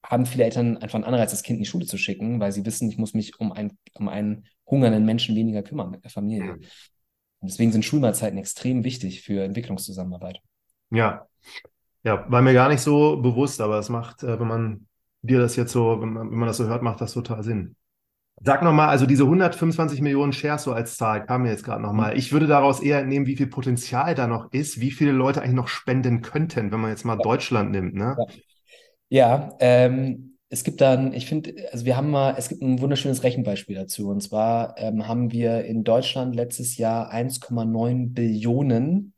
haben 0.03 0.25
viele 0.25 0.45
Eltern 0.45 0.77
einfach 0.77 0.95
einen 0.95 1.03
Anreiz, 1.03 1.31
das 1.31 1.43
Kind 1.43 1.57
in 1.57 1.63
die 1.63 1.69
Schule 1.69 1.85
zu 1.85 1.97
schicken, 1.97 2.39
weil 2.39 2.51
sie 2.51 2.65
wissen, 2.65 2.89
ich 2.89 2.97
muss 2.97 3.13
mich 3.13 3.39
um, 3.39 3.51
ein, 3.51 3.77
um 3.95 4.07
einen 4.07 4.45
hungernden 4.65 5.05
Menschen 5.05 5.35
weniger 5.35 5.63
kümmern 5.63 5.89
mit 5.89 6.03
der 6.03 6.11
Familie. 6.11 6.53
Und 6.53 7.49
deswegen 7.49 7.71
sind 7.71 7.85
Schulmahlzeiten 7.85 8.37
extrem 8.37 8.83
wichtig 8.83 9.21
für 9.21 9.43
Entwicklungszusammenarbeit. 9.43 10.41
Ja, 10.91 11.27
ja, 12.03 12.25
war 12.31 12.41
mir 12.41 12.53
gar 12.53 12.69
nicht 12.69 12.81
so 12.81 13.17
bewusst, 13.17 13.61
aber 13.61 13.77
es 13.79 13.89
macht, 13.89 14.23
äh, 14.23 14.39
wenn 14.39 14.47
man 14.47 14.87
dir 15.21 15.39
das 15.39 15.55
jetzt 15.55 15.71
so, 15.71 16.01
wenn 16.01 16.13
man, 16.13 16.31
wenn 16.31 16.39
man 16.39 16.47
das 16.47 16.57
so 16.57 16.65
hört, 16.65 16.81
macht 16.81 17.01
das 17.01 17.13
total 17.13 17.43
Sinn. 17.43 17.75
Sag 18.43 18.63
nochmal, 18.63 18.89
also 18.89 19.05
diese 19.05 19.23
125 19.23 20.01
Millionen 20.01 20.33
Shares 20.33 20.63
so 20.63 20.73
als 20.73 20.97
Zahl 20.97 21.25
kam 21.25 21.43
mir 21.43 21.49
jetzt 21.49 21.63
gerade 21.63 21.81
nochmal. 21.81 22.17
Ich 22.17 22.31
würde 22.31 22.47
daraus 22.47 22.79
eher 22.79 22.99
entnehmen, 22.99 23.25
wie 23.25 23.35
viel 23.35 23.47
Potenzial 23.47 24.15
da 24.15 24.27
noch 24.27 24.51
ist, 24.51 24.79
wie 24.79 24.91
viele 24.91 25.11
Leute 25.11 25.41
eigentlich 25.41 25.55
noch 25.55 25.67
spenden 25.67 26.21
könnten, 26.21 26.71
wenn 26.71 26.79
man 26.79 26.91
jetzt 26.91 27.05
mal 27.05 27.17
ja. 27.17 27.23
Deutschland 27.23 27.71
nimmt. 27.71 27.95
Ne? 27.95 28.15
Ja. 28.17 28.25
Ja, 29.09 29.55
ähm, 29.59 30.37
es 30.49 30.63
gibt 30.63 30.81
dann, 30.81 31.13
ich 31.13 31.25
finde, 31.25 31.53
also 31.71 31.85
wir 31.85 31.97
haben 31.97 32.11
mal, 32.11 32.35
es 32.37 32.49
gibt 32.49 32.61
ein 32.61 32.79
wunderschönes 32.79 33.23
Rechenbeispiel 33.23 33.75
dazu. 33.75 34.09
Und 34.09 34.21
zwar 34.21 34.77
ähm, 34.77 35.07
haben 35.07 35.31
wir 35.31 35.65
in 35.65 35.83
Deutschland 35.83 36.35
letztes 36.35 36.77
Jahr 36.77 37.11
1,9 37.11 38.13
Billionen 38.13 39.13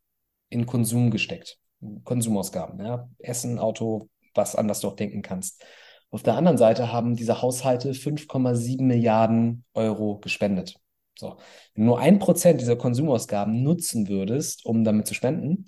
in 0.49 0.65
Konsum 0.65 1.11
gesteckt. 1.11 1.57
Konsumausgaben, 2.03 2.79
ja. 2.79 3.09
Essen, 3.19 3.59
Auto, 3.59 4.09
was 4.33 4.55
anders 4.55 4.81
du 4.81 4.87
auch 4.89 4.95
denken 4.95 5.21
kannst. 5.21 5.63
Auf 6.11 6.23
der 6.23 6.35
anderen 6.35 6.57
Seite 6.57 6.91
haben 6.91 7.15
diese 7.15 7.41
Haushalte 7.41 7.93
5,7 7.93 8.83
Milliarden 8.83 9.63
Euro 9.73 10.19
gespendet. 10.19 10.75
So. 11.17 11.37
Wenn 11.73 11.85
du 11.85 11.91
nur 11.91 11.99
ein 11.99 12.19
Prozent 12.19 12.61
dieser 12.61 12.75
Konsumausgaben 12.75 13.63
nutzen 13.63 14.07
würdest, 14.07 14.65
um 14.65 14.83
damit 14.83 15.07
zu 15.07 15.13
spenden, 15.13 15.67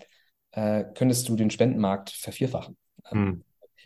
äh, 0.51 0.83
könntest 0.93 1.27
du 1.29 1.35
den 1.35 1.49
Spendenmarkt 1.49 2.11
vervierfachen. 2.11 2.77
Hm 3.05 3.43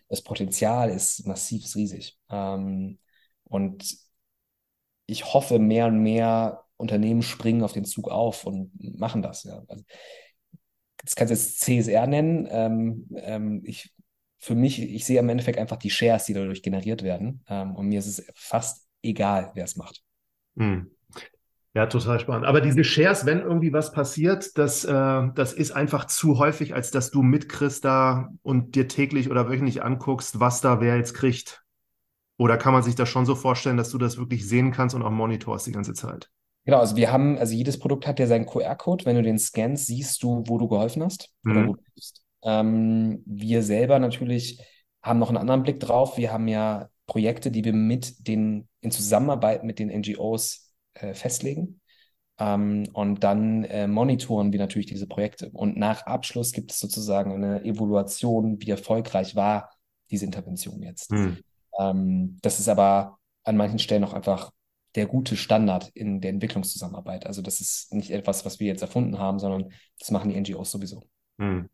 das 0.09 0.21
Potenzial 0.21 0.89
ist 0.89 1.25
massiv 1.27 1.63
riesig. 1.75 2.17
Ähm, 2.29 2.99
und 3.43 3.97
ich 5.05 5.33
hoffe, 5.33 5.59
mehr 5.59 5.87
und 5.87 6.01
mehr 6.01 6.63
Unternehmen 6.77 7.21
springen 7.21 7.63
auf 7.63 7.73
den 7.73 7.85
Zug 7.85 8.09
auf 8.09 8.45
und 8.45 8.71
machen 8.99 9.21
das. 9.21 9.43
Ja. 9.43 9.63
Also, 9.67 9.83
das 11.03 11.15
kannst 11.15 11.31
du 11.31 11.35
jetzt 11.35 11.59
CSR 11.61 12.07
nennen. 12.07 12.47
Ähm, 12.49 13.07
ähm, 13.15 13.61
ich, 13.65 13.93
für 14.37 14.55
mich, 14.55 14.81
ich 14.81 15.05
sehe 15.05 15.19
im 15.19 15.29
Endeffekt 15.29 15.57
einfach 15.57 15.77
die 15.77 15.89
Shares, 15.89 16.25
die 16.25 16.33
dadurch 16.33 16.61
generiert 16.61 17.03
werden. 17.03 17.43
Ähm, 17.47 17.75
und 17.75 17.87
mir 17.87 17.99
ist 17.99 18.07
es 18.07 18.25
fast 18.35 18.87
egal, 19.01 19.51
wer 19.55 19.63
es 19.63 19.75
macht. 19.75 20.03
Hm. 20.57 20.91
Ja, 21.73 21.85
total 21.85 22.19
spannend. 22.19 22.47
Aber 22.47 22.59
diese 22.59 22.83
Shares, 22.83 23.27
wenn 23.27 23.39
irgendwie 23.39 23.71
was 23.71 23.91
passiert, 23.91 24.57
das, 24.57 24.83
äh, 24.83 25.27
das 25.35 25.53
ist 25.53 25.71
einfach 25.71 26.05
zu 26.05 26.39
häufig, 26.39 26.73
als 26.73 26.89
dass 26.89 27.11
du 27.11 27.21
mitkriegst 27.21 27.85
da 27.85 28.29
und 28.41 28.75
dir 28.75 28.87
täglich 28.87 29.29
oder 29.29 29.47
wöchentlich 29.47 29.83
anguckst, 29.83 30.39
was 30.39 30.61
da 30.61 30.81
wer 30.81 30.97
jetzt 30.97 31.13
kriegt. 31.13 31.63
Oder 32.39 32.57
kann 32.57 32.73
man 32.73 32.83
sich 32.83 32.95
das 32.95 33.09
schon 33.09 33.25
so 33.25 33.35
vorstellen, 33.35 33.77
dass 33.77 33.91
du 33.91 33.97
das 33.97 34.17
wirklich 34.17 34.47
sehen 34.47 34.71
kannst 34.71 34.95
und 34.95 35.03
auch 35.03 35.11
monitorst 35.11 35.67
die 35.67 35.71
ganze 35.71 35.93
Zeit? 35.93 36.31
Genau, 36.65 36.79
also 36.79 36.95
wir 36.95 37.11
haben, 37.11 37.37
also 37.37 37.53
jedes 37.53 37.79
Produkt 37.79 38.07
hat 38.07 38.19
ja 38.19 38.27
seinen 38.27 38.45
QR-Code. 38.45 39.05
Wenn 39.05 39.15
du 39.15 39.23
den 39.23 39.39
scannst, 39.39 39.87
siehst 39.87 40.21
du, 40.21 40.43
wo 40.47 40.57
du 40.57 40.67
geholfen 40.67 41.03
hast 41.03 41.31
mhm. 41.43 41.51
oder 41.51 41.67
wo 41.67 41.75
du 41.75 41.81
bist. 41.95 42.23
Ähm, 42.47 43.21
wir 43.25 43.61
selber 43.61 43.99
natürlich 43.99 44.61
haben 45.03 45.19
noch 45.19 45.27
einen 45.27 45.37
anderen 45.37 45.63
Blick 45.63 45.81
drauf. 45.81 46.17
Wir 46.17 46.31
haben 46.31 46.47
ja 46.47 46.87
Projekte, 47.05 47.51
die 47.51 47.65
wir 47.65 47.73
mit 47.73 48.25
den, 48.27 48.69
in 48.79 48.91
Zusammenarbeit 48.91 49.65
mit 49.65 49.79
den 49.79 49.89
NGOs 49.89 50.73
äh, 50.93 51.13
festlegen. 51.13 51.81
Ähm, 52.39 52.87
und 52.93 53.23
dann 53.23 53.65
äh, 53.65 53.87
monitoren 53.87 54.53
wir 54.53 54.59
natürlich 54.59 54.87
diese 54.87 55.07
Projekte. 55.07 55.49
Und 55.51 55.75
nach 55.77 56.05
Abschluss 56.05 56.53
gibt 56.53 56.71
es 56.71 56.79
sozusagen 56.79 57.33
eine 57.33 57.63
Evaluation, 57.65 58.61
wie 58.61 58.71
erfolgreich 58.71 59.35
war 59.35 59.69
diese 60.09 60.25
Intervention 60.25 60.81
jetzt. 60.81 61.11
Hm. 61.11 61.37
Ähm, 61.77 62.37
das 62.41 62.59
ist 62.59 62.69
aber 62.69 63.17
an 63.43 63.57
manchen 63.57 63.79
Stellen 63.79 64.05
auch 64.05 64.13
einfach 64.13 64.51
der 64.95 65.05
gute 65.05 65.35
Standard 65.35 65.89
in 65.95 66.21
der 66.21 66.31
Entwicklungszusammenarbeit. 66.31 67.25
Also 67.25 67.41
das 67.41 67.59
ist 67.59 67.93
nicht 67.93 68.11
etwas, 68.11 68.45
was 68.45 68.61
wir 68.61 68.67
jetzt 68.67 68.81
erfunden 68.81 69.19
haben, 69.19 69.37
sondern 69.37 69.73
das 69.99 70.11
machen 70.11 70.29
die 70.29 70.39
NGOs 70.39 70.71
sowieso. 70.71 71.03
Hm. 71.39 71.69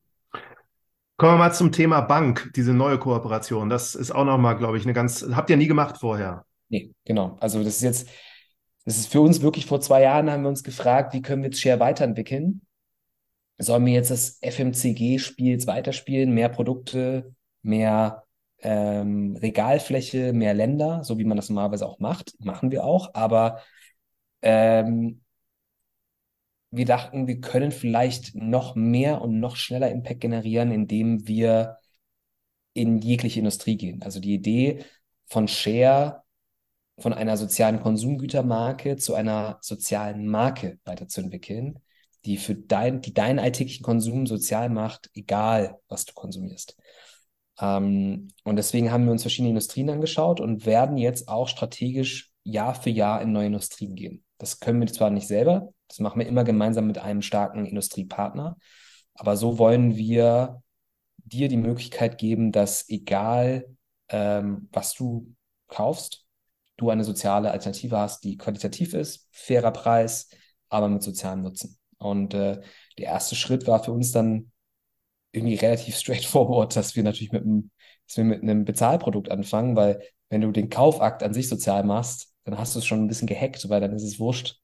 Kommen 1.17 1.33
wir 1.33 1.37
mal 1.37 1.53
zum 1.53 1.71
Thema 1.71 2.01
Bank, 2.01 2.51
diese 2.55 2.73
neue 2.73 2.97
Kooperation. 2.97 3.69
Das 3.69 3.93
ist 3.93 4.11
auch 4.11 4.25
nochmal, 4.25 4.57
glaube 4.57 4.77
ich, 4.77 4.83
eine 4.83 4.93
ganz, 4.93 5.25
habt 5.31 5.49
ihr 5.49 5.57
nie 5.57 5.67
gemacht 5.67 5.97
vorher? 5.99 6.45
Nee, 6.69 6.91
genau. 7.05 7.37
Also 7.39 7.63
das 7.63 7.75
ist 7.75 7.83
jetzt, 7.83 8.09
das 8.85 8.97
ist 8.97 9.11
für 9.11 9.21
uns 9.21 9.41
wirklich 9.41 9.65
vor 9.67 9.79
zwei 9.79 10.01
Jahren 10.01 10.31
haben 10.31 10.41
wir 10.41 10.49
uns 10.49 10.63
gefragt, 10.63 11.13
wie 11.13 11.21
können 11.21 11.43
wir 11.43 11.49
jetzt 11.49 11.61
Share 11.61 11.79
weiterentwickeln? 11.79 12.61
Sollen 13.59 13.85
wir 13.85 13.93
jetzt 13.93 14.09
das 14.11 14.39
FMCG-Spiel 14.41 15.65
weiterspielen? 15.67 16.33
Mehr 16.33 16.49
Produkte, 16.49 17.33
mehr 17.61 18.23
ähm, 18.59 19.37
Regalfläche, 19.39 20.33
mehr 20.33 20.53
Länder, 20.53 21.03
so 21.03 21.19
wie 21.19 21.25
man 21.25 21.37
das 21.37 21.49
normalerweise 21.49 21.85
auch 21.85 21.99
macht. 21.99 22.33
Machen 22.39 22.71
wir 22.71 22.83
auch. 22.83 23.13
Aber 23.13 23.59
ähm, 24.41 25.22
wir 26.75 26.85
dachten, 26.85 27.27
wir 27.27 27.39
können 27.39 27.71
vielleicht 27.71 28.35
noch 28.35 28.75
mehr 28.75 29.21
und 29.21 29.39
noch 29.39 29.55
schneller 29.55 29.91
Impact 29.91 30.21
generieren, 30.21 30.71
indem 30.71 31.27
wir 31.27 31.77
in 32.73 32.99
jegliche 32.99 33.39
Industrie 33.39 33.77
gehen. 33.77 34.01
Also 34.01 34.19
die 34.19 34.33
Idee 34.33 34.83
von 35.27 35.47
Share 35.47 36.23
von 36.97 37.13
einer 37.13 37.37
sozialen 37.37 37.79
Konsumgütermarke 37.79 38.97
zu 38.97 39.13
einer 39.13 39.59
sozialen 39.61 40.27
Marke 40.27 40.79
weiterzuentwickeln, 40.85 41.79
die 42.25 42.37
für 42.37 42.55
dein, 42.55 43.01
die 43.01 43.13
deinen 43.13 43.39
alltäglichen 43.39 43.83
Konsum 43.83 44.25
sozial 44.25 44.69
macht, 44.69 45.09
egal 45.13 45.79
was 45.87 46.05
du 46.05 46.13
konsumierst. 46.13 46.75
Ähm, 47.59 48.29
und 48.43 48.55
deswegen 48.55 48.91
haben 48.91 49.05
wir 49.05 49.11
uns 49.11 49.21
verschiedene 49.21 49.49
Industrien 49.49 49.89
angeschaut 49.89 50.39
und 50.39 50.65
werden 50.65 50.97
jetzt 50.97 51.27
auch 51.27 51.47
strategisch 51.47 52.31
Jahr 52.43 52.75
für 52.75 52.89
Jahr 52.89 53.21
in 53.21 53.31
neue 53.31 53.47
Industrien 53.47 53.95
gehen. 53.95 54.23
Das 54.37 54.59
können 54.59 54.79
wir 54.79 54.87
zwar 54.87 55.09
nicht 55.09 55.27
selber, 55.27 55.73
das 55.87 55.99
machen 55.99 56.19
wir 56.19 56.27
immer 56.27 56.43
gemeinsam 56.43 56.87
mit 56.87 56.97
einem 56.97 57.21
starken 57.21 57.65
Industriepartner, 57.65 58.57
aber 59.15 59.37
so 59.37 59.57
wollen 59.57 59.95
wir 59.95 60.61
dir 61.17 61.47
die 61.47 61.57
Möglichkeit 61.57 62.17
geben, 62.17 62.51
dass 62.51 62.89
egal 62.89 63.65
ähm, 64.09 64.69
was 64.71 64.93
du 64.93 65.33
kaufst, 65.67 66.25
du 66.77 66.89
eine 66.89 67.03
soziale 67.03 67.51
Alternative 67.51 67.97
hast, 67.97 68.23
die 68.23 68.37
qualitativ 68.37 68.93
ist, 68.93 69.27
fairer 69.31 69.71
Preis, 69.71 70.29
aber 70.69 70.89
mit 70.89 71.03
sozialem 71.03 71.41
Nutzen. 71.41 71.77
Und 71.97 72.33
äh, 72.33 72.61
der 72.97 73.05
erste 73.05 73.35
Schritt 73.35 73.67
war 73.67 73.83
für 73.83 73.91
uns 73.91 74.11
dann 74.11 74.51
irgendwie 75.31 75.55
relativ 75.55 75.95
straightforward, 75.97 76.75
dass 76.75 76.95
wir 76.95 77.03
natürlich 77.03 77.31
mit 77.31 77.43
einem, 77.43 77.71
dass 78.07 78.17
wir 78.17 78.23
mit 78.23 78.41
einem 78.41 78.65
Bezahlprodukt 78.65 79.31
anfangen, 79.31 79.75
weil 79.75 80.01
wenn 80.29 80.41
du 80.41 80.51
den 80.51 80.69
Kaufakt 80.69 81.23
an 81.23 81.33
sich 81.33 81.47
sozial 81.47 81.83
machst, 81.83 82.33
dann 82.43 82.57
hast 82.57 82.75
du 82.75 82.79
es 82.79 82.85
schon 82.85 83.03
ein 83.03 83.07
bisschen 83.07 83.27
gehackt, 83.27 83.67
weil 83.69 83.81
dann 83.81 83.93
ist 83.93 84.03
es 84.03 84.19
wurscht, 84.19 84.59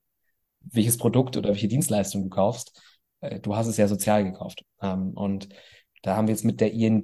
welches 0.61 0.97
Produkt 0.97 1.37
oder 1.37 1.49
welche 1.49 1.67
Dienstleistung 1.67 2.23
du 2.23 2.29
kaufst. 2.29 2.81
Äh, 3.21 3.39
du 3.39 3.55
hast 3.55 3.67
es 3.67 3.77
ja 3.77 3.87
sozial 3.87 4.23
gekauft. 4.23 4.63
Ähm, 4.81 5.11
und 5.11 5.49
da 6.01 6.15
haben 6.15 6.27
wir 6.27 6.33
jetzt 6.33 6.45
mit 6.45 6.61
der 6.61 6.71
ING 6.71 7.03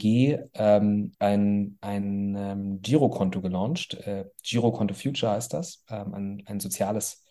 ähm, 0.54 1.12
ein, 1.20 1.78
ein 1.82 2.36
ähm, 2.38 2.82
Girokonto 2.82 3.42
gelauncht. 3.42 3.96
Äh, 3.96 4.26
Girokonto 4.44 4.94
Future 4.94 5.34
heißt 5.34 5.54
das. 5.54 5.84
Ähm, 5.90 6.14
ein, 6.14 6.44
ein 6.46 6.60
soziales 6.60 7.26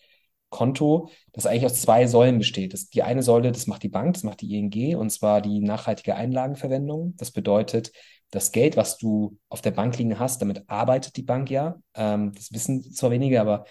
Konto, 0.50 1.10
das 1.32 1.46
eigentlich 1.46 1.64
aus 1.64 1.80
zwei 1.80 2.06
Säulen 2.06 2.38
besteht. 2.38 2.74
Das, 2.74 2.88
die 2.88 3.02
eine 3.02 3.22
Säule, 3.22 3.50
das 3.50 3.66
macht 3.66 3.82
die 3.82 3.88
Bank, 3.88 4.14
das 4.14 4.22
macht 4.22 4.40
die 4.40 4.54
ING, 4.56 4.96
und 4.96 5.10
zwar 5.10 5.40
die 5.40 5.60
nachhaltige 5.60 6.14
Einlagenverwendung. 6.14 7.14
Das 7.16 7.32
bedeutet, 7.32 7.90
das 8.30 8.52
Geld, 8.52 8.76
was 8.76 8.98
du 8.98 9.38
auf 9.48 9.62
der 9.62 9.70
Bank 9.72 9.98
liegen 9.98 10.18
hast, 10.18 10.40
damit 10.42 10.68
arbeitet 10.68 11.16
die 11.16 11.22
Bank 11.22 11.50
ja. 11.50 11.76
Ähm, 11.94 12.32
das 12.34 12.52
wissen 12.52 12.82
zwar 12.82 13.10
wenige, 13.10 13.40
aber 13.40 13.64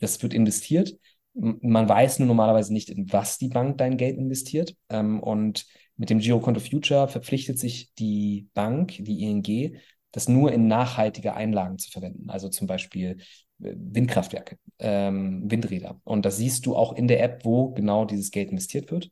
das 0.00 0.22
wird 0.22 0.32
investiert. 0.32 0.94
Man 1.34 1.88
weiß 1.88 2.18
nur 2.18 2.28
normalerweise 2.28 2.72
nicht, 2.72 2.90
in 2.90 3.10
was 3.12 3.38
die 3.38 3.48
Bank 3.48 3.78
dein 3.78 3.96
Geld 3.96 4.18
investiert. 4.18 4.76
Ähm, 4.90 5.20
und 5.20 5.66
mit 5.96 6.10
dem 6.10 6.18
Girokonto 6.18 6.60
Future 6.60 7.08
verpflichtet 7.08 7.58
sich 7.58 7.92
die 7.94 8.48
Bank, 8.54 8.96
die 8.98 9.22
ING, 9.22 9.76
das 10.10 10.28
nur 10.28 10.52
in 10.52 10.66
nachhaltige 10.66 11.34
Einlagen 11.34 11.78
zu 11.78 11.90
verwenden. 11.90 12.28
Also 12.28 12.48
zum 12.48 12.66
Beispiel 12.66 13.18
äh, 13.62 13.74
Windkraftwerke, 13.76 14.58
ähm, 14.78 15.50
Windräder. 15.50 16.00
Und 16.04 16.24
das 16.26 16.36
siehst 16.36 16.66
du 16.66 16.76
auch 16.76 16.92
in 16.94 17.08
der 17.08 17.22
App, 17.22 17.44
wo 17.44 17.70
genau 17.70 18.04
dieses 18.04 18.30
Geld 18.30 18.50
investiert 18.50 18.90
wird. 18.90 19.10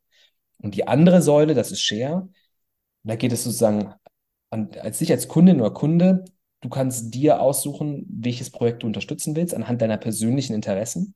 Und 0.58 0.74
die 0.74 0.86
andere 0.86 1.22
Säule, 1.22 1.54
das 1.54 1.72
ist 1.72 1.80
Share. 1.80 2.28
Da 3.02 3.16
geht 3.16 3.32
es 3.32 3.44
sozusagen 3.44 3.94
an, 4.50 4.70
als 4.80 4.98
dich 4.98 5.10
als 5.10 5.28
Kundin 5.28 5.60
oder 5.60 5.70
Kunde, 5.70 6.24
du 6.60 6.68
kannst 6.68 7.14
dir 7.14 7.40
aussuchen, 7.40 8.06
welches 8.10 8.50
Projekt 8.50 8.82
du 8.82 8.86
unterstützen 8.86 9.34
willst 9.36 9.54
anhand 9.54 9.80
deiner 9.80 9.96
persönlichen 9.96 10.54
Interessen 10.54 11.14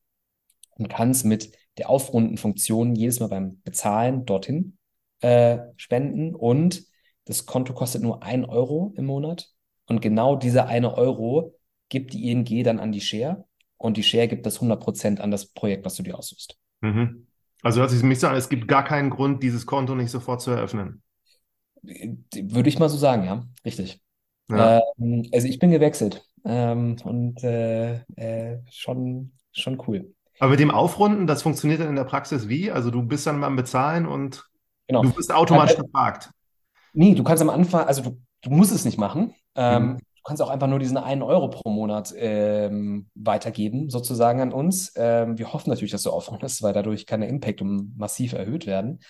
und 0.76 0.88
kannst 0.88 1.24
mit 1.24 1.52
der 1.78 1.90
aufrunden 1.90 2.36
Funktion 2.36 2.94
jedes 2.94 3.20
Mal 3.20 3.28
beim 3.28 3.60
Bezahlen 3.62 4.24
dorthin 4.24 4.76
äh, 5.20 5.58
spenden 5.76 6.34
und 6.34 6.84
das 7.24 7.46
Konto 7.46 7.72
kostet 7.72 8.02
nur 8.02 8.22
ein 8.22 8.44
Euro 8.44 8.92
im 8.96 9.06
Monat 9.06 9.48
und 9.86 10.00
genau 10.00 10.36
diese 10.36 10.66
eine 10.66 10.94
Euro 10.94 11.54
gibt 11.88 12.12
die 12.12 12.30
ING 12.30 12.64
dann 12.64 12.80
an 12.80 12.92
die 12.92 13.00
Share 13.00 13.44
und 13.76 13.96
die 13.96 14.02
Share 14.02 14.28
gibt 14.28 14.46
das 14.46 14.60
100% 14.60 15.20
an 15.20 15.30
das 15.30 15.46
Projekt, 15.46 15.84
was 15.84 15.94
du 15.96 16.02
dir 16.02 16.18
aussuchst. 16.18 16.58
Mhm. 16.80 17.26
Also 17.62 17.80
hört 17.80 17.90
sich 17.90 18.02
mich 18.02 18.20
so 18.20 18.26
an, 18.26 18.36
es 18.36 18.48
gibt 18.48 18.68
gar 18.68 18.84
keinen 18.84 19.10
Grund, 19.10 19.42
dieses 19.42 19.66
Konto 19.66 19.94
nicht 19.94 20.10
sofort 20.10 20.42
zu 20.42 20.50
eröffnen. 20.50 21.02
Würde 21.82 22.68
ich 22.68 22.78
mal 22.78 22.88
so 22.88 22.96
sagen, 22.96 23.24
ja, 23.24 23.46
richtig. 23.64 24.00
Ja. 24.48 24.80
Ähm, 24.98 25.28
also 25.32 25.48
ich 25.48 25.58
bin 25.58 25.70
gewechselt 25.70 26.26
ähm, 26.44 26.96
und 27.04 27.42
äh, 27.42 28.00
äh, 28.16 28.58
schon, 28.70 29.32
schon 29.52 29.82
cool. 29.86 30.14
Aber 30.38 30.50
mit 30.50 30.60
dem 30.60 30.70
Aufrunden, 30.70 31.26
das 31.26 31.42
funktioniert 31.42 31.80
dann 31.80 31.88
in 31.88 31.96
der 31.96 32.04
Praxis 32.04 32.48
wie? 32.48 32.70
Also 32.70 32.90
du 32.90 33.02
bist 33.02 33.26
dann 33.26 33.40
beim 33.40 33.56
Bezahlen 33.56 34.06
und 34.06 34.48
genau. 34.86 35.02
du 35.02 35.16
wirst 35.16 35.32
automatisch 35.32 35.76
gefragt. 35.76 36.30
Nee, 36.92 37.14
du 37.14 37.24
kannst 37.24 37.42
am 37.42 37.50
Anfang, 37.50 37.86
also 37.86 38.02
du, 38.02 38.20
du 38.42 38.50
musst 38.50 38.72
es 38.72 38.84
nicht 38.84 38.98
machen. 38.98 39.34
Ähm, 39.54 39.82
mhm. 39.82 39.96
Du 39.98 40.28
kannst 40.28 40.42
auch 40.42 40.48
einfach 40.48 40.68
nur 40.68 40.78
diesen 40.78 40.96
einen 40.96 41.22
Euro 41.22 41.50
pro 41.50 41.70
Monat 41.70 42.14
ähm, 42.16 43.08
weitergeben, 43.14 43.90
sozusagen 43.90 44.40
an 44.40 44.52
uns. 44.52 44.92
Ähm, 44.96 45.38
wir 45.38 45.52
hoffen 45.52 45.68
natürlich, 45.68 45.92
dass 45.92 46.02
du 46.02 46.10
aufrundest, 46.10 46.62
weil 46.62 46.72
dadurch 46.72 47.04
kann 47.04 47.20
der 47.20 47.28
Impact 47.28 47.60
um 47.60 47.92
massiv 47.96 48.32
erhöht 48.32 48.66
werden. 48.66 49.00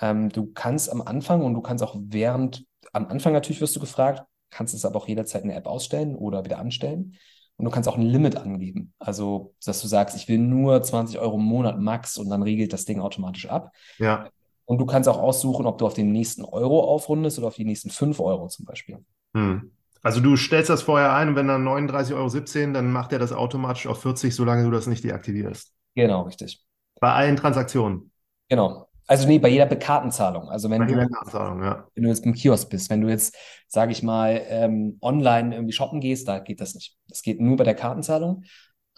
Ähm, 0.00 0.28
du 0.28 0.46
kannst 0.52 0.90
am 0.90 1.02
Anfang 1.02 1.42
und 1.42 1.54
du 1.54 1.60
kannst 1.60 1.84
auch 1.84 1.96
während, 1.98 2.64
am 2.92 3.06
Anfang 3.06 3.32
natürlich 3.32 3.60
wirst 3.60 3.76
du 3.76 3.80
gefragt, 3.80 4.24
kannst 4.50 4.74
es 4.74 4.84
aber 4.84 4.96
auch 4.96 5.08
jederzeit 5.08 5.42
in 5.42 5.48
der 5.48 5.58
App 5.58 5.66
ausstellen 5.66 6.16
oder 6.16 6.44
wieder 6.44 6.58
anstellen. 6.58 7.16
Und 7.56 7.64
du 7.64 7.70
kannst 7.70 7.88
auch 7.88 7.96
ein 7.96 8.02
Limit 8.02 8.36
angeben. 8.36 8.92
Also, 8.98 9.54
dass 9.64 9.80
du 9.80 9.88
sagst, 9.88 10.16
ich 10.16 10.28
will 10.28 10.38
nur 10.38 10.82
20 10.82 11.18
Euro 11.18 11.36
im 11.36 11.44
Monat 11.44 11.80
max 11.80 12.18
und 12.18 12.28
dann 12.28 12.42
regelt 12.42 12.72
das 12.72 12.84
Ding 12.84 13.00
automatisch 13.00 13.48
ab. 13.48 13.72
Ja. 13.98 14.28
Und 14.66 14.78
du 14.78 14.86
kannst 14.86 15.08
auch 15.08 15.18
aussuchen, 15.18 15.64
ob 15.64 15.78
du 15.78 15.86
auf 15.86 15.94
den 15.94 16.12
nächsten 16.12 16.44
Euro 16.44 16.80
aufrundest 16.80 17.38
oder 17.38 17.48
auf 17.48 17.54
die 17.54 17.64
nächsten 17.64 17.90
5 17.90 18.20
Euro 18.20 18.48
zum 18.48 18.66
Beispiel. 18.66 18.98
Hm. 19.34 19.70
Also 20.02 20.20
du 20.20 20.36
stellst 20.36 20.70
das 20.70 20.82
vorher 20.82 21.14
ein 21.14 21.30
und 21.30 21.36
wenn 21.36 21.48
dann 21.48 21.66
39,17 21.66 22.14
Euro, 22.14 22.72
dann 22.74 22.92
macht 22.92 23.12
er 23.12 23.18
das 23.18 23.32
automatisch 23.32 23.86
auf 23.86 24.02
40, 24.02 24.34
solange 24.34 24.64
du 24.64 24.70
das 24.70 24.86
nicht 24.86 25.02
deaktivierst. 25.02 25.72
Genau, 25.94 26.22
richtig. 26.22 26.62
Bei 27.00 27.12
allen 27.12 27.36
Transaktionen. 27.36 28.10
Genau. 28.48 28.88
Also 29.06 29.28
nee, 29.28 29.38
bei 29.38 29.48
jeder 29.48 29.66
Kartenzahlung. 29.66 30.48
Also 30.48 30.68
wenn 30.68 30.80
bei 30.80 30.86
du, 30.86 30.94
ja. 30.98 31.88
wenn 31.94 32.02
du 32.02 32.08
jetzt 32.08 32.26
im 32.26 32.34
Kiosk 32.34 32.70
bist, 32.70 32.90
wenn 32.90 33.00
du 33.00 33.08
jetzt, 33.08 33.36
sage 33.68 33.92
ich 33.92 34.02
mal, 34.02 34.42
ähm, 34.48 34.98
online 35.00 35.54
irgendwie 35.54 35.72
shoppen 35.72 36.00
gehst, 36.00 36.26
da 36.26 36.40
geht 36.40 36.60
das 36.60 36.74
nicht. 36.74 36.96
Das 37.08 37.22
geht 37.22 37.40
nur 37.40 37.56
bei 37.56 37.64
der 37.64 37.74
Kartenzahlung. 37.74 38.44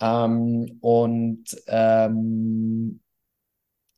Ähm, 0.01 0.79
und 0.81 1.45
ähm, 1.67 3.01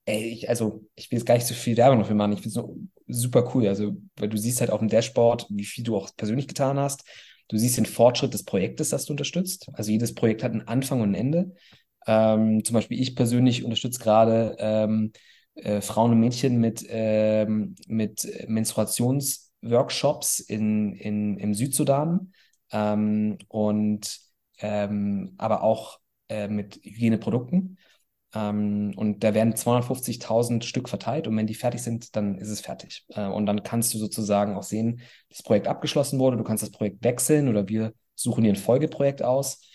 ey, 0.06 0.24
ich, 0.30 0.48
also 0.48 0.84
ich 0.96 1.10
will 1.10 1.18
jetzt 1.18 1.26
gar 1.26 1.34
nicht 1.34 1.46
so 1.46 1.54
viel 1.54 1.76
Werbung 1.76 2.00
dafür 2.00 2.16
machen. 2.16 2.32
Ich 2.32 2.40
finde 2.40 2.48
es 2.48 2.54
so 2.54 2.76
super 3.06 3.50
cool. 3.54 3.68
Also, 3.68 3.96
weil 4.16 4.28
du 4.28 4.36
siehst 4.36 4.60
halt 4.60 4.70
auf 4.70 4.80
dem 4.80 4.88
Dashboard, 4.88 5.46
wie 5.50 5.64
viel 5.64 5.84
du 5.84 5.96
auch 5.96 6.10
persönlich 6.16 6.48
getan 6.48 6.78
hast. 6.78 7.04
Du 7.48 7.56
siehst 7.56 7.76
den 7.76 7.86
Fortschritt 7.86 8.32
des 8.32 8.44
Projektes, 8.44 8.90
das 8.90 9.06
du 9.06 9.12
unterstützt. 9.12 9.68
Also 9.72 9.90
jedes 9.90 10.14
Projekt 10.14 10.42
hat 10.42 10.52
einen 10.52 10.68
Anfang 10.68 11.00
und 11.00 11.10
ein 11.10 11.14
Ende. 11.14 11.54
Ähm, 12.06 12.64
zum 12.64 12.74
Beispiel 12.74 13.00
ich 13.00 13.14
persönlich 13.14 13.64
unterstütze 13.64 14.00
gerade 14.00 14.56
ähm, 14.58 15.12
äh, 15.64 15.80
Frauen 15.80 16.12
und 16.12 16.20
Mädchen 16.20 16.58
mit, 16.60 16.84
ähm, 16.88 17.74
mit 17.86 18.28
Menstruationsworkshops 18.48 20.40
in, 20.40 20.94
in, 20.94 21.38
im 21.38 21.54
Südsudan 21.54 22.32
ähm, 22.72 23.38
und 23.48 24.20
ähm, 24.58 25.34
aber 25.38 25.62
auch 25.62 25.98
äh, 26.28 26.48
mit 26.48 26.76
Hygieneprodukten. 26.82 27.78
Ähm, 28.34 28.92
und 28.96 29.24
da 29.24 29.34
werden 29.34 29.54
250.000 29.54 30.64
Stück 30.64 30.88
verteilt 30.88 31.26
und 31.26 31.36
wenn 31.36 31.46
die 31.46 31.54
fertig 31.54 31.82
sind, 31.82 32.14
dann 32.14 32.38
ist 32.38 32.48
es 32.48 32.60
fertig. 32.60 33.04
Äh, 33.08 33.26
und 33.26 33.46
dann 33.46 33.62
kannst 33.62 33.92
du 33.94 33.98
sozusagen 33.98 34.54
auch 34.54 34.62
sehen, 34.62 35.00
das 35.28 35.42
Projekt 35.42 35.66
abgeschlossen 35.66 36.18
wurde, 36.18 36.36
du 36.36 36.44
kannst 36.44 36.62
das 36.62 36.70
Projekt 36.70 37.02
wechseln 37.02 37.48
oder 37.48 37.68
wir 37.68 37.92
suchen 38.14 38.44
dir 38.44 38.50
ein 38.52 38.56
Folgeprojekt 38.56 39.22
aus. 39.22 39.66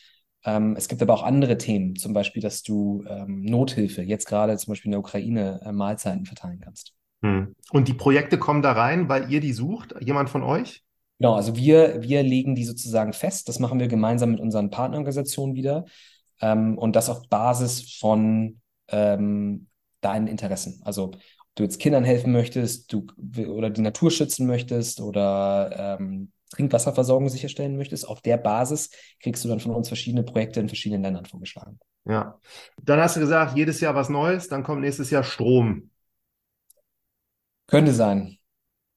Ähm, 0.45 0.75
es 0.77 0.87
gibt 0.87 1.01
aber 1.01 1.13
auch 1.13 1.23
andere 1.23 1.57
Themen, 1.57 1.95
zum 1.95 2.13
Beispiel, 2.13 2.41
dass 2.41 2.61
du 2.61 3.03
ähm, 3.09 3.41
Nothilfe, 3.41 4.03
jetzt 4.03 4.27
gerade 4.27 4.55
zum 4.57 4.71
Beispiel 4.71 4.89
in 4.89 4.91
der 4.91 4.99
Ukraine, 4.99 5.59
äh, 5.65 5.71
Mahlzeiten 5.71 6.25
verteilen 6.25 6.61
kannst. 6.63 6.93
Hm. 7.23 7.55
Und 7.71 7.87
die 7.87 7.93
Projekte 7.93 8.37
kommen 8.37 8.61
da 8.61 8.73
rein, 8.73 9.09
weil 9.09 9.31
ihr 9.31 9.39
die 9.39 9.53
sucht, 9.53 9.95
jemand 10.01 10.29
von 10.29 10.43
euch? 10.43 10.83
Genau, 11.19 11.33
also 11.33 11.55
wir, 11.55 12.01
wir 12.03 12.21
legen 12.23 12.55
die 12.55 12.65
sozusagen 12.65 13.13
fest. 13.13 13.49
Das 13.49 13.59
machen 13.59 13.79
wir 13.79 13.87
gemeinsam 13.87 14.31
mit 14.31 14.39
unseren 14.39 14.69
Partnerorganisationen 14.69 15.55
wieder. 15.55 15.85
Ähm, 16.41 16.77
und 16.77 16.95
das 16.95 17.09
auf 17.09 17.27
Basis 17.29 17.97
von 17.97 18.59
ähm, 18.89 19.67
deinen 20.01 20.27
Interessen. 20.27 20.81
Also 20.83 21.05
ob 21.05 21.17
du 21.55 21.63
jetzt 21.63 21.79
Kindern 21.79 22.03
helfen 22.03 22.31
möchtest, 22.31 22.91
du 22.91 23.07
oder 23.47 23.69
die 23.69 23.81
Natur 23.81 24.11
schützen 24.11 24.45
möchtest 24.45 24.99
oder 24.99 25.97
ähm, 25.99 26.31
Trinkwasserversorgung 26.55 27.29
sicherstellen 27.29 27.77
möchtest, 27.77 28.07
auf 28.07 28.21
der 28.21 28.37
Basis 28.37 28.89
kriegst 29.19 29.43
du 29.43 29.49
dann 29.49 29.59
von 29.59 29.73
uns 29.73 29.87
verschiedene 29.87 30.23
Projekte 30.23 30.59
in 30.59 30.69
verschiedenen 30.69 31.03
Ländern 31.03 31.25
vorgeschlagen. 31.25 31.79
Ja. 32.05 32.39
Dann 32.81 32.99
hast 32.99 33.15
du 33.15 33.19
gesagt, 33.19 33.57
jedes 33.57 33.81
Jahr 33.81 33.95
was 33.95 34.09
Neues, 34.09 34.47
dann 34.47 34.63
kommt 34.63 34.81
nächstes 34.81 35.09
Jahr 35.09 35.23
Strom. 35.23 35.89
Könnte 37.67 37.93
sein. 37.93 38.37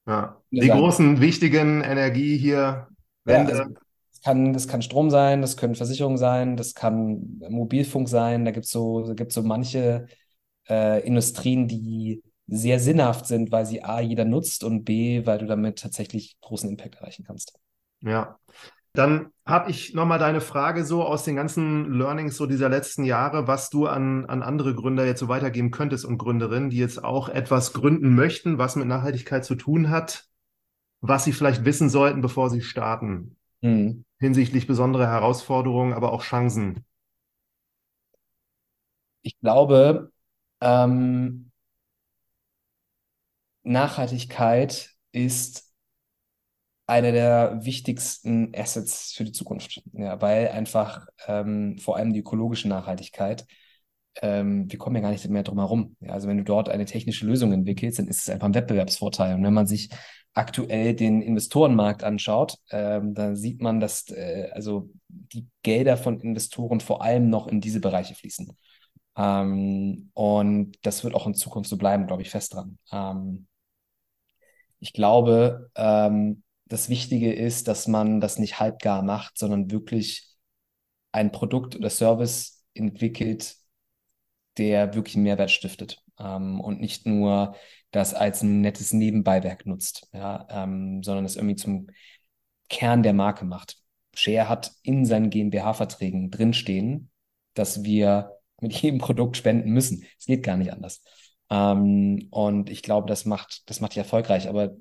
Ja. 0.07 0.41
Die 0.51 0.67
sein. 0.67 0.79
großen, 0.79 1.21
wichtigen 1.21 1.83
Energie 1.83 2.37
hier, 2.37 2.89
Wände. 3.25 3.53
Ja, 3.53 3.59
also 3.59 3.75
das 4.11 4.21
kann, 4.23 4.53
das 4.53 4.69
kann 4.69 4.83
Strom 4.83 5.11
sein, 5.11 5.43
das 5.43 5.57
können 5.57 5.75
Versicherungen 5.75 6.19
sein, 6.19 6.57
das 6.57 6.75
kann 6.75 7.41
Mobilfunk 7.49 8.09
sein. 8.09 8.45
Da 8.45 8.51
gibt 8.51 8.67
es 8.67 8.73
so, 8.73 9.13
gibt's 9.15 9.35
so 9.35 9.43
manche 9.43 10.07
äh, 10.69 11.07
Industrien, 11.07 11.69
die 11.69 12.23
sehr 12.49 12.81
sinnhaft 12.81 13.27
sind, 13.27 13.53
weil 13.53 13.67
sie 13.67 13.85
A, 13.85 14.01
jeder 14.01 14.25
nutzt 14.25 14.65
und 14.65 14.85
B, 14.85 15.25
weil 15.27 15.39
du 15.39 15.47
damit 15.47 15.79
tatsächlich 15.79 16.37
großen 16.41 16.69
Impact 16.69 16.97
erreichen 16.97 17.25
kannst. 17.25 17.59
Ja. 18.01 18.39
Dann 18.95 19.29
habe 19.47 19.71
ich 19.71 19.95
nochmal 19.95 20.19
deine 20.19 20.41
Frage 20.41 20.85
so 20.85 21.05
aus 21.05 21.23
den 21.23 21.37
ganzen 21.37 21.93
Learnings 21.93 22.37
so 22.37 22.47
dieser 22.47 22.69
letzten 22.69 23.05
Jahre, 23.05 23.47
was 23.47 23.71
du 23.71 23.87
an, 23.87 24.25
an 24.27 24.43
andere 24.43 24.75
Gründer 24.75 25.05
jetzt 25.07 25.21
so 25.21 25.29
weitergeben 25.29 25.71
könntest 25.71 26.05
und 26.05 26.19
Gründerinnen, 26.19 26.71
die 26.71 26.79
jetzt 26.79 27.05
auch 27.05 27.29
etwas 27.29 27.75
gründen 27.75 28.15
möchten, 28.15 28.59
was 28.59 28.77
mit 28.77 28.89
Nachhaltigkeit 28.89 29.45
zu 29.45 29.55
tun 29.55 29.91
hat, 29.91 30.25
was 31.01 31.25
sie 31.25 31.33
vielleicht 31.33 31.65
wissen 31.65 31.91
sollten, 31.91 32.23
bevor 32.23 32.51
sie 32.51 32.63
starten. 32.63 33.37
Mhm 33.61 34.05
hinsichtlich 34.19 34.67
besonderer 34.67 35.07
Herausforderungen, 35.07 35.93
aber 35.93 36.13
auch 36.13 36.23
Chancen? 36.23 36.85
Ich 39.23 39.39
glaube, 39.41 40.13
ähm, 40.61 41.48
Nachhaltigkeit 43.63 44.91
ist 45.13 45.69
einer 46.87 47.13
der 47.13 47.65
wichtigsten 47.65 48.53
Assets 48.57 49.13
für 49.13 49.25
die 49.25 49.33
Zukunft. 49.33 49.83
Ja, 49.93 50.21
weil 50.23 50.49
einfach 50.49 51.07
ähm, 51.27 51.79
vor 51.79 51.97
allem 51.97 52.13
die 52.13 52.21
ökologische 52.21 52.69
Nachhaltigkeit, 52.69 53.47
ähm, 54.23 54.71
wir 54.71 54.79
kommen 54.79 54.97
ja 54.97 55.03
gar 55.03 55.11
nicht 55.11 55.29
mehr 55.29 55.43
drum 55.43 55.59
herum. 55.59 55.97
Ja, 56.01 56.13
also 56.13 56.29
wenn 56.29 56.39
du 56.39 56.45
dort 56.45 56.69
eine 56.69 56.87
technische 56.87 57.27
Lösung 57.27 57.53
entwickelst, 57.53 57.99
dann 57.99 58.09
ist 58.09 58.21
es 58.21 58.31
einfach 58.31 58.47
ein 58.47 58.55
Wettbewerbsvorteil. 58.55 59.35
Und 59.35 59.45
wenn 59.45 59.55
man 59.55 59.67
sich 59.67 59.91
aktuell 60.35 60.95
den 60.95 61.21
Investorenmarkt 61.21 62.05
anschaut, 62.05 62.57
ähm, 62.71 63.15
dann 63.15 63.37
sieht 63.37 63.61
man, 63.61 63.81
dass 63.81 64.09
äh, 64.11 64.49
also 64.53 64.91
die 65.09 65.47
Gelder 65.63 65.97
von 65.97 66.21
Investoren 66.21 66.81
vor 66.81 67.03
allem 67.03 67.29
noch 67.29 67.49
in 67.49 67.61
diese 67.61 67.81
Bereiche 67.81 68.15
fließen. 68.15 68.57
Ähm, 69.19 70.11
und 70.15 70.77
das 70.83 71.03
wird 71.05 71.15
auch 71.15 71.27
in 71.27 71.35
Zukunft 71.35 71.69
so 71.69 71.77
bleiben, 71.77 72.07
glaube 72.07 72.23
ich, 72.23 72.31
fest 72.31 72.55
dran. 72.55 72.79
Ähm, 72.93 73.49
ich 74.79 74.93
glaube, 74.93 75.71
ähm, 75.75 76.45
das 76.67 76.89
Wichtige 76.89 77.33
ist, 77.33 77.67
dass 77.67 77.89
man 77.89 78.21
das 78.21 78.39
nicht 78.39 78.61
halbgar 78.61 79.03
macht, 79.03 79.37
sondern 79.37 79.71
wirklich 79.71 80.29
ein 81.13 81.33
Produkt 81.33 81.75
oder 81.75 81.91
Service 81.91 82.65
entwickelt, 82.75 83.57
der 84.57 84.95
wirklich 84.95 85.17
einen 85.17 85.25
Mehrwert 85.25 85.51
stiftet 85.51 86.03
ähm, 86.19 86.61
und 86.61 86.81
nicht 86.81 87.07
nur 87.07 87.57
das 87.91 88.15
als 88.15 88.43
ein 88.43 88.61
nettes 88.61 88.93
Nebenbeiwerk 88.93 89.67
nutzt, 89.67 90.09
ja, 90.13 90.47
ähm, 90.51 91.03
sondern 91.03 91.25
es 91.25 91.37
irgendwie 91.37 91.57
zum 91.57 91.89
Kern 92.69 93.03
der 93.03 93.15
Marke 93.15 93.45
macht. 93.45 93.79
Share 94.15 94.49
hat 94.49 94.73
in 94.83 95.07
seinen 95.07 95.31
GmbH-Verträgen 95.31 96.31
drinstehen, 96.31 97.11
dass 97.55 97.83
wir 97.83 98.38
mit 98.61 98.73
jedem 98.75 98.99
Produkt 98.99 99.37
spenden 99.37 99.71
müssen. 99.71 100.05
Es 100.19 100.27
geht 100.27 100.43
gar 100.43 100.57
nicht 100.57 100.73
anders. 100.73 101.03
Ähm, 101.51 102.29
und 102.31 102.71
ich 102.71 102.83
glaube, 102.83 103.09
das 103.09 103.25
macht, 103.25 103.69
das 103.71 103.81
macht 103.81 103.93
dich 103.93 103.99
erfolgreich. 103.99 104.49
Aber 104.49 104.73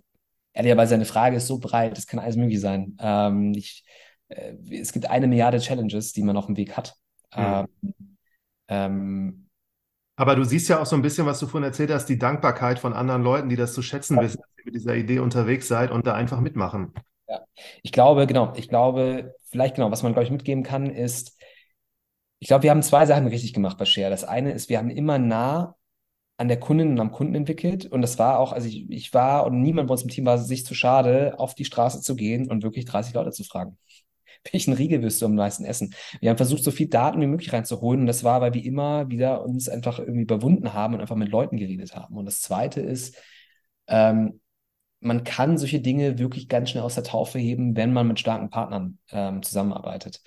ehrlicherweise, 0.53 0.95
eine 0.95 1.05
Frage 1.05 1.37
ist 1.37 1.47
so 1.47 1.59
breit, 1.59 1.97
es 1.97 2.07
kann 2.07 2.19
alles 2.19 2.35
möglich 2.35 2.59
sein. 2.59 2.97
Ähm, 2.99 3.53
ich, 3.55 3.85
äh, 4.29 4.53
es 4.71 4.91
gibt 4.91 5.09
eine 5.09 5.27
Milliarde 5.27 5.59
Challenges, 5.59 6.13
die 6.13 6.23
man 6.23 6.37
auf 6.37 6.47
dem 6.47 6.57
Weg 6.57 6.75
hat. 6.75 6.95
Mhm. 7.35 7.67
Ähm, 8.69 9.47
aber 10.15 10.35
du 10.35 10.43
siehst 10.43 10.67
ja 10.67 10.81
auch 10.81 10.85
so 10.85 10.95
ein 10.95 11.03
bisschen, 11.03 11.27
was 11.27 11.39
du 11.39 11.45
vorhin 11.45 11.67
erzählt 11.67 11.91
hast, 11.91 12.07
die 12.07 12.17
Dankbarkeit 12.17 12.79
von 12.79 12.93
anderen 12.93 13.21
Leuten, 13.21 13.49
die 13.49 13.55
das 13.55 13.73
zu 13.73 13.83
schätzen 13.83 14.19
wissen, 14.19 14.39
dass 14.41 14.49
ihr 14.57 14.65
mit 14.65 14.75
dieser 14.75 14.95
Idee 14.95 15.19
unterwegs 15.19 15.67
seid 15.67 15.91
und 15.91 16.07
da 16.07 16.15
einfach 16.15 16.39
mitmachen. 16.39 16.91
Ja, 17.29 17.41
ich 17.83 17.91
glaube, 17.91 18.25
genau, 18.25 18.51
ich 18.55 18.67
glaube, 18.67 19.35
vielleicht 19.51 19.75
genau, 19.75 19.91
was 19.91 20.01
man, 20.01 20.13
glaube 20.13 20.25
ich, 20.25 20.31
mitgeben 20.31 20.63
kann, 20.63 20.89
ist, 20.89 21.36
ich 22.39 22.47
glaube, 22.47 22.63
wir 22.63 22.71
haben 22.71 22.83
zwei 22.83 23.05
Sachen 23.05 23.27
richtig 23.27 23.53
gemacht 23.53 23.77
bei 23.77 23.85
Share. 23.85 24.09
Das 24.09 24.23
eine 24.23 24.51
ist, 24.51 24.69
wir 24.69 24.77
haben 24.77 24.89
immer 24.89 25.17
nah 25.17 25.75
an 26.37 26.47
der 26.47 26.59
Kundin 26.59 26.91
und 26.91 26.99
am 26.99 27.11
Kunden 27.11 27.35
entwickelt. 27.35 27.85
Und 27.87 28.01
das 28.01 28.19
war 28.19 28.39
auch, 28.39 28.53
also 28.53 28.67
ich, 28.67 28.89
ich 28.89 29.13
war 29.13 29.45
und 29.45 29.61
niemand 29.61 29.87
bei 29.87 29.93
uns 29.93 30.03
im 30.03 30.09
Team 30.09 30.25
war 30.25 30.37
sich 30.37 30.65
zu 30.65 30.75
schade, 30.75 31.39
auf 31.39 31.55
die 31.55 31.65
Straße 31.65 32.01
zu 32.01 32.15
gehen 32.15 32.49
und 32.49 32.63
wirklich 32.63 32.85
30 32.85 33.13
Leute 33.15 33.31
zu 33.31 33.43
fragen. 33.43 33.77
Welchen 34.51 34.73
Riegel 34.73 35.01
wirst 35.01 35.21
du 35.21 35.25
am 35.25 35.35
meisten 35.35 35.65
essen? 35.65 35.95
Wir 36.21 36.29
haben 36.29 36.37
versucht, 36.37 36.63
so 36.63 36.71
viel 36.71 36.87
Daten 36.87 37.19
wie 37.21 37.27
möglich 37.27 37.51
reinzuholen. 37.53 38.01
Und 38.01 38.07
das 38.07 38.23
war, 38.23 38.39
weil 38.39 38.53
wir 38.53 38.63
immer 38.63 39.09
wieder 39.09 39.43
uns 39.43 39.67
einfach 39.67 39.97
irgendwie 39.99 40.21
überwunden 40.21 40.73
haben 40.73 40.93
und 40.93 41.01
einfach 41.01 41.15
mit 41.15 41.29
Leuten 41.29 41.57
geredet 41.57 41.95
haben. 41.95 42.15
Und 42.17 42.25
das 42.25 42.41
zweite 42.41 42.81
ist, 42.81 43.17
ähm, 43.87 44.41
man 44.99 45.23
kann 45.23 45.57
solche 45.57 45.79
Dinge 45.79 46.19
wirklich 46.19 46.47
ganz 46.49 46.69
schnell 46.69 46.83
aus 46.83 46.95
der 46.95 47.03
Taufe 47.03 47.39
heben, 47.39 47.75
wenn 47.75 47.93
man 47.93 48.07
mit 48.07 48.19
starken 48.19 48.49
Partnern 48.49 48.99
ähm, 49.11 49.41
zusammenarbeitet 49.41 50.21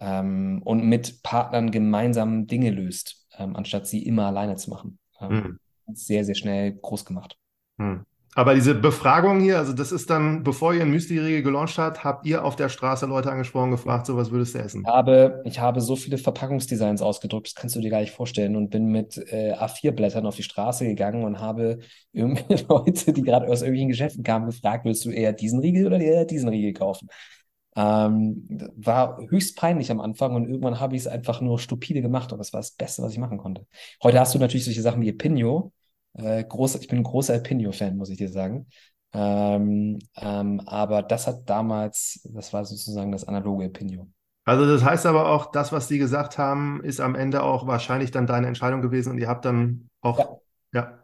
ähm, 0.00 0.62
und 0.64 0.84
mit 0.84 1.22
Partnern 1.22 1.70
gemeinsam 1.70 2.46
Dinge 2.46 2.70
löst, 2.70 3.26
ähm, 3.38 3.54
anstatt 3.56 3.86
sie 3.86 4.02
immer 4.04 4.26
alleine 4.26 4.56
zu 4.56 4.70
machen. 4.70 4.98
Ähm, 5.20 5.58
mhm. 5.86 5.94
Sehr, 5.94 6.24
sehr 6.24 6.34
schnell 6.34 6.72
groß 6.72 7.04
gemacht. 7.04 7.36
Mhm. 7.76 8.04
Aber 8.36 8.54
diese 8.54 8.76
Befragung 8.76 9.40
hier, 9.40 9.58
also 9.58 9.72
das 9.72 9.90
ist 9.90 10.08
dann, 10.08 10.44
bevor 10.44 10.72
ihr 10.72 10.82
ein 10.82 10.90
Müsli-Riegel 10.90 11.42
gelauncht 11.42 11.78
habt, 11.78 12.04
habt 12.04 12.24
ihr 12.26 12.44
auf 12.44 12.54
der 12.54 12.68
Straße 12.68 13.06
Leute 13.06 13.30
angesprochen, 13.30 13.72
gefragt, 13.72 14.06
so 14.06 14.16
was 14.16 14.30
würdest 14.30 14.54
du 14.54 14.60
essen? 14.60 14.82
Ich 14.82 14.86
habe, 14.86 15.42
ich 15.44 15.58
habe 15.58 15.80
so 15.80 15.96
viele 15.96 16.16
Verpackungsdesigns 16.16 17.02
ausgedruckt, 17.02 17.48
das 17.48 17.54
kannst 17.56 17.74
du 17.74 17.80
dir 17.80 17.90
gar 17.90 18.00
nicht 18.00 18.12
vorstellen 18.12 18.54
und 18.54 18.70
bin 18.70 18.86
mit 18.86 19.16
äh, 19.32 19.52
A4-Blättern 19.54 20.26
auf 20.26 20.36
die 20.36 20.44
Straße 20.44 20.86
gegangen 20.86 21.24
und 21.24 21.40
habe 21.40 21.80
irgendwelche 22.12 22.66
Leute, 22.68 23.12
die 23.12 23.22
gerade 23.22 23.48
aus 23.48 23.62
irgendwelchen 23.62 23.88
Geschäften 23.88 24.22
kamen, 24.22 24.46
gefragt, 24.46 24.84
willst 24.84 25.04
du 25.04 25.10
eher 25.10 25.32
diesen 25.32 25.58
Riegel 25.58 25.88
oder 25.88 25.98
eher 25.98 26.24
diesen 26.24 26.48
Riegel 26.48 26.72
kaufen? 26.72 27.08
Ähm, 27.76 28.46
war 28.76 29.18
höchst 29.28 29.56
peinlich 29.56 29.90
am 29.90 30.00
Anfang 30.00 30.34
und 30.34 30.48
irgendwann 30.48 30.80
habe 30.80 30.96
ich 30.96 31.02
es 31.02 31.06
einfach 31.06 31.40
nur 31.40 31.58
stupide 31.58 32.02
gemacht 32.02 32.32
und 32.32 32.38
das 32.38 32.52
war 32.52 32.60
das 32.60 32.72
Beste, 32.72 33.02
was 33.02 33.12
ich 33.12 33.18
machen 33.18 33.38
konnte. 33.38 33.66
Heute 34.02 34.18
hast 34.18 34.34
du 34.34 34.38
natürlich 34.38 34.64
solche 34.64 34.82
Sachen 34.82 35.02
wie 35.02 35.08
Epinio. 35.08 35.72
Äh, 36.14 36.44
groß, 36.44 36.76
ich 36.76 36.88
bin 36.88 36.98
ein 36.98 37.04
großer 37.04 37.34
Epinio-Fan, 37.34 37.96
muss 37.96 38.10
ich 38.10 38.18
dir 38.18 38.28
sagen. 38.28 38.66
Ähm, 39.12 39.98
ähm, 40.16 40.60
aber 40.66 41.02
das 41.02 41.26
hat 41.26 41.48
damals, 41.48 42.28
das 42.32 42.52
war 42.52 42.64
sozusagen 42.64 43.12
das 43.12 43.24
analoge 43.24 43.64
Epinio. 43.64 44.08
Also 44.44 44.66
das 44.66 44.84
heißt 44.84 45.06
aber 45.06 45.28
auch, 45.28 45.52
das, 45.52 45.72
was 45.72 45.88
die 45.88 45.98
gesagt 45.98 46.38
haben, 46.38 46.82
ist 46.82 47.00
am 47.00 47.14
Ende 47.14 47.42
auch 47.42 47.66
wahrscheinlich 47.66 48.10
dann 48.10 48.26
deine 48.26 48.46
Entscheidung 48.46 48.82
gewesen 48.82 49.10
und 49.12 49.18
ihr 49.18 49.28
habt 49.28 49.44
dann 49.44 49.88
auch, 50.00 50.18
ja. 50.72 50.80
ja. 50.80 50.99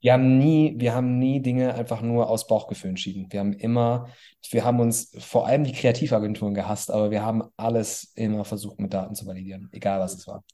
Wir 0.00 0.12
haben 0.12 0.38
nie, 0.38 0.74
wir 0.78 0.94
haben 0.94 1.18
nie 1.18 1.40
Dinge 1.40 1.74
einfach 1.74 2.02
nur 2.02 2.28
aus 2.28 2.46
Bauchgefühl 2.46 2.90
entschieden. 2.90 3.26
Wir 3.30 3.40
haben 3.40 3.52
immer, 3.52 4.08
wir 4.50 4.64
haben 4.64 4.80
uns 4.80 5.12
vor 5.18 5.46
allem 5.46 5.64
die 5.64 5.72
Kreativagenturen 5.72 6.54
gehasst, 6.54 6.90
aber 6.90 7.10
wir 7.10 7.24
haben 7.24 7.42
alles 7.56 8.12
immer 8.14 8.44
versucht 8.44 8.78
mit 8.80 8.92
Daten 8.92 9.14
zu 9.14 9.26
validieren, 9.26 9.68
egal 9.72 10.00
was 10.00 10.14
es 10.14 10.26
war. 10.26 10.44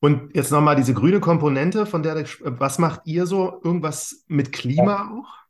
Und 0.00 0.34
jetzt 0.36 0.50
nochmal 0.52 0.76
diese 0.76 0.94
grüne 0.94 1.20
Komponente, 1.20 1.86
von 1.86 2.02
der, 2.02 2.24
was 2.42 2.78
macht 2.78 3.00
ihr 3.06 3.26
so? 3.26 3.60
Irgendwas 3.64 4.24
mit 4.26 4.52
Klima 4.52 4.92
ja. 4.92 5.10
auch? 5.10 5.46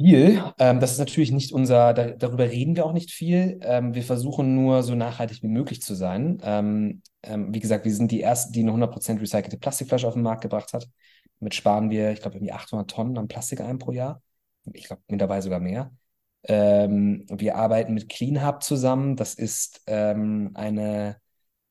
Viel. 0.00 0.42
Ähm, 0.58 0.80
das 0.80 0.92
ist 0.92 0.98
natürlich 0.98 1.30
nicht 1.30 1.52
unser, 1.52 1.92
da, 1.92 2.10
darüber 2.12 2.44
reden 2.44 2.74
wir 2.74 2.86
auch 2.86 2.94
nicht 2.94 3.10
viel. 3.10 3.60
Ähm, 3.62 3.94
wir 3.94 4.02
versuchen 4.02 4.54
nur 4.54 4.82
so 4.82 4.94
nachhaltig 4.94 5.42
wie 5.42 5.48
möglich 5.48 5.82
zu 5.82 5.94
sein. 5.94 6.38
Ähm, 6.42 7.02
ähm 7.22 7.52
wie 7.52 7.60
gesagt, 7.60 7.84
wir 7.84 7.94
sind 7.94 8.10
die 8.10 8.22
Ersten, 8.22 8.52
die 8.52 8.60
eine 8.60 8.72
100% 8.72 9.20
recycelte 9.20 9.58
Plastikflasche 9.58 10.08
auf 10.08 10.14
den 10.14 10.22
Markt 10.22 10.40
gebracht 10.40 10.72
hat. 10.72 10.88
Damit 11.40 11.54
sparen 11.54 11.90
wir, 11.90 12.10
ich 12.12 12.20
glaube, 12.20 12.36
irgendwie 12.36 12.52
800 12.52 12.90
Tonnen 12.90 13.18
an 13.18 13.28
Plastik 13.28 13.60
ein 13.60 13.78
pro 13.78 13.92
Jahr. 13.92 14.22
Ich 14.72 14.84
glaube, 14.84 15.02
mittlerweile 15.08 15.42
sogar 15.42 15.60
mehr. 15.60 15.92
Ähm, 16.44 17.26
wir 17.30 17.56
arbeiten 17.56 17.94
mit 17.94 18.08
Clean 18.08 18.46
Hub 18.46 18.62
zusammen. 18.62 19.16
Das 19.16 19.34
ist 19.34 19.82
ähm, 19.86 20.52
eine, 20.54 21.16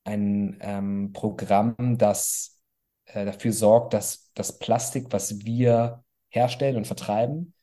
ein 0.03 0.57
ähm, 0.61 1.13
Programm, 1.13 1.97
das 1.97 2.59
äh, 3.05 3.25
dafür 3.25 3.53
sorgt, 3.53 3.93
dass 3.93 4.31
das 4.33 4.59
Plastik, 4.59 5.07
was 5.11 5.45
wir 5.45 6.03
herstellen 6.29 6.77
und 6.77 6.87
vertreiben, 6.87 7.53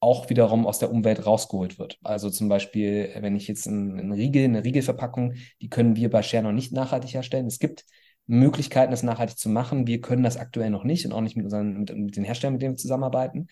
auch 0.00 0.28
wiederum 0.28 0.66
aus 0.66 0.78
der 0.78 0.90
Umwelt 0.90 1.26
rausgeholt 1.26 1.78
wird. 1.78 1.98
Also 2.02 2.30
zum 2.30 2.48
Beispiel, 2.48 3.10
wenn 3.20 3.36
ich 3.36 3.48
jetzt 3.48 3.66
einen, 3.66 4.12
Riegel, 4.12 4.44
eine 4.44 4.64
Riegelverpackung, 4.64 5.34
die 5.60 5.68
können 5.70 5.96
wir 5.96 6.10
bei 6.10 6.22
Share 6.22 6.42
noch 6.42 6.52
nicht 6.52 6.72
nachhaltig 6.72 7.14
herstellen. 7.14 7.46
Es 7.46 7.58
gibt 7.58 7.84
Möglichkeiten, 8.26 8.90
das 8.90 9.02
nachhaltig 9.02 9.38
zu 9.38 9.48
machen. 9.48 9.86
Wir 9.86 10.00
können 10.00 10.22
das 10.22 10.36
aktuell 10.36 10.70
noch 10.70 10.84
nicht 10.84 11.06
und 11.06 11.12
auch 11.12 11.20
nicht 11.20 11.36
mit, 11.36 11.44
unseren, 11.44 11.80
mit, 11.80 11.96
mit 11.96 12.16
den 12.16 12.24
Herstellern, 12.24 12.54
mit 12.54 12.62
denen 12.62 12.74
wir 12.74 12.78
zusammenarbeiten. 12.78 13.48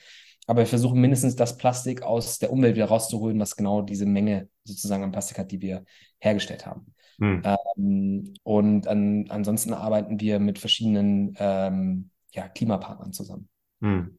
Aber 0.47 0.61
wir 0.61 0.67
versuchen 0.67 1.01
mindestens 1.01 1.37
das 1.37 1.57
Plastik 1.57 2.03
aus 2.03 2.39
der 2.39 2.53
Umwelt 2.53 2.77
wieder 2.77 2.87
rauszuholen, 2.87 3.39
was 3.41 3.57
genau 3.57 3.83
diese 3.83 4.07
Menge 4.07 4.49
sozusagen 4.65 5.03
an 5.03 5.13
Plastik 5.13 5.39
hat, 5.39 5.51
die 5.53 5.63
wir 5.63 5.85
hergestellt 6.19 6.67
haben. 6.67 6.95
Hm. 7.19 7.43
Ähm, 7.45 8.35
und 8.43 8.87
an, 8.89 9.27
ansonsten 9.29 9.73
arbeiten 9.73 10.21
wir 10.21 10.41
mit 10.41 10.59
verschiedenen 10.59 11.35
ähm, 11.39 12.11
ja, 12.33 12.49
Klimapartnern 12.49 13.13
zusammen. 13.13 13.49
Hm. 13.81 14.19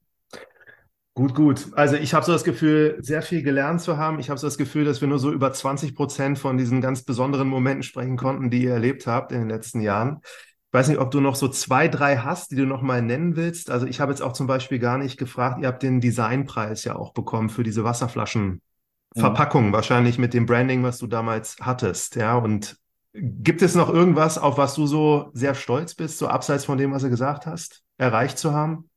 Gut, 1.18 1.34
gut. 1.34 1.68
Also 1.76 1.96
ich 1.96 2.14
habe 2.14 2.26
so 2.26 2.34
das 2.34 2.44
Gefühl, 2.44 2.98
sehr 3.00 3.22
viel 3.22 3.42
gelernt 3.42 3.80
zu 3.80 3.96
haben. 3.96 4.20
Ich 4.20 4.30
habe 4.30 4.38
so 4.38 4.48
das 4.48 4.58
Gefühl, 4.58 4.84
dass 4.84 5.00
wir 5.00 5.08
nur 5.08 5.18
so 5.18 5.32
über 5.32 5.54
20 5.54 5.96
Prozent 5.96 6.38
von 6.38 6.58
diesen 6.58 6.82
ganz 6.82 7.04
besonderen 7.04 7.48
Momenten 7.48 7.84
sprechen 7.84 8.18
konnten, 8.18 8.50
die 8.50 8.64
ihr 8.64 8.74
erlebt 8.74 9.08
habt 9.08 9.32
in 9.32 9.40
den 9.40 9.50
letzten 9.50 9.80
Jahren. 9.80 10.20
Ich 10.24 10.74
weiß 10.74 10.90
nicht, 10.90 11.00
ob 11.00 11.12
du 11.12 11.22
noch 11.22 11.36
so 11.36 11.48
zwei, 11.48 11.88
drei 11.88 12.18
hast, 12.18 12.52
die 12.52 12.58
du 12.58 12.66
noch 12.66 12.82
mal 12.82 13.02
nennen 13.02 13.38
willst. 13.38 13.72
Also 13.72 13.88
ich 13.88 14.02
habe 14.02 14.12
jetzt 14.12 14.20
auch 14.20 14.34
zum 14.34 14.46
Beispiel 14.46 14.78
gar 14.78 14.98
nicht 14.98 15.18
gefragt, 15.18 15.62
ihr 15.62 15.70
habt 15.70 15.84
den 15.84 16.02
Designpreis 16.02 16.84
ja 16.84 16.98
auch 16.98 17.14
bekommen 17.14 17.48
für 17.48 17.64
diese 17.64 17.86
Wasserflaschenverpackung, 17.86 19.68
mhm. 19.68 19.72
wahrscheinlich 19.72 20.18
mit 20.18 20.34
dem 20.34 20.46
Branding, 20.46 20.84
was 20.84 20.98
du 20.98 21.08
damals 21.08 21.56
hattest. 21.62 22.18
Ja, 22.18 22.38
und 22.38 22.76
gibt 23.14 23.62
es 23.62 23.74
noch 23.74 23.88
irgendwas, 23.88 24.38
auf 24.38 24.58
was 24.58 24.76
du 24.76 24.86
so 24.86 25.30
sehr 25.32 25.56
stolz 25.56 25.96
bist, 25.96 26.18
so 26.18 26.28
abseits 26.28 26.66
von 26.66 26.78
dem, 26.78 26.92
was 26.92 27.04
du 27.04 27.10
gesagt 27.10 27.46
hast, 27.46 27.84
erreicht 27.98 28.38
zu 28.38 28.52
haben? 28.52 28.90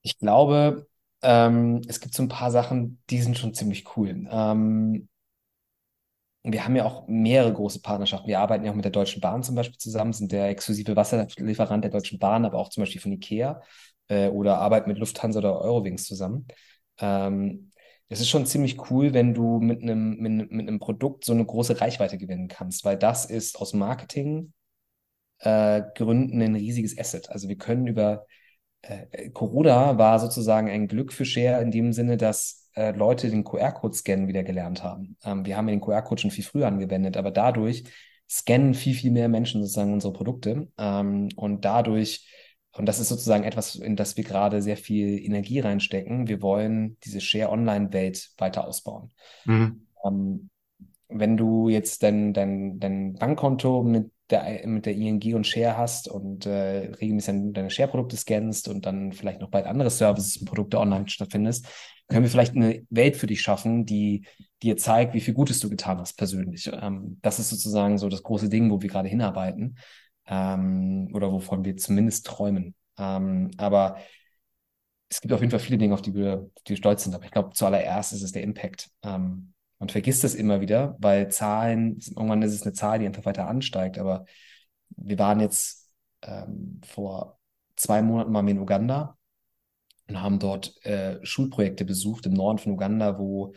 Ich 0.00 0.18
glaube, 0.18 0.86
ähm, 1.24 1.80
es 1.88 2.00
gibt 2.00 2.14
so 2.14 2.22
ein 2.22 2.28
paar 2.28 2.50
Sachen, 2.50 3.02
die 3.10 3.20
sind 3.20 3.38
schon 3.38 3.54
ziemlich 3.54 3.96
cool. 3.96 4.28
Ähm, 4.30 5.08
wir 6.42 6.64
haben 6.64 6.76
ja 6.76 6.84
auch 6.84 7.08
mehrere 7.08 7.52
große 7.54 7.80
Partnerschaften. 7.80 8.28
Wir 8.28 8.38
arbeiten 8.38 8.64
ja 8.64 8.70
auch 8.70 8.76
mit 8.76 8.84
der 8.84 8.92
Deutschen 8.92 9.22
Bahn 9.22 9.42
zum 9.42 9.54
Beispiel 9.54 9.78
zusammen, 9.78 10.12
sind 10.12 10.30
der 10.30 10.48
exklusive 10.50 10.94
Wasserlieferant 10.94 11.82
der 11.82 11.90
Deutschen 11.90 12.18
Bahn, 12.18 12.44
aber 12.44 12.58
auch 12.58 12.68
zum 12.68 12.82
Beispiel 12.82 13.00
von 13.00 13.12
Ikea 13.12 13.62
äh, 14.08 14.28
oder 14.28 14.58
arbeiten 14.58 14.90
mit 14.90 14.98
Lufthansa 14.98 15.38
oder 15.38 15.58
Eurowings 15.60 16.04
zusammen. 16.04 16.46
Ähm, 16.98 17.70
es 18.08 18.20
ist 18.20 18.28
schon 18.28 18.44
ziemlich 18.44 18.90
cool, 18.90 19.14
wenn 19.14 19.32
du 19.32 19.58
mit 19.60 19.82
einem, 19.82 20.16
mit, 20.18 20.50
mit 20.52 20.68
einem 20.68 20.78
Produkt 20.78 21.24
so 21.24 21.32
eine 21.32 21.46
große 21.46 21.80
Reichweite 21.80 22.18
gewinnen 22.18 22.48
kannst, 22.48 22.84
weil 22.84 22.98
das 22.98 23.24
ist 23.24 23.58
aus 23.58 23.72
Marketing 23.72 24.52
äh, 25.38 25.80
ein 25.80 26.54
riesiges 26.54 26.98
Asset. 26.98 27.30
Also 27.30 27.48
wir 27.48 27.56
können 27.56 27.86
über 27.86 28.26
äh, 28.88 29.30
Corona 29.30 29.98
war 29.98 30.18
sozusagen 30.18 30.68
ein 30.68 30.88
Glück 30.88 31.12
für 31.12 31.24
Share 31.24 31.62
in 31.62 31.70
dem 31.70 31.92
Sinne, 31.92 32.16
dass 32.16 32.70
äh, 32.74 32.92
Leute 32.92 33.30
den 33.30 33.44
QR-Code 33.44 33.94
scannen 33.94 34.28
wieder 34.28 34.42
gelernt 34.42 34.82
haben. 34.82 35.16
Ähm, 35.24 35.44
wir 35.46 35.56
haben 35.56 35.66
den 35.66 35.80
QR-Code 35.80 36.22
schon 36.22 36.30
viel 36.30 36.44
früher 36.44 36.66
angewendet, 36.66 37.16
aber 37.16 37.30
dadurch 37.30 37.84
scannen 38.28 38.74
viel, 38.74 38.94
viel 38.94 39.10
mehr 39.10 39.28
Menschen 39.28 39.62
sozusagen 39.62 39.92
unsere 39.92 40.12
Produkte. 40.12 40.68
Ähm, 40.78 41.28
und 41.36 41.64
dadurch, 41.64 42.28
und 42.76 42.86
das 42.86 42.98
ist 42.98 43.08
sozusagen 43.08 43.44
etwas, 43.44 43.76
in 43.76 43.96
das 43.96 44.16
wir 44.16 44.24
gerade 44.24 44.60
sehr 44.62 44.76
viel 44.76 45.24
Energie 45.24 45.60
reinstecken, 45.60 46.28
wir 46.28 46.42
wollen 46.42 46.96
diese 47.04 47.20
Share-Online-Welt 47.20 48.32
weiter 48.38 48.66
ausbauen. 48.66 49.12
Mhm. 49.44 49.86
Ähm, 50.04 50.50
wenn 51.08 51.36
du 51.36 51.68
jetzt 51.68 52.02
dein, 52.02 52.32
dein, 52.32 52.80
dein 52.80 53.14
Bankkonto 53.14 53.82
mit 53.84 54.10
der, 54.30 54.66
mit 54.66 54.86
der 54.86 54.94
ING 54.94 55.34
und 55.34 55.46
Share 55.46 55.76
hast 55.76 56.08
und 56.08 56.46
äh, 56.46 56.92
regelmäßig 57.00 57.52
deine 57.52 57.70
Share-Produkte 57.70 58.16
scannst 58.16 58.68
und 58.68 58.86
dann 58.86 59.12
vielleicht 59.12 59.40
noch 59.40 59.50
bald 59.50 59.66
andere 59.66 59.90
Services 59.90 60.38
und 60.38 60.46
Produkte 60.46 60.78
online 60.78 61.08
stattfindest, 61.08 61.66
können 62.08 62.22
wir 62.22 62.30
vielleicht 62.30 62.54
eine 62.54 62.82
Welt 62.90 63.16
für 63.16 63.26
dich 63.26 63.40
schaffen, 63.40 63.86
die 63.86 64.26
dir 64.62 64.76
zeigt, 64.76 65.14
wie 65.14 65.20
viel 65.20 65.34
Gutes 65.34 65.60
du 65.60 65.68
getan 65.68 65.98
hast 65.98 66.16
persönlich. 66.16 66.70
Ähm, 66.72 67.18
das 67.22 67.38
ist 67.38 67.50
sozusagen 67.50 67.98
so 67.98 68.08
das 68.08 68.22
große 68.22 68.48
Ding, 68.48 68.70
wo 68.70 68.80
wir 68.80 68.88
gerade 68.88 69.08
hinarbeiten 69.08 69.78
ähm, 70.26 71.10
oder 71.12 71.32
wovon 71.32 71.64
wir 71.64 71.76
zumindest 71.76 72.26
träumen. 72.26 72.74
Ähm, 72.98 73.50
aber 73.56 73.96
es 75.08 75.20
gibt 75.20 75.32
auf 75.32 75.40
jeden 75.40 75.50
Fall 75.50 75.60
viele 75.60 75.78
Dinge, 75.78 75.94
auf 75.94 76.02
die 76.02 76.14
wir, 76.14 76.50
auf 76.54 76.62
die 76.64 76.70
wir 76.70 76.76
stolz 76.76 77.04
sind. 77.04 77.14
Aber 77.14 77.24
ich 77.24 77.30
glaube, 77.30 77.50
zuallererst 77.52 78.12
ist 78.12 78.22
es 78.22 78.32
der 78.32 78.42
Impact. 78.42 78.90
Ähm, 79.02 79.53
man 79.78 79.88
vergisst 79.88 80.24
das 80.24 80.34
immer 80.34 80.60
wieder, 80.60 80.96
weil 81.00 81.30
Zahlen, 81.30 81.98
irgendwann 82.16 82.42
ist 82.42 82.54
es 82.54 82.62
eine 82.62 82.72
Zahl, 82.72 82.98
die 82.98 83.06
einfach 83.06 83.24
weiter 83.24 83.48
ansteigt. 83.48 83.98
Aber 83.98 84.24
wir 84.90 85.18
waren 85.18 85.40
jetzt 85.40 85.90
ähm, 86.22 86.80
vor 86.86 87.38
zwei 87.76 88.02
Monaten 88.02 88.32
mal 88.32 88.48
in 88.48 88.60
Uganda 88.60 89.18
und 90.08 90.20
haben 90.20 90.38
dort 90.38 90.84
äh, 90.84 91.24
Schulprojekte 91.24 91.84
besucht 91.84 92.26
im 92.26 92.34
Norden 92.34 92.58
von 92.58 92.72
Uganda, 92.72 93.18
wo 93.18 93.54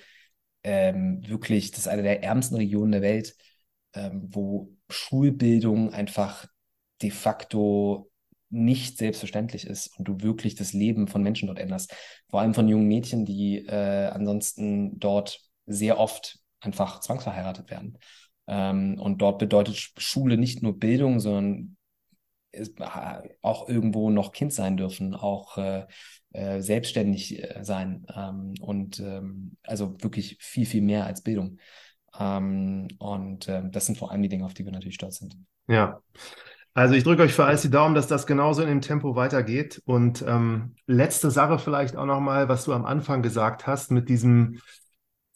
ähm, 0.63 1.27
wirklich, 1.27 1.71
das 1.71 1.81
ist 1.81 1.87
eine 1.87 2.03
der 2.03 2.23
ärmsten 2.23 2.55
Regionen 2.57 2.91
der 2.91 3.01
Welt, 3.01 3.35
ähm, 3.93 4.27
wo 4.29 4.75
Schulbildung 4.89 5.93
einfach 5.93 6.47
de 7.01 7.11
facto 7.11 8.09
nicht 8.49 8.97
selbstverständlich 8.97 9.67
ist 9.67 9.97
und 9.97 10.07
du 10.07 10.21
wirklich 10.21 10.55
das 10.55 10.73
Leben 10.73 11.07
von 11.07 11.21
Menschen 11.21 11.47
dort 11.47 11.59
änderst. 11.59 11.93
Vor 12.29 12.39
allem 12.41 12.53
von 12.53 12.67
jungen 12.67 12.87
Mädchen, 12.87 13.25
die 13.25 13.65
äh, 13.65 14.07
ansonsten 14.07 14.99
dort 14.99 15.46
sehr 15.67 15.99
oft 15.99 16.39
einfach 16.59 16.99
zwangsverheiratet 17.01 17.69
werden. 17.69 17.97
Ähm, 18.47 18.99
und 18.99 19.21
dort 19.21 19.39
bedeutet 19.39 19.77
Schule 19.97 20.37
nicht 20.37 20.63
nur 20.63 20.79
Bildung, 20.79 21.19
sondern 21.19 21.77
auch 23.41 23.69
irgendwo 23.69 24.09
noch 24.09 24.31
Kind 24.31 24.53
sein 24.53 24.77
dürfen, 24.77 25.13
auch 25.13 25.57
äh, 25.57 25.85
äh, 26.31 26.61
selbstständig 26.61 27.43
äh, 27.43 27.63
sein 27.63 28.05
ähm, 28.15 28.53
und 28.61 28.99
ähm, 28.99 29.57
also 29.63 29.95
wirklich 30.01 30.37
viel, 30.39 30.65
viel 30.65 30.81
mehr 30.81 31.05
als 31.05 31.21
Bildung. 31.21 31.59
Ähm, 32.17 32.87
und 32.97 33.47
ähm, 33.47 33.71
das 33.71 33.85
sind 33.85 33.97
vor 33.97 34.11
allem 34.11 34.23
die 34.23 34.29
Dinge, 34.29 34.45
auf 34.45 34.53
die 34.53 34.65
wir 34.65 34.71
natürlich 34.71 34.95
stolz 34.95 35.17
sind. 35.17 35.37
Ja. 35.67 36.01
Also 36.73 36.93
ich 36.93 37.03
drücke 37.03 37.23
euch 37.23 37.33
für 37.33 37.45
alles 37.45 37.63
die 37.63 37.71
Daumen, 37.71 37.95
dass 37.95 38.07
das 38.07 38.27
genauso 38.27 38.61
in 38.61 38.67
dem 38.67 38.81
Tempo 38.81 39.15
weitergeht. 39.15 39.81
Und 39.85 40.23
ähm, 40.27 40.75
letzte 40.85 41.31
Sache 41.31 41.57
vielleicht 41.57 41.95
auch 41.95 42.05
nochmal, 42.05 42.49
was 42.49 42.65
du 42.65 42.73
am 42.73 42.85
Anfang 42.85 43.23
gesagt 43.23 43.65
hast, 43.65 43.89
mit 43.89 44.09
diesem 44.09 44.59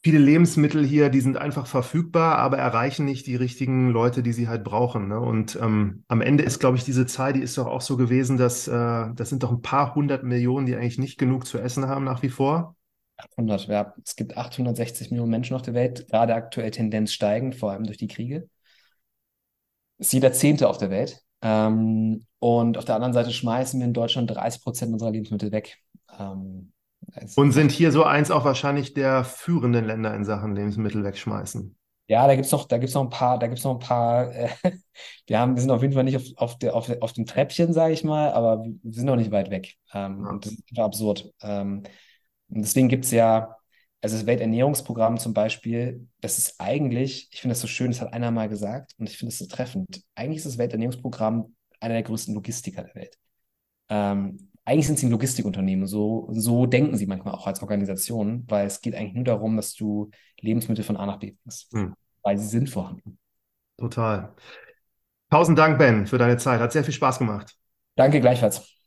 viele 0.04 0.18
Lebensmittel 0.18 0.86
hier, 0.86 1.10
die 1.10 1.22
sind 1.22 1.38
einfach 1.38 1.68
verfügbar, 1.68 2.38
aber 2.38 2.58
erreichen 2.58 3.06
nicht 3.06 3.28
die 3.28 3.36
richtigen 3.36 3.90
Leute, 3.90 4.24
die 4.24 4.34
sie 4.34 4.48
halt 4.48 4.64
brauchen. 4.64 5.08
Ne? 5.08 5.20
Und 5.20 5.58
ähm, 5.62 6.04
am 6.08 6.22
Ende 6.22 6.44
ist, 6.44 6.60
glaube 6.60 6.78
ich, 6.78 6.84
diese 6.84 7.06
Zahl, 7.06 7.34
die 7.34 7.42
ist 7.42 7.58
doch 7.58 7.68
auch 7.68 7.82
so 7.82 7.98
gewesen, 7.98 8.38
dass 8.38 8.68
äh, 8.68 9.14
das 9.14 9.30
sind 9.30 9.44
doch 9.44 9.52
ein 9.52 9.62
paar 9.62 9.94
hundert 9.94 10.24
Millionen, 10.24 10.66
die 10.66 10.76
eigentlich 10.76 10.98
nicht 10.98 11.18
genug 11.20 11.46
zu 11.46 11.60
essen 11.60 11.88
haben 11.88 12.04
nach 12.04 12.24
wie 12.24 12.30
vor. 12.30 12.76
800, 13.18 13.68
ja. 13.68 13.94
Es 14.04 14.16
gibt 14.16 14.36
860 14.36 15.12
Millionen 15.12 15.30
Menschen 15.30 15.56
auf 15.56 15.62
der 15.62 15.76
Welt, 15.76 16.08
gerade 16.10 16.34
aktuell 16.34 16.72
Tendenz 16.72 17.14
steigend, 17.14 17.56
vor 17.56 17.72
allem 17.72 17.84
durch 17.84 17.98
die 17.98 18.08
Kriege. 18.08 18.50
Ist 20.00 20.14
jeder 20.14 20.34
Zehnte 20.34 20.68
auf 20.68 20.80
der 20.80 20.90
Welt. 20.90 21.22
Ähm, 21.44 22.26
und 22.40 22.78
auf 22.80 22.86
der 22.86 22.96
anderen 22.96 23.14
Seite 23.14 23.32
schmeißen 23.32 23.80
wir 23.80 23.86
in 23.86 23.94
Deutschland 23.94 24.32
30 24.32 24.64
Prozent 24.64 24.94
unserer 24.94 25.12
Lebensmittel 25.12 25.52
weg. 25.52 25.78
Ähm, 26.18 26.72
und 27.36 27.52
sind 27.52 27.72
hier 27.72 27.92
so 27.92 28.04
eins 28.04 28.32
auch 28.32 28.46
wahrscheinlich 28.46 28.94
der 28.94 29.24
führenden 29.24 29.86
Länder 29.86 30.14
in 30.16 30.26
Sachen 30.26 30.56
Lebensmittel 30.56 31.04
wegschmeißen. 31.04 31.76
Ja, 32.08 32.28
da 32.28 32.36
gibt 32.36 32.46
es 32.46 32.52
noch, 32.52 32.68
da 32.68 32.78
gibt's 32.78 32.94
noch 32.94 33.04
ein 33.04 33.10
paar, 33.10 33.40
da 33.40 33.48
gibt 33.48 33.60
es 33.60 33.64
noch 33.64 33.76
ein 33.76 33.80
paar, 33.80 34.36
äh, 34.36 34.50
wir 35.28 35.40
haben, 35.40 35.56
wir 35.56 35.62
sind 35.62 35.72
auf 35.72 35.82
jeden 35.82 35.94
Fall 35.94 36.04
nicht 36.04 36.18
auf, 36.18 36.24
auf, 36.36 36.58
der, 36.58 36.76
auf, 36.76 36.92
auf 37.02 37.14
dem 37.14 37.26
Treppchen, 37.26 37.72
sage 37.72 37.94
ich 37.94 38.04
mal, 38.04 38.32
aber 38.34 38.66
wir 38.66 38.94
sind 38.94 39.06
noch 39.06 39.16
nicht 39.16 39.32
weit 39.32 39.50
weg. 39.50 39.76
Ähm, 39.94 40.26
ja. 40.26 40.38
Das 40.42 40.52
ist 40.52 40.64
einfach 40.72 40.84
absurd. 40.84 41.32
Ähm, 41.42 41.84
und 42.50 42.62
deswegen 42.62 42.90
gibt 42.90 43.06
es 43.06 43.12
ja, 43.12 43.56
also 44.02 44.18
das 44.18 44.26
Welternährungsprogramm 44.26 45.20
zum 45.20 45.34
Beispiel, 45.34 46.06
das 46.20 46.38
ist 46.38 46.60
eigentlich, 46.60 47.30
ich 47.32 47.40
finde 47.40 47.54
das 47.54 47.62
so 47.62 47.68
schön, 47.68 47.92
das 47.92 48.02
hat 48.02 48.12
einer 48.12 48.32
mal 48.32 48.50
gesagt 48.50 48.94
und 48.98 49.08
ich 49.08 49.18
finde 49.18 49.32
es 49.32 49.40
so 49.40 49.46
treffend. 49.46 50.04
Eigentlich 50.14 50.40
ist 50.40 50.48
das 50.48 50.58
Welternährungsprogramm 50.58 51.56
einer 51.80 51.94
der 51.94 52.04
größten 52.04 52.34
Logistiker 52.34 52.84
der 52.84 52.96
Welt. 52.96 53.18
Ähm, 53.88 54.51
eigentlich 54.66 54.88
sind 54.88 55.00
sie 55.00 55.08
ein 55.08 55.12
Logistikunternehmen. 55.12 55.88
So, 55.88 56.28
so 56.32 56.66
denken 56.66 56.98
sie 56.98 57.08
manchmal 57.08 57.34
auch 57.34 57.48
als 57.48 57.62
Organisation, 57.62 58.46
weil 58.48 58.68
es 58.68 58.82
geht 58.82 58.96
eigentlich 58.96 59.14
nur 59.14 59.24
darum, 59.24 59.56
dass 59.56 59.74
du 59.74 60.12
Lebensmittel 60.40 60.84
von 60.84 60.98
A 60.98 61.06
nach 61.06 61.20
B 61.20 61.36
bringst, 61.42 61.72
hm. 61.74 61.94
weil 62.24 62.38
sie 62.38 62.48
sind 62.48 62.70
vorhanden. 62.70 63.18
Total. 63.78 64.34
Tausend 65.30 65.58
Dank, 65.58 65.80
Ben, 65.80 66.06
für 66.08 66.18
deine 66.18 66.38
Zeit. 66.38 66.60
Hat 66.60 66.72
sehr 66.72 66.84
viel 66.84 66.94
Spaß 66.94 67.20
gemacht. 67.20 67.56
Danke 67.96 68.22
gleichfalls. 68.22 68.81